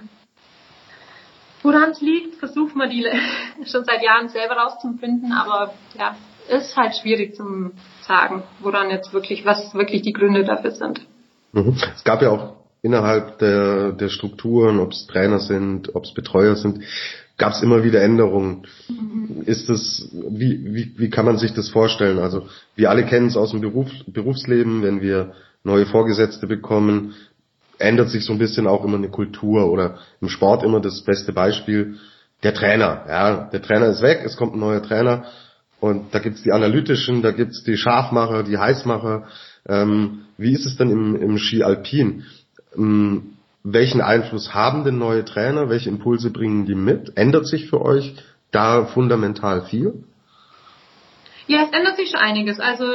Woran 1.64 1.92
es 1.92 2.02
liegt, 2.02 2.36
versucht 2.36 2.76
man 2.76 2.90
die 2.90 3.06
schon 3.66 3.86
seit 3.86 4.04
Jahren 4.04 4.30
selber 4.30 4.56
rauszufinden, 4.56 5.32
aber 5.32 5.74
ja, 5.98 6.16
ist 6.50 6.76
halt 6.76 6.96
schwierig 6.96 7.36
zu 7.36 7.72
sagen, 8.06 8.44
woran 8.60 8.90
jetzt 8.90 9.14
wirklich, 9.14 9.46
was 9.46 9.74
wirklich 9.74 10.02
die 10.02 10.14
Gründe 10.14 10.44
dafür 10.44 10.72
sind. 10.72 11.02
Mhm. 11.54 11.76
Es 11.96 12.04
gab 12.04 12.22
ja 12.22 12.30
auch 12.30 12.54
innerhalb 12.82 13.40
der, 13.40 13.94
der 13.94 14.10
Strukturen, 14.10 14.80
ob 14.80 14.92
es 14.92 15.08
Trainer 15.08 15.40
sind, 15.40 15.96
ob 15.96 16.04
es 16.04 16.14
Betreuer 16.14 16.56
sind, 16.56 16.84
gab 17.38 17.54
es 17.54 17.64
immer 17.64 17.84
wieder 17.84 18.02
Änderungen. 18.02 18.68
Mhm. 18.90 19.44
Ist 19.46 19.70
das, 19.70 20.10
wie, 20.12 20.76
wie, 20.76 20.94
wie 20.98 21.10
kann 21.10 21.26
man 21.26 21.38
sich 21.38 21.54
das 21.54 21.70
vorstellen? 21.70 22.20
Also 22.20 22.48
wir 22.76 22.90
alle 22.90 23.06
kennen 23.06 23.28
es 23.28 23.38
aus 23.38 23.52
dem 23.52 23.62
Beruf, 23.62 23.90
Berufsleben, 24.06 24.84
wenn 24.84 25.02
wir 25.02 25.34
neue 25.64 25.86
Vorgesetzte 25.86 26.46
bekommen, 26.46 27.14
ändert 27.80 28.10
sich 28.10 28.26
so 28.26 28.34
ein 28.34 28.40
bisschen 28.40 28.68
auch 28.68 28.84
immer 28.84 28.98
eine 28.98 29.10
Kultur 29.10 29.72
oder 29.72 30.00
im 30.22 30.30
Sport 30.30 30.64
immer 30.64 30.80
das 30.80 31.02
beste 31.02 31.34
Beispiel 31.34 31.98
der 32.44 32.54
Trainer. 32.54 33.06
Ja, 33.08 33.50
der 33.52 33.62
Trainer 33.62 33.88
ist 33.88 34.02
weg, 34.02 34.22
es 34.26 34.38
kommt 34.38 34.56
ein 34.56 34.60
neuer 34.60 34.84
Trainer 34.84 35.26
und 35.80 36.14
da 36.14 36.20
gibt's 36.20 36.44
die 36.44 36.52
Analytischen, 36.52 37.22
da 37.22 37.32
gibt's 37.32 37.64
die 37.64 37.78
Scharfmacher, 37.78 38.44
die 38.44 38.58
Heißmacher. 38.58 39.28
Ähm, 39.68 40.26
wie 40.38 40.54
ist 40.54 40.66
es 40.66 40.78
denn 40.78 40.90
im, 40.90 41.16
im 41.16 41.38
Ski 41.38 41.64
Alpin? 41.64 42.24
Ähm, 42.76 43.34
welchen 43.64 44.02
Einfluss 44.02 44.54
haben 44.54 44.84
denn 44.84 44.98
neue 44.98 45.24
Trainer? 45.24 45.70
Welche 45.70 45.90
Impulse 45.90 46.32
bringen 46.32 46.66
die 46.66 46.76
mit? 46.76 47.18
Ändert 47.18 47.48
sich 47.48 47.70
für 47.70 47.82
euch 47.82 48.16
da 48.52 48.86
fundamental 48.86 49.66
viel? 49.66 50.04
Ja, 51.48 51.64
es 51.64 51.72
ändert 51.72 51.98
sich 51.98 52.10
schon 52.10 52.20
einiges. 52.20 52.60
Also 52.60 52.86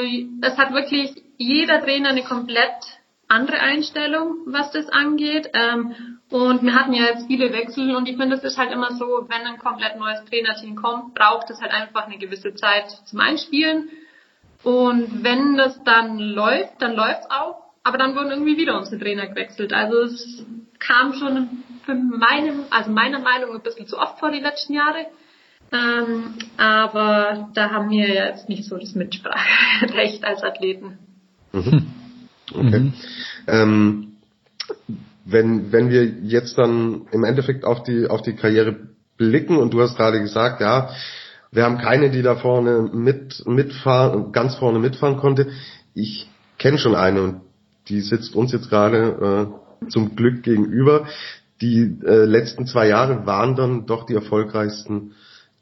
es 0.42 0.56
hat 0.56 0.72
wirklich 0.72 1.14
jeder 1.36 1.82
Trainer 1.82 2.10
eine 2.10 2.22
komplett 2.22 2.97
andere 3.28 3.60
Einstellung, 3.60 4.38
was 4.46 4.70
das 4.72 4.88
angeht. 4.88 5.50
Ähm, 5.52 6.18
und 6.30 6.62
wir 6.62 6.74
hatten 6.74 6.92
ja 6.92 7.04
jetzt 7.04 7.26
viele 7.26 7.52
Wechsel 7.52 7.94
und 7.94 8.08
ich 8.08 8.16
finde, 8.16 8.36
es 8.36 8.44
ist 8.44 8.58
halt 8.58 8.72
immer 8.72 8.92
so, 8.92 9.26
wenn 9.28 9.46
ein 9.46 9.58
komplett 9.58 9.98
neues 9.98 10.24
Trainerteam 10.24 10.76
kommt, 10.76 11.14
braucht 11.14 11.48
es 11.50 11.60
halt 11.60 11.72
einfach 11.72 12.06
eine 12.06 12.18
gewisse 12.18 12.54
Zeit 12.54 12.90
zum 13.06 13.20
Einspielen. 13.20 13.90
Und 14.62 15.22
wenn 15.22 15.56
das 15.56 15.82
dann 15.84 16.18
läuft, 16.18 16.82
dann 16.82 16.94
läuft's 16.94 17.30
auch. 17.30 17.62
Aber 17.84 17.96
dann 17.96 18.16
wurden 18.16 18.30
irgendwie 18.30 18.58
wieder 18.58 18.76
unsere 18.76 18.98
Trainer 18.98 19.26
gewechselt. 19.26 19.72
Also 19.72 20.00
es 20.00 20.44
kam 20.78 21.14
schon 21.14 21.62
für 21.86 21.94
meine, 21.94 22.66
also 22.70 22.90
meiner 22.90 23.20
Meinung 23.20 23.54
ein 23.54 23.62
bisschen 23.62 23.86
zu 23.86 23.98
oft 23.98 24.18
vor 24.18 24.30
die 24.30 24.40
letzten 24.40 24.74
Jahre. 24.74 25.06
Ähm, 25.72 26.34
aber 26.56 27.48
da 27.54 27.70
haben 27.70 27.90
wir 27.90 28.08
jetzt 28.08 28.48
nicht 28.48 28.64
so 28.64 28.76
das 28.76 28.94
Mitspracherecht 28.94 30.24
als 30.24 30.42
Athleten. 30.42 30.98
Mhm. 31.52 31.97
Okay. 32.54 32.80
Mhm. 32.80 32.92
Ähm, 33.46 34.12
wenn, 35.24 35.72
wenn 35.72 35.90
wir 35.90 36.04
jetzt 36.04 36.56
dann 36.56 37.02
im 37.12 37.24
Endeffekt 37.24 37.64
auf 37.64 37.82
die, 37.82 38.06
auf 38.06 38.22
die 38.22 38.34
Karriere 38.34 38.76
blicken 39.16 39.56
und 39.56 39.74
du 39.74 39.82
hast 39.82 39.96
gerade 39.96 40.20
gesagt, 40.20 40.60
ja, 40.60 40.90
wir 41.50 41.64
haben 41.64 41.78
keine, 41.78 42.10
die 42.10 42.22
da 42.22 42.36
vorne 42.36 42.88
mit, 42.92 43.46
mitfahren, 43.46 44.32
ganz 44.32 44.54
vorne 44.54 44.78
mitfahren 44.78 45.16
konnte. 45.16 45.48
Ich 45.94 46.28
kenne 46.58 46.78
schon 46.78 46.94
eine 46.94 47.22
und 47.22 47.40
die 47.88 48.00
sitzt 48.00 48.34
uns 48.34 48.52
jetzt 48.52 48.68
gerade 48.68 49.50
äh, 49.84 49.88
zum 49.90 50.14
Glück 50.14 50.42
gegenüber. 50.42 51.06
Die 51.60 51.98
äh, 52.04 52.24
letzten 52.24 52.66
zwei 52.66 52.88
Jahre 52.88 53.26
waren 53.26 53.56
dann 53.56 53.86
doch 53.86 54.06
die 54.06 54.14
erfolgreichsten 54.14 55.12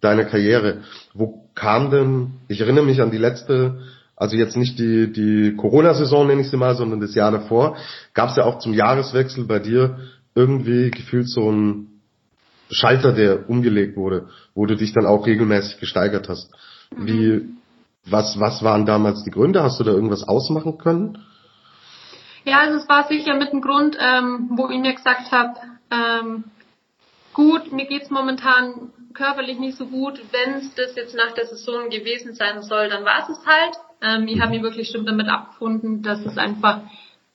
deiner 0.01 0.25
Karriere. 0.25 0.83
Wo 1.15 1.49
kam 1.55 1.91
denn, 1.91 2.33
ich 2.49 2.61
erinnere 2.61 2.85
mich 2.85 3.01
an 3.01 3.11
die 3.11 3.19
letzte 3.19 3.81
also 4.17 4.37
jetzt 4.37 4.57
nicht 4.57 4.79
die, 4.79 5.13
die 5.13 5.55
Corona-Saison 5.57 6.27
nenne 6.27 6.41
ich 6.41 6.51
sie 6.51 6.57
mal, 6.57 6.75
sondern 6.75 7.01
das 7.01 7.15
Jahr 7.15 7.31
davor, 7.31 7.77
gab 8.15 8.31
es 8.31 8.37
ja 8.37 8.45
auch 8.45 8.59
zum 8.59 8.73
Jahreswechsel 8.73 9.45
bei 9.45 9.59
dir 9.59 9.99
irgendwie 10.35 10.91
gefühlt 10.91 11.29
so 11.29 11.51
ein 11.51 12.01
Schalter, 12.71 13.13
der 13.13 13.49
umgelegt 13.49 13.97
wurde, 13.97 14.29
wo 14.55 14.67
du 14.67 14.75
dich 14.75 14.93
dann 14.93 15.07
auch 15.07 15.27
regelmäßig 15.27 15.79
gesteigert 15.79 16.29
hast. 16.29 16.51
Mhm. 16.95 17.07
Wie, 17.07 17.49
was, 18.07 18.41
was 18.41 18.63
waren 18.63 18.87
damals 18.87 19.23
die 19.23 19.31
Gründe? 19.31 19.63
Hast 19.63 19.79
du 19.79 19.85
da 19.85 19.93
irgendwas 19.93 20.27
ausmachen 20.27 20.79
können? 20.79 21.19
Ja, 22.45 22.61
also 22.61 22.79
es 22.79 22.89
war 22.89 23.07
sicher 23.09 23.35
mit 23.35 23.53
dem 23.53 23.61
Grund, 23.61 23.97
ähm, 24.01 24.51
wo 24.57 24.69
ich 24.71 24.79
mir 24.79 24.95
gesagt 24.95 25.31
habe, 25.33 25.55
ähm, 25.91 26.45
gut, 27.35 27.73
mir 27.73 27.87
geht's 27.87 28.11
momentan 28.11 28.93
körperlich 29.15 29.59
nicht 29.59 29.77
so 29.77 29.87
gut. 29.87 30.21
Wenn 30.31 30.55
es 30.55 30.75
das 30.75 30.95
jetzt 30.95 31.15
nach 31.15 31.33
der 31.33 31.47
Saison 31.47 31.91
gewesen 31.91 32.35
sein 32.35 32.63
soll, 32.63 32.89
dann 32.89 33.05
war 33.05 33.29
es 33.29 33.39
halt. 33.45 33.77
Ähm, 34.03 34.29
ich 34.29 34.41
habe 34.41 34.51
mich 34.53 34.63
wirklich 34.63 34.89
schon 34.91 35.07
damit 35.07 35.29
abgefunden, 35.29 36.03
dass 36.03 36.25
es 36.25 36.39
einfach 36.39 36.81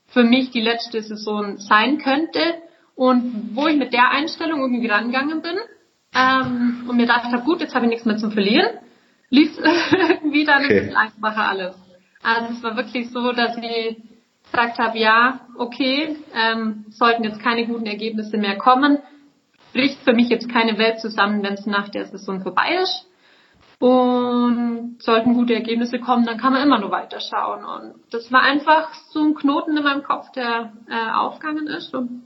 für 0.07 0.23
mich 0.23 0.51
die 0.51 0.61
letzte 0.61 1.01
Saison 1.01 1.57
sein 1.57 1.97
könnte. 1.97 2.39
Und 2.95 3.55
wo 3.55 3.67
ich 3.67 3.77
mit 3.77 3.93
der 3.93 4.11
Einstellung 4.11 4.61
irgendwie 4.61 4.87
rangegangen 4.87 5.41
bin 5.41 5.57
ähm, 6.13 6.85
und 6.87 6.97
mir 6.97 7.07
dachte, 7.07 7.35
gut, 7.43 7.61
jetzt 7.61 7.73
habe 7.73 7.85
ich 7.85 7.89
nichts 7.89 8.05
mehr 8.05 8.17
zum 8.17 8.31
Verlieren, 8.31 8.69
lief 9.29 9.57
irgendwie 10.01 10.45
dann 10.45 10.65
okay. 10.65 10.73
ein 10.73 10.79
bisschen 10.79 10.97
einfacher 10.97 11.49
alles. 11.49 11.75
Also 12.21 12.53
es 12.53 12.63
war 12.63 12.75
wirklich 12.75 13.09
so, 13.09 13.31
dass 13.31 13.57
ich 13.57 13.97
gesagt 14.51 14.77
habe, 14.77 14.99
ja, 14.99 15.39
okay, 15.57 16.17
ähm, 16.35 16.85
sollten 16.89 17.23
jetzt 17.23 17.41
keine 17.41 17.65
guten 17.65 17.85
Ergebnisse 17.85 18.37
mehr 18.37 18.57
kommen, 18.57 18.99
bricht 19.73 20.03
für 20.03 20.13
mich 20.13 20.29
jetzt 20.29 20.49
keine 20.49 20.77
Welt 20.77 20.99
zusammen, 20.99 21.41
wenn 21.43 21.53
es 21.53 21.65
nach 21.65 21.89
der 21.89 22.05
Saison 22.05 22.41
vorbei 22.41 22.77
ist. 22.83 23.07
Und 23.81 24.97
sollten 24.99 25.33
gute 25.33 25.55
Ergebnisse 25.55 25.97
kommen, 25.97 26.23
dann 26.23 26.37
kann 26.37 26.53
man 26.53 26.61
immer 26.61 26.79
nur 26.79 26.91
weiterschauen. 26.91 27.65
Und 27.65 27.95
das 28.11 28.31
war 28.31 28.43
einfach 28.43 28.93
so 29.09 29.23
ein 29.23 29.33
Knoten 29.33 29.75
in 29.75 29.83
meinem 29.83 30.03
Kopf, 30.03 30.31
der 30.33 30.73
äh, 30.87 31.11
aufgegangen 31.11 31.65
ist. 31.65 31.91
Und 31.95 32.21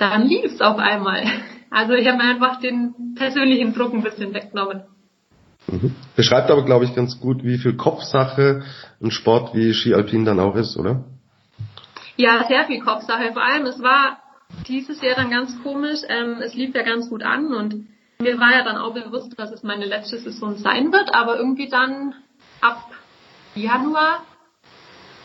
dann 0.00 0.26
lief 0.26 0.52
es 0.52 0.60
auf 0.60 0.78
einmal. 0.78 1.24
Also 1.74 1.94
ich 1.94 2.06
habe 2.06 2.18
mir 2.18 2.24
einfach 2.24 2.60
den 2.60 3.14
persönlichen 3.14 3.72
Druck 3.72 3.94
ein 3.94 4.02
bisschen 4.02 4.34
weggenommen. 4.34 4.82
Mhm. 5.68 5.94
Beschreibt 6.14 6.50
aber, 6.50 6.66
glaube 6.66 6.84
ich, 6.84 6.94
ganz 6.94 7.18
gut, 7.18 7.44
wie 7.44 7.56
viel 7.56 7.78
Kopfsache 7.78 8.62
ein 9.02 9.10
Sport 9.10 9.54
wie 9.54 9.72
Ski 9.72 9.94
Alpin 9.94 10.26
dann 10.26 10.38
auch 10.38 10.54
ist, 10.54 10.76
oder? 10.76 11.04
Ja, 12.18 12.44
sehr 12.46 12.66
viel 12.66 12.80
Kopfsache. 12.80 13.32
Vor 13.32 13.42
allem, 13.42 13.64
es 13.64 13.80
war 13.82 14.18
dieses 14.68 15.00
Jahr 15.00 15.16
dann 15.16 15.30
ganz 15.30 15.62
komisch. 15.62 16.00
Ähm, 16.10 16.42
es 16.42 16.52
lief 16.52 16.74
ja 16.74 16.82
ganz 16.82 17.08
gut 17.08 17.22
an 17.22 17.54
und 17.54 17.86
mir 18.22 18.38
war 18.38 18.52
ja 18.52 18.64
dann 18.64 18.78
auch 18.78 18.94
bewusst, 18.94 19.38
dass 19.38 19.50
es 19.50 19.62
meine 19.62 19.84
letzte 19.84 20.18
Saison 20.18 20.56
sein 20.56 20.92
wird, 20.92 21.14
aber 21.14 21.36
irgendwie 21.36 21.68
dann 21.68 22.14
ab 22.60 22.90
Januar 23.54 24.24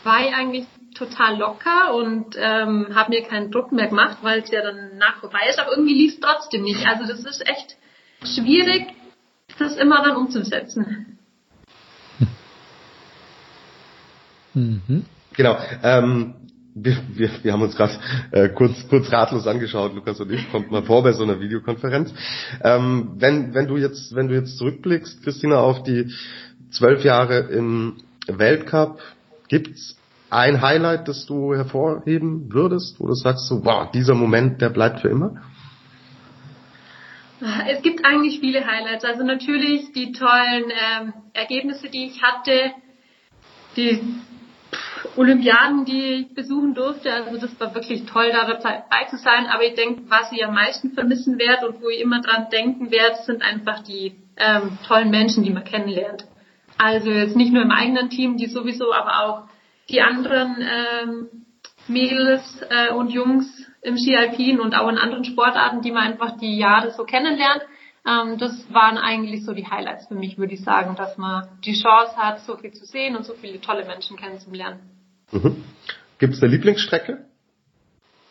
war 0.03 0.21
ich 0.21 0.33
eigentlich 0.33 0.65
total 0.95 1.37
locker 1.37 1.93
und 1.93 2.35
ähm, 2.37 2.87
habe 2.95 3.11
mir 3.11 3.23
keinen 3.23 3.51
Druck 3.51 3.71
mehr 3.71 3.87
gemacht, 3.87 4.17
weil 4.21 4.39
es 4.39 4.51
ja 4.51 4.61
dann 4.61 4.97
nach 4.97 5.19
vorbei 5.19 5.47
ist, 5.49 5.59
aber 5.59 5.71
irgendwie 5.71 5.93
lief 5.93 6.15
es 6.15 6.19
trotzdem 6.19 6.63
nicht. 6.63 6.85
Also 6.87 7.05
das 7.05 7.23
ist 7.23 7.47
echt 7.47 7.77
schwierig, 8.23 8.87
das 9.59 9.75
immer 9.77 10.03
dann 10.03 10.15
umzusetzen. 10.15 11.17
Hm. 14.53 14.81
Mhm. 14.87 15.05
Genau. 15.33 15.57
Ähm, 15.83 16.33
wir, 16.83 16.97
wir, 17.13 17.29
wir 17.43 17.53
haben 17.53 17.61
uns 17.61 17.75
gerade 17.75 17.93
äh, 18.31 18.49
kurz, 18.49 18.87
kurz 18.89 19.11
ratlos 19.11 19.47
angeschaut, 19.47 19.93
Lukas 19.95 20.19
und 20.19 20.31
ich, 20.31 20.49
kommt 20.51 20.71
mal 20.71 20.83
vor 20.83 21.03
bei 21.03 21.13
so 21.13 21.23
einer 21.23 21.39
Videokonferenz. 21.39 22.13
Ähm, 22.63 23.11
wenn, 23.17 23.53
wenn 23.53 23.67
du 23.67 23.77
jetzt, 23.77 24.15
wenn 24.15 24.27
du 24.27 24.35
jetzt 24.35 24.57
zurückblickst, 24.57 25.23
Christina, 25.23 25.57
auf 25.57 25.83
die 25.83 26.11
zwölf 26.71 27.03
Jahre 27.03 27.39
im 27.39 27.97
Weltcup, 28.27 28.99
gibt's 29.47 29.97
ein 30.29 30.61
Highlight, 30.61 31.07
das 31.07 31.25
du 31.25 31.55
hervorheben 31.55 32.51
würdest, 32.53 32.99
wo 32.99 33.07
du 33.07 33.13
sagst 33.13 33.47
so, 33.47 33.63
wow, 33.63 33.89
dieser 33.91 34.13
Moment, 34.13 34.61
der 34.61 34.69
bleibt 34.69 34.99
für 34.99 35.07
immer? 35.07 35.41
Es 37.69 37.81
gibt 37.83 38.03
eigentlich 38.03 38.39
viele 38.39 38.65
Highlights. 38.65 39.05
Also 39.05 39.23
natürlich 39.23 39.93
die 39.93 40.11
tollen 40.11 40.65
ähm, 40.71 41.13
Ergebnisse, 41.33 41.87
die 41.87 42.07
ich 42.07 42.21
hatte, 42.21 42.71
die 43.75 44.01
Olympiaden, 45.15 45.85
die 45.85 46.01
ich 46.01 46.35
besuchen 46.35 46.73
durfte. 46.73 47.11
Also 47.13 47.37
das 47.37 47.59
war 47.59 47.73
wirklich 47.73 48.05
toll, 48.05 48.31
da 48.31 48.45
dabei 48.45 49.05
zu 49.09 49.17
sein. 49.17 49.47
Aber 49.47 49.63
ich 49.63 49.75
denke, 49.75 50.03
was 50.09 50.31
ich 50.31 50.45
am 50.45 50.53
meisten 50.53 50.91
vermissen 50.91 51.37
werde 51.39 51.69
und 51.69 51.81
wo 51.81 51.89
ich 51.89 52.01
immer 52.01 52.21
dran 52.21 52.47
denken 52.51 52.91
werde, 52.91 53.15
sind 53.23 53.41
einfach 53.41 53.83
die 53.83 54.15
ähm, 54.37 54.77
tollen 54.87 55.09
Menschen, 55.09 55.43
die 55.43 55.51
man 55.51 55.63
kennenlernt. 55.63 56.25
Also 56.77 57.09
jetzt 57.09 57.35
nicht 57.35 57.53
nur 57.53 57.63
im 57.63 57.71
eigenen 57.71 58.09
Team, 58.09 58.37
die 58.37 58.47
sowieso, 58.47 58.93
aber 58.93 59.25
auch 59.25 59.43
die 59.89 60.01
anderen 60.01 60.57
ähm, 60.59 61.27
Mädels 61.87 62.61
äh, 62.69 62.93
und 62.93 63.09
Jungs 63.09 63.47
im 63.81 63.97
Ski 63.97 64.15
Alpin 64.15 64.59
und 64.59 64.75
auch 64.75 64.89
in 64.89 64.97
anderen 64.97 65.23
Sportarten, 65.23 65.81
die 65.81 65.91
man 65.91 66.03
einfach 66.03 66.37
die 66.37 66.57
Jahre 66.57 66.91
so 66.91 67.03
kennenlernt. 67.03 67.63
Ähm, 68.05 68.37
das 68.37 68.71
waren 68.71 68.97
eigentlich 68.97 69.45
so 69.45 69.53
die 69.53 69.67
Highlights 69.67 70.07
für 70.07 70.15
mich, 70.15 70.37
würde 70.37 70.53
ich 70.53 70.63
sagen, 70.63 70.95
dass 70.95 71.17
man 71.17 71.47
die 71.65 71.73
Chance 71.73 72.15
hat, 72.17 72.41
so 72.41 72.57
viel 72.57 72.71
zu 72.71 72.85
sehen 72.85 73.15
und 73.15 73.25
so 73.25 73.33
viele 73.33 73.59
tolle 73.59 73.85
Menschen 73.85 74.17
kennenzulernen. 74.17 74.96
Mhm. 75.31 75.63
Gibt 76.19 76.33
es 76.33 76.41
eine 76.41 76.51
Lieblingsstrecke, 76.51 77.25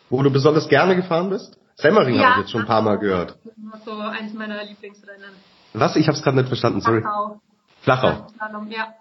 wo 0.09 0.21
du 0.23 0.31
besonders 0.31 0.67
gerne 0.67 0.95
gefahren 0.95 1.29
bist? 1.29 1.57
Semmering 1.75 2.15
ja, 2.15 2.23
habe 2.23 2.31
ich 2.31 2.37
jetzt 2.39 2.51
schon 2.51 2.61
ein 2.61 2.67
paar 2.67 2.81
Mal 2.81 2.97
gehört. 2.97 3.37
Das 3.43 3.79
ist 3.79 3.85
so 3.85 3.97
eins 3.99 4.33
meiner 4.33 4.63
Lieblingsrennen. 4.63 5.31
Was? 5.73 5.95
Ich 5.95 6.07
habe 6.07 6.17
es 6.17 6.23
gerade 6.23 6.37
nicht 6.37 6.47
verstanden, 6.47 6.81
sorry. 6.81 7.01
Flachau. 7.01 7.39
Flachau. 7.81 8.27
Ja. 8.69 8.93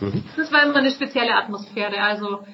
Mhm. 0.00 0.24
Das 0.36 0.50
war 0.52 0.62
immer 0.62 0.76
eine 0.76 0.90
spezielle 0.90 1.34
Atmosphäre. 1.34 2.00
Also 2.00 2.44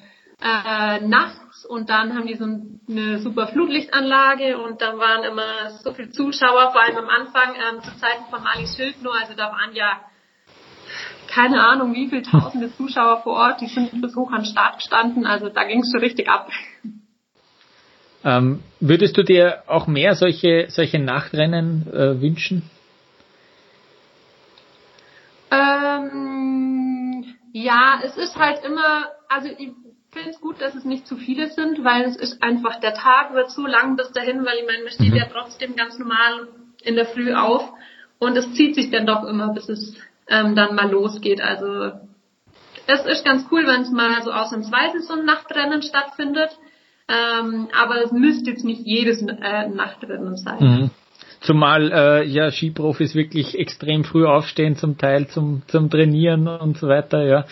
äh, 0.43 1.01
nachts 1.07 1.65
und 1.67 1.89
dann 1.89 2.15
haben 2.15 2.27
die 2.27 2.35
so 2.35 2.45
eine 2.45 3.19
super 3.21 3.47
Flutlichtanlage 3.47 4.59
und 4.59 4.83
dann 4.83 4.99
waren 4.99 5.23
immer 5.25 5.71
so 5.83 5.93
viele 5.95 6.11
Zuschauer, 6.11 6.73
vor 6.73 6.83
allem 6.83 6.97
am 6.99 7.09
Anfang 7.09 7.55
ähm, 7.55 7.83
zu 7.83 7.97
Zeiten 7.99 8.25
von 8.31 8.43
Mali 8.43 8.67
Schild 8.67 9.03
nur, 9.03 9.15
also 9.15 9.35
da 9.35 9.53
waren 9.53 9.75
ja 9.75 10.01
keine 11.35 11.67
Ahnung 11.67 11.95
wie 11.95 12.09
viele 12.09 12.23
tausende 12.23 12.73
Zuschauer 12.77 13.23
vor 13.23 13.33
Ort, 13.33 13.61
die 13.61 13.67
sind 13.67 14.01
bis 14.01 14.15
hoch 14.15 14.31
an 14.31 14.43
den 14.43 14.47
Start 14.47 14.77
gestanden, 14.77 15.27
also 15.27 15.49
da 15.49 15.65
ging 15.65 15.81
es 15.81 15.91
schon 15.91 16.01
richtig 16.01 16.29
ab. 16.29 16.49
Ähm, 18.23 18.63
würdest 18.81 19.17
du 19.17 19.25
dir 19.25 19.65
auch 19.67 19.87
mehr 19.87 20.15
solche, 20.15 20.67
solche 20.69 20.99
Nachtrennen 21.01 21.93
äh, 21.93 22.21
wünschen? 22.21 22.71
Ähm, 25.51 27.25
ja, 27.53 28.01
es 28.05 28.17
ist 28.17 28.37
halt 28.37 28.65
immer, 28.65 29.07
also 29.29 29.49
ich 29.59 29.73
finde 30.13 30.31
es 30.31 30.41
gut, 30.41 30.61
dass 30.61 30.77
es 30.77 30.85
nicht 30.85 31.07
zu 31.07 31.17
viele 31.17 31.51
sind, 31.51 31.85
weil 31.85 32.05
es 32.05 32.17
ist 32.17 32.43
einfach, 32.43 32.79
der 32.79 32.95
Tag 32.95 33.35
wird 33.35 33.51
so 33.51 33.67
lang 33.67 33.97
bis 33.97 34.13
dahin, 34.13 34.45
weil 34.45 34.59
ich 34.59 34.67
meine, 34.67 34.85
man 34.85 34.93
steht 34.93 35.11
mhm. 35.11 35.17
ja 35.17 35.27
trotzdem 35.31 35.75
ganz 35.75 35.99
normal 35.99 36.49
in 36.83 36.95
der 36.95 37.07
Früh 37.07 37.35
auf 37.35 37.73
und 38.21 38.37
es 38.37 38.55
zieht 38.55 38.77
sich 38.77 38.91
dann 38.91 39.05
doch 39.05 39.25
immer, 39.25 39.53
bis 39.53 39.69
es 39.69 39.97
ähm, 40.29 40.55
dann 40.55 40.75
mal 40.75 40.91
losgeht. 40.91 41.41
Also 41.41 41.93
es 42.87 43.05
ist 43.07 43.25
ganz 43.25 43.47
cool, 43.51 43.67
wenn 43.67 43.83
es 43.83 43.91
mal 43.91 44.23
so 44.23 44.33
ausnahmsweise 44.33 45.01
so 45.01 45.15
ein 45.15 45.25
Nachtrennen 45.25 45.83
stattfindet, 45.83 46.51
ähm, 47.09 47.69
aber 47.79 48.03
es 48.03 48.13
müsste 48.13 48.51
jetzt 48.51 48.65
nicht 48.65 48.83
jedes 48.85 49.23
äh, 49.23 49.69
Nachtrennen 49.69 50.37
sein. 50.37 50.59
Mhm. 50.61 50.91
Zumal 51.41 51.93
äh, 51.93 52.25
ja 52.25 52.51
Skiprofis 52.51 53.15
wirklich 53.15 53.59
extrem 53.59 54.05
früh 54.05 54.27
aufstehen, 54.27 54.77
zum 54.77 54.97
Teil 54.97 55.29
zum, 55.29 55.63
zum 55.67 55.91
Trainieren 55.91 56.49
und 56.49 56.79
so 56.79 56.89
weiter, 56.89 57.25
ja. 57.25 57.45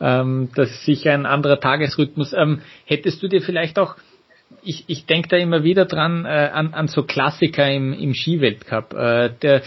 Ähm, 0.00 0.50
das 0.54 0.70
ist 0.70 0.84
sicher 0.84 1.12
ein 1.12 1.26
anderer 1.26 1.58
Tagesrhythmus. 1.58 2.32
Ähm, 2.32 2.62
hättest 2.84 3.22
du 3.22 3.28
dir 3.28 3.42
vielleicht 3.42 3.78
auch, 3.78 3.96
ich, 4.62 4.84
ich 4.86 5.06
denke 5.06 5.28
da 5.28 5.36
immer 5.36 5.64
wieder 5.64 5.84
dran, 5.84 6.24
äh, 6.24 6.50
an, 6.52 6.74
an 6.74 6.88
so 6.88 7.02
Klassiker 7.02 7.68
im, 7.70 7.92
im 7.92 8.14
Skiweltcup. 8.14 8.94
Äh, 8.94 9.30
der 9.42 9.62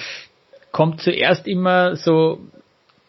kommt 0.72 1.02
zuerst 1.02 1.48
immer 1.48 1.96
so 1.96 2.40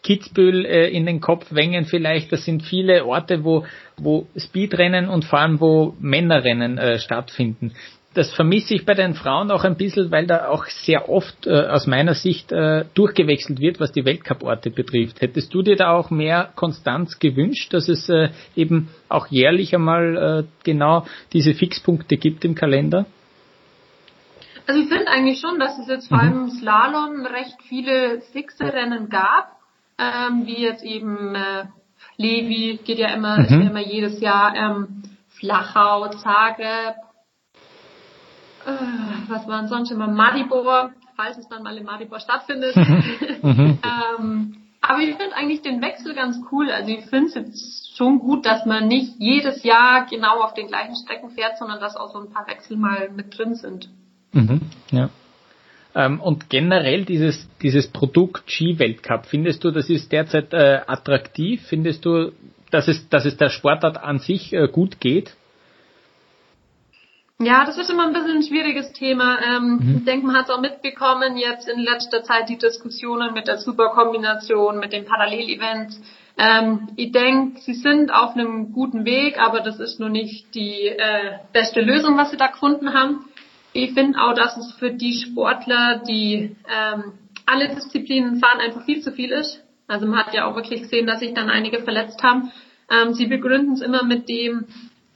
Kitzbühel 0.03 0.65
äh, 0.65 0.89
in 0.89 1.05
den 1.05 1.19
Kopf, 1.19 1.53
Wengen 1.53 1.85
vielleicht, 1.85 2.31
das 2.31 2.45
sind 2.45 2.63
viele 2.63 3.05
Orte, 3.05 3.43
wo, 3.43 3.65
wo 3.97 4.27
Speedrennen 4.37 5.09
und 5.09 5.25
vor 5.25 5.39
allem 5.39 5.59
wo 5.59 5.95
Männerrennen 5.99 6.77
äh, 6.77 6.99
stattfinden 6.99 7.73
das 8.13 8.31
vermisse 8.33 8.73
ich 8.73 8.85
bei 8.85 8.95
den 8.95 9.13
Frauen 9.13 9.51
auch 9.51 9.63
ein 9.63 9.77
bisschen, 9.77 10.09
weil 10.11 10.25
da 10.25 10.47
auch 10.47 10.65
sehr 10.65 11.09
oft 11.09 11.45
äh, 11.45 11.67
aus 11.67 11.85
meiner 11.85 12.15
Sicht 12.15 12.51
äh, 12.51 12.85
durchgewechselt 12.95 13.59
wird, 13.59 13.79
was 13.79 13.91
die 13.91 14.03
Weltcuporte 14.03 14.71
betrifft. 14.71 15.21
Hättest 15.21 15.53
du 15.53 15.61
dir 15.61 15.75
da 15.75 15.93
auch 15.93 16.09
mehr 16.09 16.49
Konstanz 16.55 17.19
gewünscht, 17.19 17.73
dass 17.73 17.87
es 17.87 18.09
äh, 18.09 18.29
eben 18.55 18.89
auch 19.09 19.27
jährlich 19.27 19.75
einmal 19.75 20.17
äh, 20.17 20.43
genau 20.63 21.05
diese 21.33 21.53
Fixpunkte 21.53 22.17
gibt 22.17 22.43
im 22.45 22.55
Kalender? 22.55 23.05
Also 24.69 24.81
ich 24.81 24.87
finde 24.87 25.07
eigentlich 25.07 25.39
schon, 25.39 25.59
dass 25.59 25.79
es 25.79 25.87
jetzt 25.87 26.09
vor 26.09 26.19
mhm. 26.19 26.23
allem 26.23 26.43
im 26.43 26.49
Slalom 26.51 27.25
recht 27.25 27.57
viele 27.63 28.21
fixe 28.21 28.71
Rennen 28.71 29.09
gab, 29.09 29.57
ähm, 29.97 30.45
wie 30.45 30.61
jetzt 30.61 30.83
eben 30.83 31.33
äh, 31.33 31.65
Levi 32.17 32.79
geht 32.83 32.99
ja 32.99 33.07
immer, 33.15 33.39
mhm. 33.39 33.45
ist 33.45 33.51
ja 33.51 33.61
immer 33.61 33.79
jedes 33.79 34.21
Jahr 34.21 34.53
ähm, 34.55 35.01
Flachau, 35.29 36.09
Zagreb, 36.09 36.97
äh, 38.67 39.27
was 39.27 39.47
waren 39.47 39.67
sonst 39.69 39.89
immer 39.89 40.07
Maribor, 40.07 40.91
falls 41.15 41.39
es 41.39 41.49
dann 41.49 41.63
mal 41.63 41.75
in 41.75 41.85
Maribor 41.85 42.19
stattfindet. 42.19 42.75
Mhm. 42.75 43.79
ähm, 44.19 44.57
aber 44.81 44.99
ich 44.99 45.15
finde 45.15 45.35
eigentlich 45.35 45.63
den 45.63 45.81
Wechsel 45.81 46.13
ganz 46.13 46.39
cool. 46.51 46.69
Also 46.69 46.91
ich 46.91 47.07
finde 47.07 47.25
es 47.25 47.33
jetzt 47.33 47.97
schon 47.97 48.19
gut, 48.19 48.45
dass 48.45 48.67
man 48.67 48.87
nicht 48.87 49.15
jedes 49.17 49.63
Jahr 49.63 50.05
genau 50.05 50.43
auf 50.43 50.53
den 50.53 50.67
gleichen 50.67 50.95
Strecken 50.95 51.31
fährt, 51.31 51.57
sondern 51.57 51.79
dass 51.79 51.95
auch 51.95 52.13
so 52.13 52.19
ein 52.19 52.29
paar 52.29 52.45
Wechsel 52.45 52.77
mal 52.77 53.09
mit 53.09 53.35
drin 53.35 53.55
sind. 53.55 53.89
Mhm, 54.31 54.61
ja. 54.91 55.09
Ähm, 55.95 56.21
und 56.21 56.49
generell 56.49 57.03
dieses, 57.05 57.49
dieses 57.61 57.87
Produkt 57.87 58.49
Ski-Weltcup, 58.51 59.25
findest 59.25 59.63
du, 59.63 59.71
das 59.71 59.89
ist 59.89 60.11
derzeit 60.11 60.53
äh, 60.53 60.81
attraktiv? 60.85 61.63
Findest 61.67 62.05
du, 62.05 62.31
dass 62.69 62.87
es, 62.87 63.09
dass 63.09 63.25
es 63.25 63.37
der 63.37 63.49
Sportart 63.49 63.97
an 63.97 64.19
sich 64.19 64.53
äh, 64.53 64.67
gut 64.67 64.99
geht? 64.99 65.35
Ja, 67.41 67.63
das 67.65 67.77
ist 67.77 67.89
immer 67.89 68.05
ein 68.05 68.11
bisschen 68.11 68.37
ein 68.37 68.43
schwieriges 68.43 68.91
Thema. 68.91 69.39
Ähm, 69.41 69.79
mhm. 69.81 69.95
Ich 69.99 70.05
denke, 70.05 70.27
man 70.27 70.35
hat 70.35 70.45
es 70.45 70.51
auch 70.51 70.59
mitbekommen, 70.59 71.37
jetzt 71.37 71.69
in 71.69 71.79
letzter 71.79 72.21
Zeit 72.21 72.49
die 72.49 72.57
Diskussionen 72.57 73.33
mit 73.33 73.47
der 73.47 73.57
Superkombination, 73.57 74.77
mit 74.77 74.91
den 74.91 75.05
Parallelevents. 75.05 76.01
Ähm, 76.37 76.89
ich 76.97 77.13
denke, 77.13 77.61
sie 77.61 77.75
sind 77.75 78.13
auf 78.13 78.33
einem 78.35 78.73
guten 78.73 79.05
Weg, 79.05 79.39
aber 79.39 79.61
das 79.61 79.79
ist 79.79 80.01
nur 80.01 80.09
nicht 80.09 80.53
die 80.53 80.87
äh, 80.87 81.39
beste 81.53 81.79
Lösung, 81.79 82.17
was 82.17 82.31
sie 82.31 82.37
da 82.37 82.47
gefunden 82.47 82.93
haben. 82.93 83.25
Ich 83.73 83.93
finde 83.93 84.19
auch, 84.19 84.33
dass 84.33 84.57
es 84.57 84.73
für 84.73 84.91
die 84.91 85.13
Sportler, 85.13 86.01
die 86.07 86.55
ähm, 86.67 87.13
alle 87.45 87.69
Disziplinen 87.69 88.39
fahren, 88.39 88.59
einfach 88.59 88.85
viel 88.85 89.01
zu 89.01 89.11
viel 89.11 89.31
ist. 89.31 89.63
Also 89.87 90.05
man 90.05 90.25
hat 90.25 90.33
ja 90.33 90.45
auch 90.45 90.55
wirklich 90.55 90.83
gesehen, 90.83 91.07
dass 91.07 91.19
sich 91.19 91.33
dann 91.33 91.49
einige 91.49 91.79
verletzt 91.79 92.21
haben. 92.23 92.51
Ähm, 92.89 93.13
sie 93.13 93.27
begründen 93.27 93.73
es 93.73 93.81
immer 93.81 94.03
mit 94.03 94.29
dem, 94.29 94.65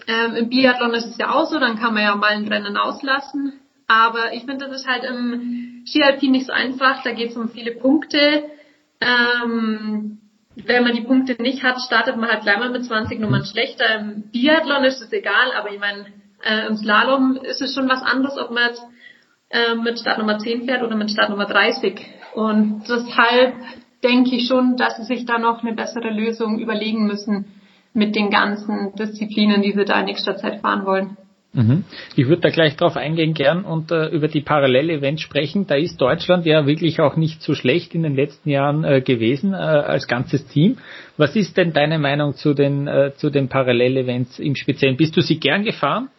ähm, 0.07 0.35
Im 0.35 0.49
Biathlon 0.49 0.93
ist 0.93 1.05
es 1.05 1.17
ja 1.17 1.33
auch 1.33 1.45
so, 1.45 1.59
dann 1.59 1.79
kann 1.79 1.93
man 1.93 2.03
ja 2.03 2.15
mal 2.15 2.31
ein 2.31 2.47
Rennen 2.47 2.77
auslassen. 2.77 3.53
Aber 3.87 4.33
ich 4.33 4.43
finde, 4.43 4.65
das 4.65 4.81
ist 4.81 4.87
halt 4.87 5.03
im 5.03 5.83
Skialpin 5.87 6.31
nicht 6.31 6.47
so 6.47 6.53
einfach. 6.53 7.03
Da 7.03 7.11
geht 7.11 7.31
es 7.31 7.37
um 7.37 7.49
viele 7.49 7.71
Punkte. 7.71 8.43
Ähm, 8.99 10.19
wenn 10.55 10.83
man 10.83 10.93
die 10.93 11.01
Punkte 11.01 11.41
nicht 11.41 11.63
hat, 11.63 11.79
startet 11.81 12.17
man 12.17 12.29
halt 12.29 12.43
gleich 12.43 12.57
mal 12.59 12.69
mit 12.69 12.85
20 12.85 13.19
Nummern 13.19 13.45
schlechter. 13.45 13.99
Im 13.99 14.29
Biathlon 14.31 14.83
ist 14.83 15.01
es 15.01 15.11
egal, 15.11 15.51
aber 15.57 15.71
ich 15.71 15.79
meine, 15.79 16.05
äh, 16.43 16.67
im 16.67 16.77
Slalom 16.77 17.37
ist 17.41 17.61
es 17.61 17.73
schon 17.73 17.89
was 17.89 18.01
anderes, 18.01 18.37
ob 18.37 18.51
man 18.51 18.69
jetzt 18.69 18.83
äh, 19.49 19.75
mit 19.75 19.99
Startnummer 19.99 20.37
10 20.37 20.65
fährt 20.65 20.83
oder 20.83 20.95
mit 20.95 21.11
Startnummer 21.11 21.45
30. 21.45 21.99
Und 22.33 22.83
deshalb 22.87 23.55
denke 24.03 24.35
ich 24.35 24.47
schon, 24.47 24.75
dass 24.75 24.97
sie 24.97 25.03
sich 25.03 25.25
da 25.25 25.37
noch 25.37 25.63
eine 25.63 25.73
bessere 25.73 26.09
Lösung 26.09 26.59
überlegen 26.59 27.05
müssen, 27.05 27.45
mit 27.93 28.15
den 28.15 28.29
ganzen 28.29 28.93
Disziplinen, 28.95 29.61
die 29.61 29.71
sie 29.71 29.85
da 29.85 29.99
in 29.99 30.05
nächster 30.05 30.35
Zeit 30.35 30.61
fahren 30.61 30.85
wollen. 30.85 31.17
Mhm. 31.53 31.83
Ich 32.15 32.27
würde 32.27 32.41
da 32.41 32.49
gleich 32.49 32.75
drauf 32.75 32.97
eingehen 32.97 33.35
gern 33.35 33.63
und 33.63 33.91
äh, 33.91 34.07
über 34.07 34.27
die 34.27 34.41
Parallel-Events 34.41 35.21
sprechen. 35.21 35.67
Da 35.67 35.75
ist 35.75 36.01
Deutschland 36.01 36.47
ja 36.47 36.65
wirklich 36.65 36.99
auch 36.99 37.15
nicht 37.15 37.43
so 37.43 37.53
schlecht 37.53 37.93
in 37.93 38.01
den 38.01 38.15
letzten 38.15 38.49
Jahren 38.49 38.83
äh, 38.83 39.01
gewesen 39.01 39.53
äh, 39.53 39.57
als 39.57 40.07
ganzes 40.07 40.47
Team. 40.47 40.77
Was 41.15 41.35
ist 41.35 41.55
denn 41.55 41.71
deine 41.71 41.99
Meinung 41.99 42.33
zu 42.33 42.55
den, 42.55 42.87
äh, 42.87 43.11
zu 43.15 43.29
den 43.29 43.49
Parallel-Events 43.49 44.39
im 44.39 44.55
Speziellen? 44.55 44.97
Bist 44.97 45.15
du 45.15 45.21
sie 45.21 45.39
gern 45.39 45.63
gefahren? 45.63 46.09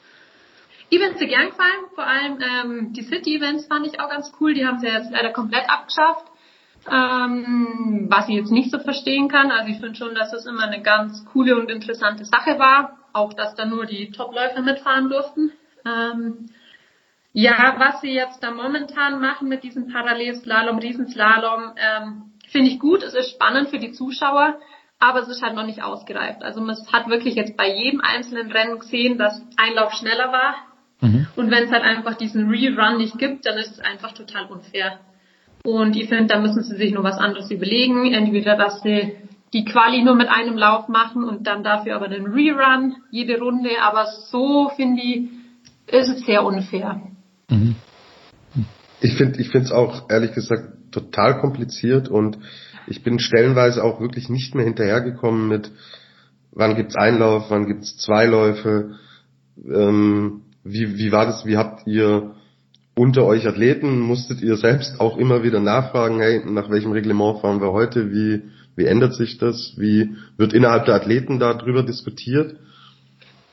Bin 0.90 1.16
sie 1.18 1.26
gern 1.26 1.50
gefahren. 1.50 1.84
Vor 1.94 2.06
allem 2.06 2.38
ähm, 2.40 2.92
die 2.92 3.02
City-Events 3.02 3.66
fand 3.66 3.86
ich 3.86 4.00
auch 4.00 4.08
ganz 4.08 4.32
cool. 4.40 4.54
Die 4.54 4.66
haben 4.66 4.78
sie 4.78 4.86
jetzt 4.86 5.10
leider 5.10 5.30
komplett 5.32 5.68
abgeschafft. 5.68 6.26
Ähm, 6.90 8.06
was 8.10 8.28
ich 8.28 8.34
jetzt 8.34 8.52
nicht 8.52 8.70
so 8.70 8.78
verstehen 8.78 9.28
kann, 9.28 9.50
also 9.50 9.70
ich 9.70 9.80
finde 9.80 9.94
schon, 9.94 10.14
dass 10.14 10.34
es 10.34 10.44
immer 10.44 10.64
eine 10.64 10.82
ganz 10.82 11.24
coole 11.32 11.56
und 11.56 11.70
interessante 11.70 12.26
Sache 12.26 12.58
war, 12.58 12.98
auch 13.14 13.32
dass 13.32 13.54
da 13.54 13.64
nur 13.64 13.86
die 13.86 14.10
Topläufer 14.10 14.60
mitfahren 14.60 15.08
durften. 15.08 15.52
Ähm, 15.86 16.50
ja, 17.32 17.74
was 17.78 18.02
sie 18.02 18.12
jetzt 18.12 18.42
da 18.42 18.50
momentan 18.50 19.20
machen 19.20 19.48
mit 19.48 19.64
diesem 19.64 19.90
Parallelslalom, 19.90 20.78
Riesenslalom, 20.78 21.72
ähm, 21.76 22.32
finde 22.50 22.70
ich 22.70 22.78
gut. 22.78 23.02
Es 23.02 23.14
ist 23.14 23.30
spannend 23.30 23.70
für 23.70 23.78
die 23.78 23.92
Zuschauer, 23.92 24.58
aber 25.00 25.20
es 25.20 25.28
ist 25.28 25.42
halt 25.42 25.54
noch 25.54 25.66
nicht 25.66 25.82
ausgereift. 25.82 26.42
Also 26.42 26.60
man 26.60 26.76
hat 26.92 27.08
wirklich 27.08 27.34
jetzt 27.34 27.56
bei 27.56 27.68
jedem 27.68 28.02
einzelnen 28.02 28.52
Rennen 28.52 28.78
gesehen, 28.78 29.16
dass 29.16 29.42
ein 29.56 29.74
Lauf 29.74 29.94
schneller 29.94 30.30
war. 30.32 30.54
Mhm. 31.04 31.26
Und 31.36 31.50
wenn 31.50 31.64
es 31.64 31.70
halt 31.70 31.82
einfach 31.82 32.14
diesen 32.14 32.48
Rerun 32.48 32.96
nicht 32.96 33.18
gibt, 33.18 33.46
dann 33.46 33.58
ist 33.58 33.72
es 33.72 33.80
einfach 33.80 34.12
total 34.12 34.46
unfair. 34.46 35.00
Und 35.62 35.96
ich 35.96 36.08
finde, 36.08 36.26
da 36.26 36.40
müssen 36.40 36.62
sie 36.62 36.76
sich 36.76 36.92
nur 36.92 37.04
was 37.04 37.18
anderes 37.18 37.50
überlegen. 37.50 38.12
Entweder, 38.12 38.56
dass 38.56 38.80
sie 38.82 39.12
die 39.52 39.64
Quali 39.64 40.02
nur 40.02 40.14
mit 40.14 40.28
einem 40.28 40.56
Lauf 40.56 40.88
machen 40.88 41.24
und 41.24 41.46
dann 41.46 41.62
dafür 41.62 41.96
aber 41.96 42.08
den 42.08 42.26
Rerun 42.26 42.96
jede 43.10 43.38
Runde. 43.38 43.70
Aber 43.82 44.06
so 44.30 44.70
finde 44.76 45.02
ich, 45.02 45.28
ist 45.86 46.08
es 46.08 46.26
sehr 46.26 46.44
unfair. 46.44 47.00
Mhm. 47.50 47.76
Ich 49.00 49.16
finde, 49.16 49.40
ich 49.40 49.50
finde 49.50 49.66
es 49.66 49.72
auch 49.72 50.08
ehrlich 50.08 50.32
gesagt 50.32 50.90
total 50.90 51.40
kompliziert 51.40 52.08
und 52.08 52.38
ich 52.86 53.02
bin 53.02 53.18
stellenweise 53.18 53.82
auch 53.82 54.00
wirklich 54.00 54.28
nicht 54.28 54.54
mehr 54.54 54.64
hinterhergekommen 54.64 55.48
mit, 55.48 55.70
wann 56.52 56.76
gibt's 56.76 56.96
Einlauf, 56.96 57.50
wann 57.50 57.66
gibt's 57.66 57.96
zwei 57.98 58.26
Läufe, 58.26 58.96
ähm, 59.56 60.43
wie, 60.64 60.98
wie 60.98 61.12
war 61.12 61.26
das, 61.26 61.44
wie 61.46 61.56
habt 61.56 61.86
ihr 61.86 62.34
unter 62.96 63.24
euch 63.24 63.46
Athleten, 63.46 64.00
musstet 64.00 64.40
ihr 64.40 64.56
selbst 64.56 65.00
auch 65.00 65.16
immer 65.16 65.42
wieder 65.42 65.60
nachfragen, 65.60 66.20
hey, 66.20 66.42
nach 66.44 66.70
welchem 66.70 66.92
Reglement 66.92 67.40
fahren 67.40 67.60
wir 67.60 67.72
heute, 67.72 68.10
wie, 68.12 68.42
wie 68.76 68.86
ändert 68.86 69.14
sich 69.14 69.38
das, 69.38 69.74
wie 69.76 70.16
wird 70.36 70.52
innerhalb 70.52 70.86
der 70.86 70.94
Athleten 70.94 71.38
darüber 71.38 71.82
diskutiert? 71.82 72.56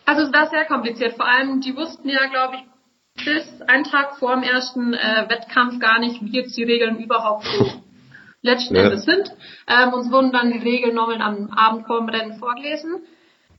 Also 0.05 0.23
es 0.23 0.33
war 0.33 0.49
sehr 0.49 0.65
kompliziert, 0.65 1.13
vor 1.13 1.27
allem 1.27 1.61
die 1.61 1.75
wussten 1.75 2.09
ja, 2.09 2.27
glaube 2.27 2.55
ich, 2.55 3.25
bis 3.25 3.61
einen 3.67 3.83
Tag 3.83 4.17
vor 4.17 4.35
dem 4.35 4.43
ersten 4.43 4.93
äh, 4.93 5.25
Wettkampf 5.27 5.79
gar 5.79 5.99
nicht, 5.99 6.21
wie 6.21 6.31
jetzt 6.31 6.55
die 6.55 6.63
Regeln 6.63 6.99
überhaupt 6.99 7.45
so 7.45 7.71
letzten 8.41 8.75
ja. 8.75 8.83
Endes 8.83 9.03
sind. 9.05 9.31
Ähm, 9.67 9.93
uns 9.93 10.11
wurden 10.11 10.31
dann 10.31 10.51
die 10.51 10.59
Regeln 10.59 10.95
nochmal 10.95 11.21
am 11.21 11.49
Abend 11.51 11.87
vor 11.87 11.99
dem 11.99 12.09
Rennen 12.09 12.39
vorgelesen. 12.39 13.01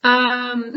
Ähm, 0.05 0.75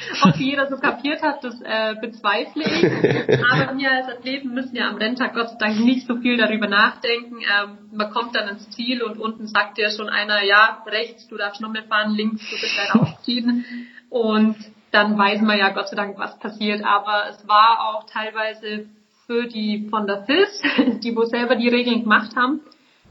ob 0.22 0.36
jeder 0.36 0.66
so 0.68 0.76
kapiert 0.76 1.22
hat, 1.22 1.42
das 1.44 1.60
äh, 1.62 1.94
bezweifle 2.00 2.62
ich. 2.62 3.42
Aber 3.50 3.76
wir 3.76 3.90
als 3.90 4.08
Athleten 4.08 4.54
müssen 4.54 4.76
ja 4.76 4.88
am 4.88 4.96
Renntag 4.96 5.34
Gott 5.34 5.50
sei 5.50 5.56
Dank 5.58 5.80
nicht 5.80 6.06
so 6.06 6.16
viel 6.16 6.36
darüber 6.36 6.68
nachdenken. 6.68 7.38
Ähm, 7.40 7.78
man 7.92 8.10
kommt 8.10 8.34
dann 8.34 8.48
ins 8.48 8.68
Ziel 8.70 9.02
und 9.02 9.18
unten 9.18 9.46
sagt 9.46 9.78
ja 9.78 9.90
schon 9.90 10.08
einer, 10.08 10.42
ja, 10.42 10.82
rechts, 10.86 11.28
du 11.28 11.36
darfst 11.36 11.60
nochmal 11.60 11.84
fahren, 11.84 12.14
links, 12.14 12.42
du 12.48 12.60
bist 12.60 12.76
leider 12.76 13.02
ausgeschieden. 13.02 13.64
Und 14.10 14.56
dann 14.90 15.16
weiß 15.16 15.40
man 15.40 15.58
ja 15.58 15.70
Gott 15.70 15.88
sei 15.88 15.96
Dank, 15.96 16.18
was 16.18 16.38
passiert. 16.38 16.84
Aber 16.84 17.24
es 17.30 17.46
war 17.48 17.94
auch 17.94 18.04
teilweise 18.04 18.86
für 19.26 19.46
die 19.46 19.88
von 19.88 20.06
der 20.06 20.24
FIS, 20.24 20.62
die 21.02 21.16
wo 21.16 21.24
selber 21.24 21.56
die 21.56 21.68
Regeln 21.68 22.02
gemacht 22.02 22.36
haben, 22.36 22.60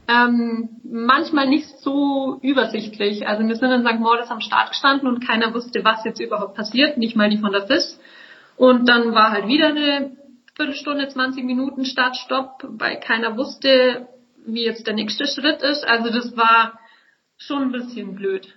ähm, 0.08 0.80
manchmal 0.84 1.48
nicht 1.48 1.78
so 1.78 2.38
übersichtlich. 2.42 3.26
Also 3.26 3.46
wir 3.46 3.56
sind 3.56 3.70
in 3.70 3.86
St. 3.86 4.00
Moritz 4.00 4.30
am 4.30 4.40
Start 4.40 4.70
gestanden 4.70 5.08
und 5.08 5.26
keiner 5.26 5.54
wusste, 5.54 5.84
was 5.84 6.04
jetzt 6.04 6.20
überhaupt 6.20 6.54
passiert, 6.54 6.98
nicht 6.98 7.16
mal 7.16 7.30
die 7.30 7.38
von 7.38 7.52
der 7.52 7.66
FIS. 7.66 7.98
Und 8.56 8.88
dann 8.88 9.14
war 9.14 9.30
halt 9.30 9.46
wieder 9.46 9.68
eine 9.68 10.16
Viertelstunde, 10.54 11.08
20 11.08 11.44
Minuten 11.44 11.84
Startstopp, 11.84 12.64
weil 12.68 13.00
keiner 13.00 13.36
wusste, 13.36 14.08
wie 14.46 14.64
jetzt 14.64 14.86
der 14.86 14.94
nächste 14.94 15.26
Schritt 15.26 15.62
ist. 15.62 15.86
Also 15.86 16.10
das 16.10 16.36
war 16.36 16.78
schon 17.38 17.62
ein 17.62 17.72
bisschen 17.72 18.14
blöd. 18.14 18.48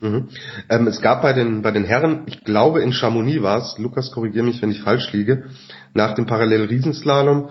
Mhm. 0.00 0.28
Ähm, 0.68 0.86
es 0.86 1.00
gab 1.00 1.22
bei 1.22 1.32
den, 1.32 1.62
bei 1.62 1.70
den 1.70 1.84
Herren, 1.84 2.24
ich 2.26 2.42
glaube 2.44 2.82
in 2.82 2.92
Chamonix 2.92 3.42
war 3.42 3.58
es, 3.58 3.78
Lukas 3.78 4.10
korrigiere 4.10 4.44
mich, 4.44 4.60
wenn 4.60 4.70
ich 4.70 4.82
falsch 4.82 5.12
liege, 5.12 5.44
nach 5.94 6.14
dem 6.14 6.26
Parallel-Riesenslalom 6.26 7.50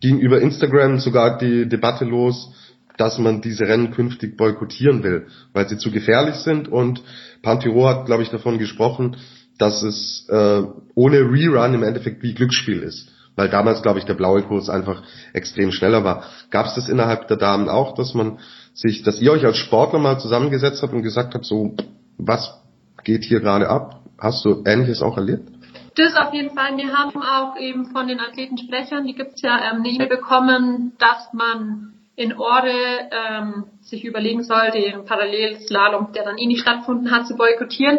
ging 0.00 0.18
über 0.18 0.40
Instagram 0.40 0.98
sogar 0.98 1.38
die 1.38 1.68
Debatte 1.68 2.04
los, 2.04 2.52
dass 2.96 3.18
man 3.18 3.40
diese 3.40 3.64
Rennen 3.64 3.90
künftig 3.90 4.36
boykottieren 4.36 5.02
will, 5.02 5.26
weil 5.52 5.68
sie 5.68 5.78
zu 5.78 5.90
gefährlich 5.90 6.36
sind 6.36 6.68
und 6.68 7.02
Pantiro 7.42 7.88
hat, 7.88 8.06
glaube 8.06 8.22
ich, 8.22 8.30
davon 8.30 8.58
gesprochen, 8.58 9.16
dass 9.58 9.82
es 9.82 10.26
äh, 10.28 10.62
ohne 10.94 11.18
Rerun 11.20 11.74
im 11.74 11.82
Endeffekt 11.82 12.22
wie 12.22 12.34
Glücksspiel 12.34 12.82
ist. 12.82 13.10
Weil 13.36 13.48
damals, 13.48 13.82
glaube 13.82 13.98
ich, 13.98 14.04
der 14.04 14.14
blaue 14.14 14.42
Kurs 14.42 14.70
einfach 14.70 15.02
extrem 15.32 15.72
schneller 15.72 16.04
war. 16.04 16.24
Gab 16.50 16.66
es 16.66 16.74
das 16.74 16.88
innerhalb 16.88 17.26
der 17.26 17.36
Damen 17.36 17.68
auch, 17.68 17.94
dass 17.94 18.14
man 18.14 18.38
sich, 18.74 19.02
dass 19.02 19.20
ihr 19.20 19.32
euch 19.32 19.44
als 19.44 19.56
Sportler 19.56 19.98
mal 19.98 20.20
zusammengesetzt 20.20 20.82
habt 20.82 20.92
und 20.92 21.02
gesagt 21.02 21.34
habt, 21.34 21.44
so, 21.44 21.74
was 22.16 22.60
geht 23.02 23.24
hier 23.24 23.40
gerade 23.40 23.68
ab? 23.68 24.02
Hast 24.18 24.44
du 24.44 24.62
Ähnliches 24.64 25.02
auch 25.02 25.16
erlebt? 25.16 25.48
Das 25.96 26.14
auf 26.16 26.32
jeden 26.32 26.54
Fall. 26.54 26.76
Wir 26.76 26.92
haben 26.92 27.22
auch 27.22 27.56
eben 27.58 27.86
von 27.86 28.08
den 28.08 28.20
Athletensprechern, 28.20 29.06
die 29.06 29.14
gibt's 29.14 29.42
ja 29.42 29.56
ähm, 29.70 29.78
eine 29.78 29.88
E-Mail 29.88 30.08
bekommen, 30.08 30.92
dass 30.98 31.32
man 31.32 31.93
in 32.16 32.38
Orde 32.38 32.72
ähm, 33.10 33.64
sich 33.80 34.04
überlegen 34.04 34.44
soll, 34.44 34.70
den 34.70 35.04
Parallelslalom, 35.04 36.12
der 36.12 36.24
dann 36.24 36.38
eh 36.38 36.46
nicht 36.46 36.60
stattgefunden 36.60 37.10
hat, 37.10 37.26
zu 37.26 37.36
boykottieren. 37.36 37.98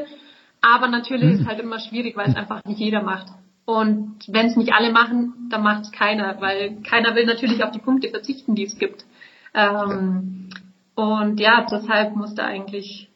Aber 0.62 0.88
natürlich 0.88 1.34
ist 1.34 1.42
es 1.42 1.48
halt 1.48 1.60
immer 1.60 1.80
schwierig, 1.80 2.16
weil 2.16 2.30
es 2.30 2.36
einfach 2.36 2.64
nicht 2.66 2.80
jeder 2.80 3.04
macht. 3.04 3.28
Und 3.66 4.20
wenn 4.28 4.48
es 4.48 4.56
nicht 4.56 4.74
alle 4.74 4.92
machen, 4.92 5.48
dann 5.50 5.64
macht 5.64 5.84
es 5.84 5.92
keiner, 5.92 6.40
weil 6.40 6.82
keiner 6.84 7.16
will 7.16 7.26
natürlich 7.26 7.64
auf 7.64 7.72
die 7.72 7.80
Punkte 7.80 8.10
verzichten, 8.10 8.56
die 8.56 8.66
es 8.66 8.78
gibt. 8.78 9.06
Ähm, 9.54 10.50
und 10.96 11.40
ja, 11.40 11.66
deshalb 11.70 12.16
muss 12.16 12.36
da 12.36 12.46
eigentlich 12.46 13.10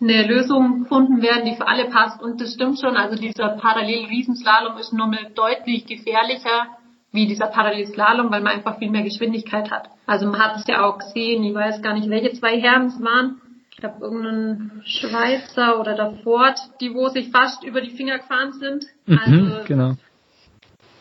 eine 0.00 0.26
Lösung 0.26 0.80
gefunden 0.82 1.22
werden, 1.22 1.44
die 1.44 1.54
für 1.54 1.68
alle 1.68 1.86
passt. 1.86 2.20
Und 2.22 2.40
das 2.40 2.54
stimmt 2.54 2.80
schon, 2.80 2.96
also 2.96 3.16
dieser 3.16 3.50
Parallel-Riesenslalom 3.50 4.78
ist 4.78 4.92
nochmal 4.92 5.30
deutlich 5.34 5.86
gefährlicher 5.86 6.68
wie 7.14 7.28
dieser 7.28 7.46
Parallelslalom, 7.46 8.32
weil 8.32 8.42
man 8.42 8.54
einfach 8.54 8.78
viel 8.78 8.90
mehr 8.90 9.04
Geschwindigkeit 9.04 9.70
hat. 9.70 9.88
Also 10.04 10.26
man 10.26 10.40
hat 10.40 10.56
es 10.56 10.66
ja 10.66 10.84
auch 10.84 10.98
gesehen, 10.98 11.44
ich 11.44 11.54
weiß 11.54 11.80
gar 11.80 11.94
nicht, 11.94 12.10
welche 12.10 12.32
zwei 12.32 12.60
Herren 12.60 12.86
es 12.86 13.00
waren. 13.00 13.40
Ich 13.70 13.76
glaube, 13.76 14.00
irgendein 14.00 14.82
Schweizer 14.84 15.78
oder 15.78 15.94
der 15.94 16.12
Ford, 16.24 16.58
die 16.80 16.92
wo 16.92 17.08
sich 17.08 17.30
fast 17.30 17.62
über 17.62 17.80
die 17.80 17.90
Finger 17.90 18.18
gefahren 18.18 18.52
sind. 18.52 18.86
Mhm, 19.06 19.18
also, 19.24 19.64
genau. 19.64 19.94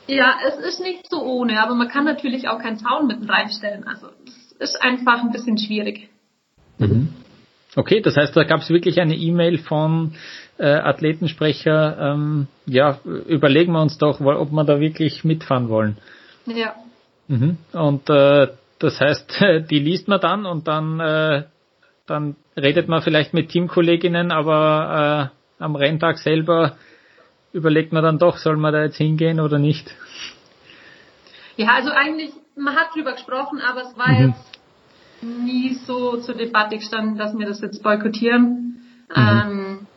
Ja, 0.05 0.35
es 0.47 0.57
ist 0.57 0.81
nicht 0.81 1.09
so 1.09 1.23
ohne, 1.23 1.59
aber 1.59 1.73
man 1.73 1.87
kann 1.87 2.05
natürlich 2.05 2.47
auch 2.47 2.59
keinen 2.59 2.77
Zaun 2.77 3.07
mitten 3.07 3.27
reinstellen. 3.27 3.87
Also 3.87 4.07
es 4.27 4.69
ist 4.69 4.81
einfach 4.81 5.23
ein 5.23 5.31
bisschen 5.31 5.57
schwierig. 5.57 6.09
Mhm. 6.77 7.09
Okay, 7.75 8.01
das 8.01 8.15
heißt, 8.15 8.35
da 8.35 8.43
gab 8.43 8.61
es 8.61 8.69
wirklich 8.69 9.01
eine 9.01 9.15
E-Mail 9.15 9.57
von 9.57 10.13
äh, 10.57 10.65
Athletensprecher, 10.67 11.97
ähm, 11.99 12.47
ja, 12.65 12.99
überlegen 13.03 13.73
wir 13.73 13.81
uns 13.81 13.97
doch, 13.97 14.19
ob 14.21 14.51
wir 14.51 14.63
da 14.63 14.79
wirklich 14.79 15.23
mitfahren 15.23 15.69
wollen. 15.69 15.97
Ja. 16.45 16.75
Mhm. 17.27 17.57
Und 17.71 18.09
äh, 18.09 18.47
das 18.79 18.99
heißt, 18.99 19.43
die 19.71 19.79
liest 19.79 20.07
man 20.07 20.19
dann 20.19 20.45
und 20.45 20.67
dann, 20.67 20.99
äh, 20.99 21.43
dann 22.05 22.35
redet 22.55 22.87
man 22.87 23.01
vielleicht 23.01 23.33
mit 23.33 23.49
Teamkolleginnen, 23.49 24.31
aber 24.31 25.31
äh, 25.59 25.63
am 25.63 25.75
Renntag 25.75 26.19
selber 26.19 26.77
überlegt 27.53 27.93
man 27.93 28.03
dann 28.03 28.19
doch, 28.19 28.37
soll 28.37 28.57
man 28.57 28.73
da 28.73 28.83
jetzt 28.83 28.97
hingehen 28.97 29.39
oder 29.39 29.57
nicht? 29.57 29.95
Ja, 31.55 31.73
also 31.75 31.91
eigentlich, 31.91 32.31
man 32.55 32.75
hat 32.75 32.93
drüber 32.93 33.13
gesprochen, 33.13 33.61
aber 33.61 33.81
es 33.81 33.97
war 33.97 34.09
mhm. 34.09 34.27
jetzt 34.27 34.52
nie 35.23 35.75
so 35.85 36.17
zur 36.17 36.35
Debatte 36.35 36.77
gestanden, 36.77 37.17
dass 37.17 37.37
wir 37.37 37.45
das 37.45 37.61
jetzt 37.61 37.83
boykottieren. 37.83 38.81
Mhm. 39.09 39.15
Ähm, 39.15 39.87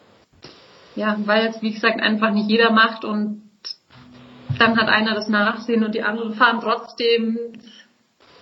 ja, 0.95 1.17
weil 1.25 1.45
jetzt, 1.45 1.63
wie 1.63 1.73
gesagt, 1.73 2.01
einfach 2.01 2.31
nicht 2.33 2.49
jeder 2.49 2.71
macht 2.71 3.05
und 3.05 3.43
dann 4.59 4.77
hat 4.79 4.89
einer 4.89 5.15
das 5.15 5.29
Nachsehen 5.29 5.85
und 5.85 5.95
die 5.95 6.03
anderen 6.03 6.35
fahren 6.35 6.61
trotzdem. 6.63 7.39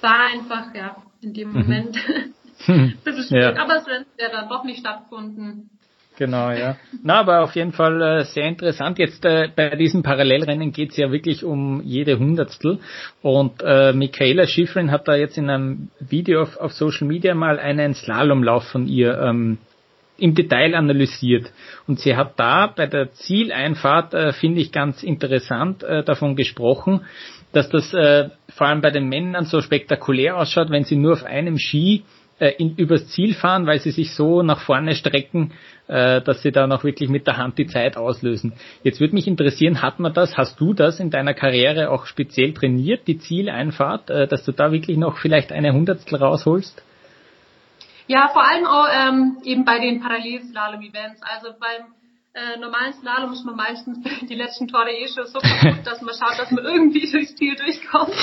War 0.01 0.27
einfach, 0.33 0.75
ja, 0.75 0.97
in 1.21 1.33
dem 1.33 1.49
mhm. 1.49 1.61
Moment 1.61 1.99
ein 2.69 2.99
bisschen 3.03 3.25
schwierig. 3.25 3.57
Ja. 3.57 3.63
Aber 3.63 3.77
es 3.77 3.87
ja 4.19 4.29
dann 4.31 4.49
doch 4.49 4.65
nicht 4.65 4.81
stattgefunden. 4.81 5.71
Genau, 6.17 6.51
ja. 6.51 6.77
Na, 7.03 7.21
aber 7.21 7.43
auf 7.43 7.57
jeden 7.57 7.73
Fall 7.73 8.01
äh, 8.01 8.25
sehr 8.25 8.47
interessant. 8.47 8.99
Jetzt 8.99 9.25
äh, 9.25 9.49
bei 9.55 9.71
diesen 9.71 10.05
Parallelrennen 10.05 10.73
geht 10.73 10.91
es 10.91 10.97
ja 10.97 11.11
wirklich 11.11 11.45
um 11.45 11.83
jede 11.83 12.19
Hundertstel. 12.19 12.79
Und 13.21 13.63
äh, 13.63 13.93
Michaela 13.93 14.47
Schifrin 14.47 14.93
hat 14.93 15.09
da 15.09 15.17
jetzt 15.17 15.37
in 15.37 15.51
einem 15.51 15.89
Video 15.99 16.43
auf, 16.43 16.57
auf 16.57 16.73
Social 16.73 17.09
Media 17.09 17.35
mal 17.35 17.59
einen 17.59 17.95
Slalomlauf 17.95 18.65
von 18.69 18.87
ihr 18.87 19.19
ähm, 19.19 19.59
im 20.17 20.37
Detail 20.37 20.77
analysiert. 20.77 21.53
Und 21.89 21.99
sie 21.99 22.17
hat 22.17 22.39
da 22.39 22.69
bei 22.69 22.87
der 22.87 23.13
Zieleinfahrt, 23.13 24.15
äh, 24.15 24.33
finde 24.33 24.61
ich 24.61 24.71
ganz 24.71 25.03
interessant, 25.03 25.83
äh, 25.83 26.05
davon 26.05 26.37
gesprochen, 26.37 27.01
dass 27.53 27.69
das 27.71 27.93
äh, 27.93 28.31
vor 28.51 28.69
allem 28.69 28.81
bei 28.81 28.91
den 28.91 29.09
Männern 29.09 29.47
so 29.47 29.61
spektakulär 29.61 30.37
ausschaut, 30.37 30.71
wenn 30.71 30.85
sie 30.85 30.97
nur 30.97 31.15
auf 31.15 31.25
einem 31.25 31.59
Ski 31.59 32.05
äh, 32.39 32.51
in, 32.59 32.75
übers 32.77 33.09
Ziel 33.09 33.35
fahren, 33.35 33.67
weil 33.67 33.79
sie 33.81 33.93
sich 33.93 34.13
so 34.13 34.43
nach 34.43 34.61
vorne 34.61 34.95
strecken, 34.95 35.53
äh, 35.89 36.23
dass 36.23 36.43
sie 36.43 36.51
dann 36.51 36.73
auch 36.73 36.85
wirklich 36.85 37.09
mit 37.09 37.27
der 37.27 37.37
Hand 37.37 37.59
die 37.59 37.67
Zeit 37.67 37.97
auslösen. 37.97 38.55
Jetzt 38.83 39.01
würde 39.01 39.15
mich 39.15 39.27
interessieren, 39.27 39.83
hat 39.83 40.01
man 40.01 40.15
das, 40.15 40.37
hast 40.37 40.59
du 40.61 40.73
das 40.73 41.01
in 41.01 41.11
deiner 41.11 41.35
Karriere 41.35 41.91
auch 41.91 42.07
speziell 42.07 42.55
trainiert, 42.55 43.07
die 43.07 43.19
Zieleinfahrt, 43.19 44.11
äh, 44.11 44.27
dass 44.27 44.45
du 44.45 44.53
da 44.53 44.73
wirklich 44.73 44.97
noch 44.97 45.19
vielleicht 45.19 45.53
eine 45.53 45.73
Hundertstel 45.73 46.19
rausholst? 46.19 46.83
Ja, 48.07 48.29
vor 48.29 48.47
allem 48.47 48.67
auch 48.67 48.87
ähm, 48.93 49.39
eben 49.45 49.65
bei 49.65 49.79
den 49.79 50.01
Parallelslalom-Events. 50.01 51.23
Also 51.23 51.49
beim 51.59 51.95
äh, 52.35 52.59
normalen 52.59 52.93
Slalom 52.95 53.33
ist 53.33 53.45
man 53.45 53.57
meistens 53.57 53.99
die 54.29 54.35
letzten 54.35 54.69
Tore 54.69 54.91
eh 54.91 55.09
schon 55.09 55.27
so 55.27 55.39
kaputt, 55.39 55.81
dass 55.87 56.03
man 56.03 56.15
schaut, 56.15 56.39
dass 56.39 56.51
man 56.51 56.65
irgendwie 56.65 57.11
durchs 57.11 57.35
Ziel 57.37 57.57
durchkommt. 57.57 58.15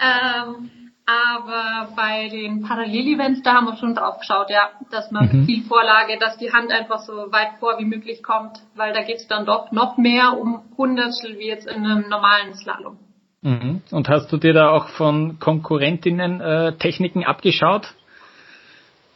Ähm, 0.00 0.83
aber 1.06 1.88
bei 1.96 2.28
den 2.28 2.62
Parallel-Events, 2.62 3.42
da 3.42 3.54
haben 3.54 3.66
wir 3.66 3.76
schon 3.76 3.94
drauf 3.94 4.20
geschaut, 4.20 4.48
ja, 4.48 4.70
dass 4.90 5.10
man 5.10 5.28
mhm. 5.30 5.38
mit 5.40 5.46
viel 5.46 5.62
Vorlage, 5.64 6.18
dass 6.18 6.38
die 6.38 6.52
Hand 6.52 6.72
einfach 6.72 7.00
so 7.00 7.12
weit 7.30 7.58
vor 7.60 7.78
wie 7.78 7.84
möglich 7.84 8.22
kommt, 8.22 8.58
weil 8.74 8.94
da 8.94 9.02
geht's 9.02 9.28
dann 9.28 9.44
doch 9.44 9.70
noch 9.70 9.98
mehr 9.98 10.38
um 10.38 10.62
Hundertstel 10.78 11.38
wie 11.38 11.48
jetzt 11.48 11.66
in 11.66 11.84
einem 11.84 12.08
normalen 12.08 12.54
Slalom. 12.54 12.98
Mhm. 13.42 13.82
Und 13.90 14.08
hast 14.08 14.32
du 14.32 14.38
dir 14.38 14.54
da 14.54 14.70
auch 14.70 14.88
von 14.88 15.38
Konkurrentinnen 15.38 16.40
äh, 16.40 16.76
Techniken 16.78 17.24
abgeschaut? 17.24 17.92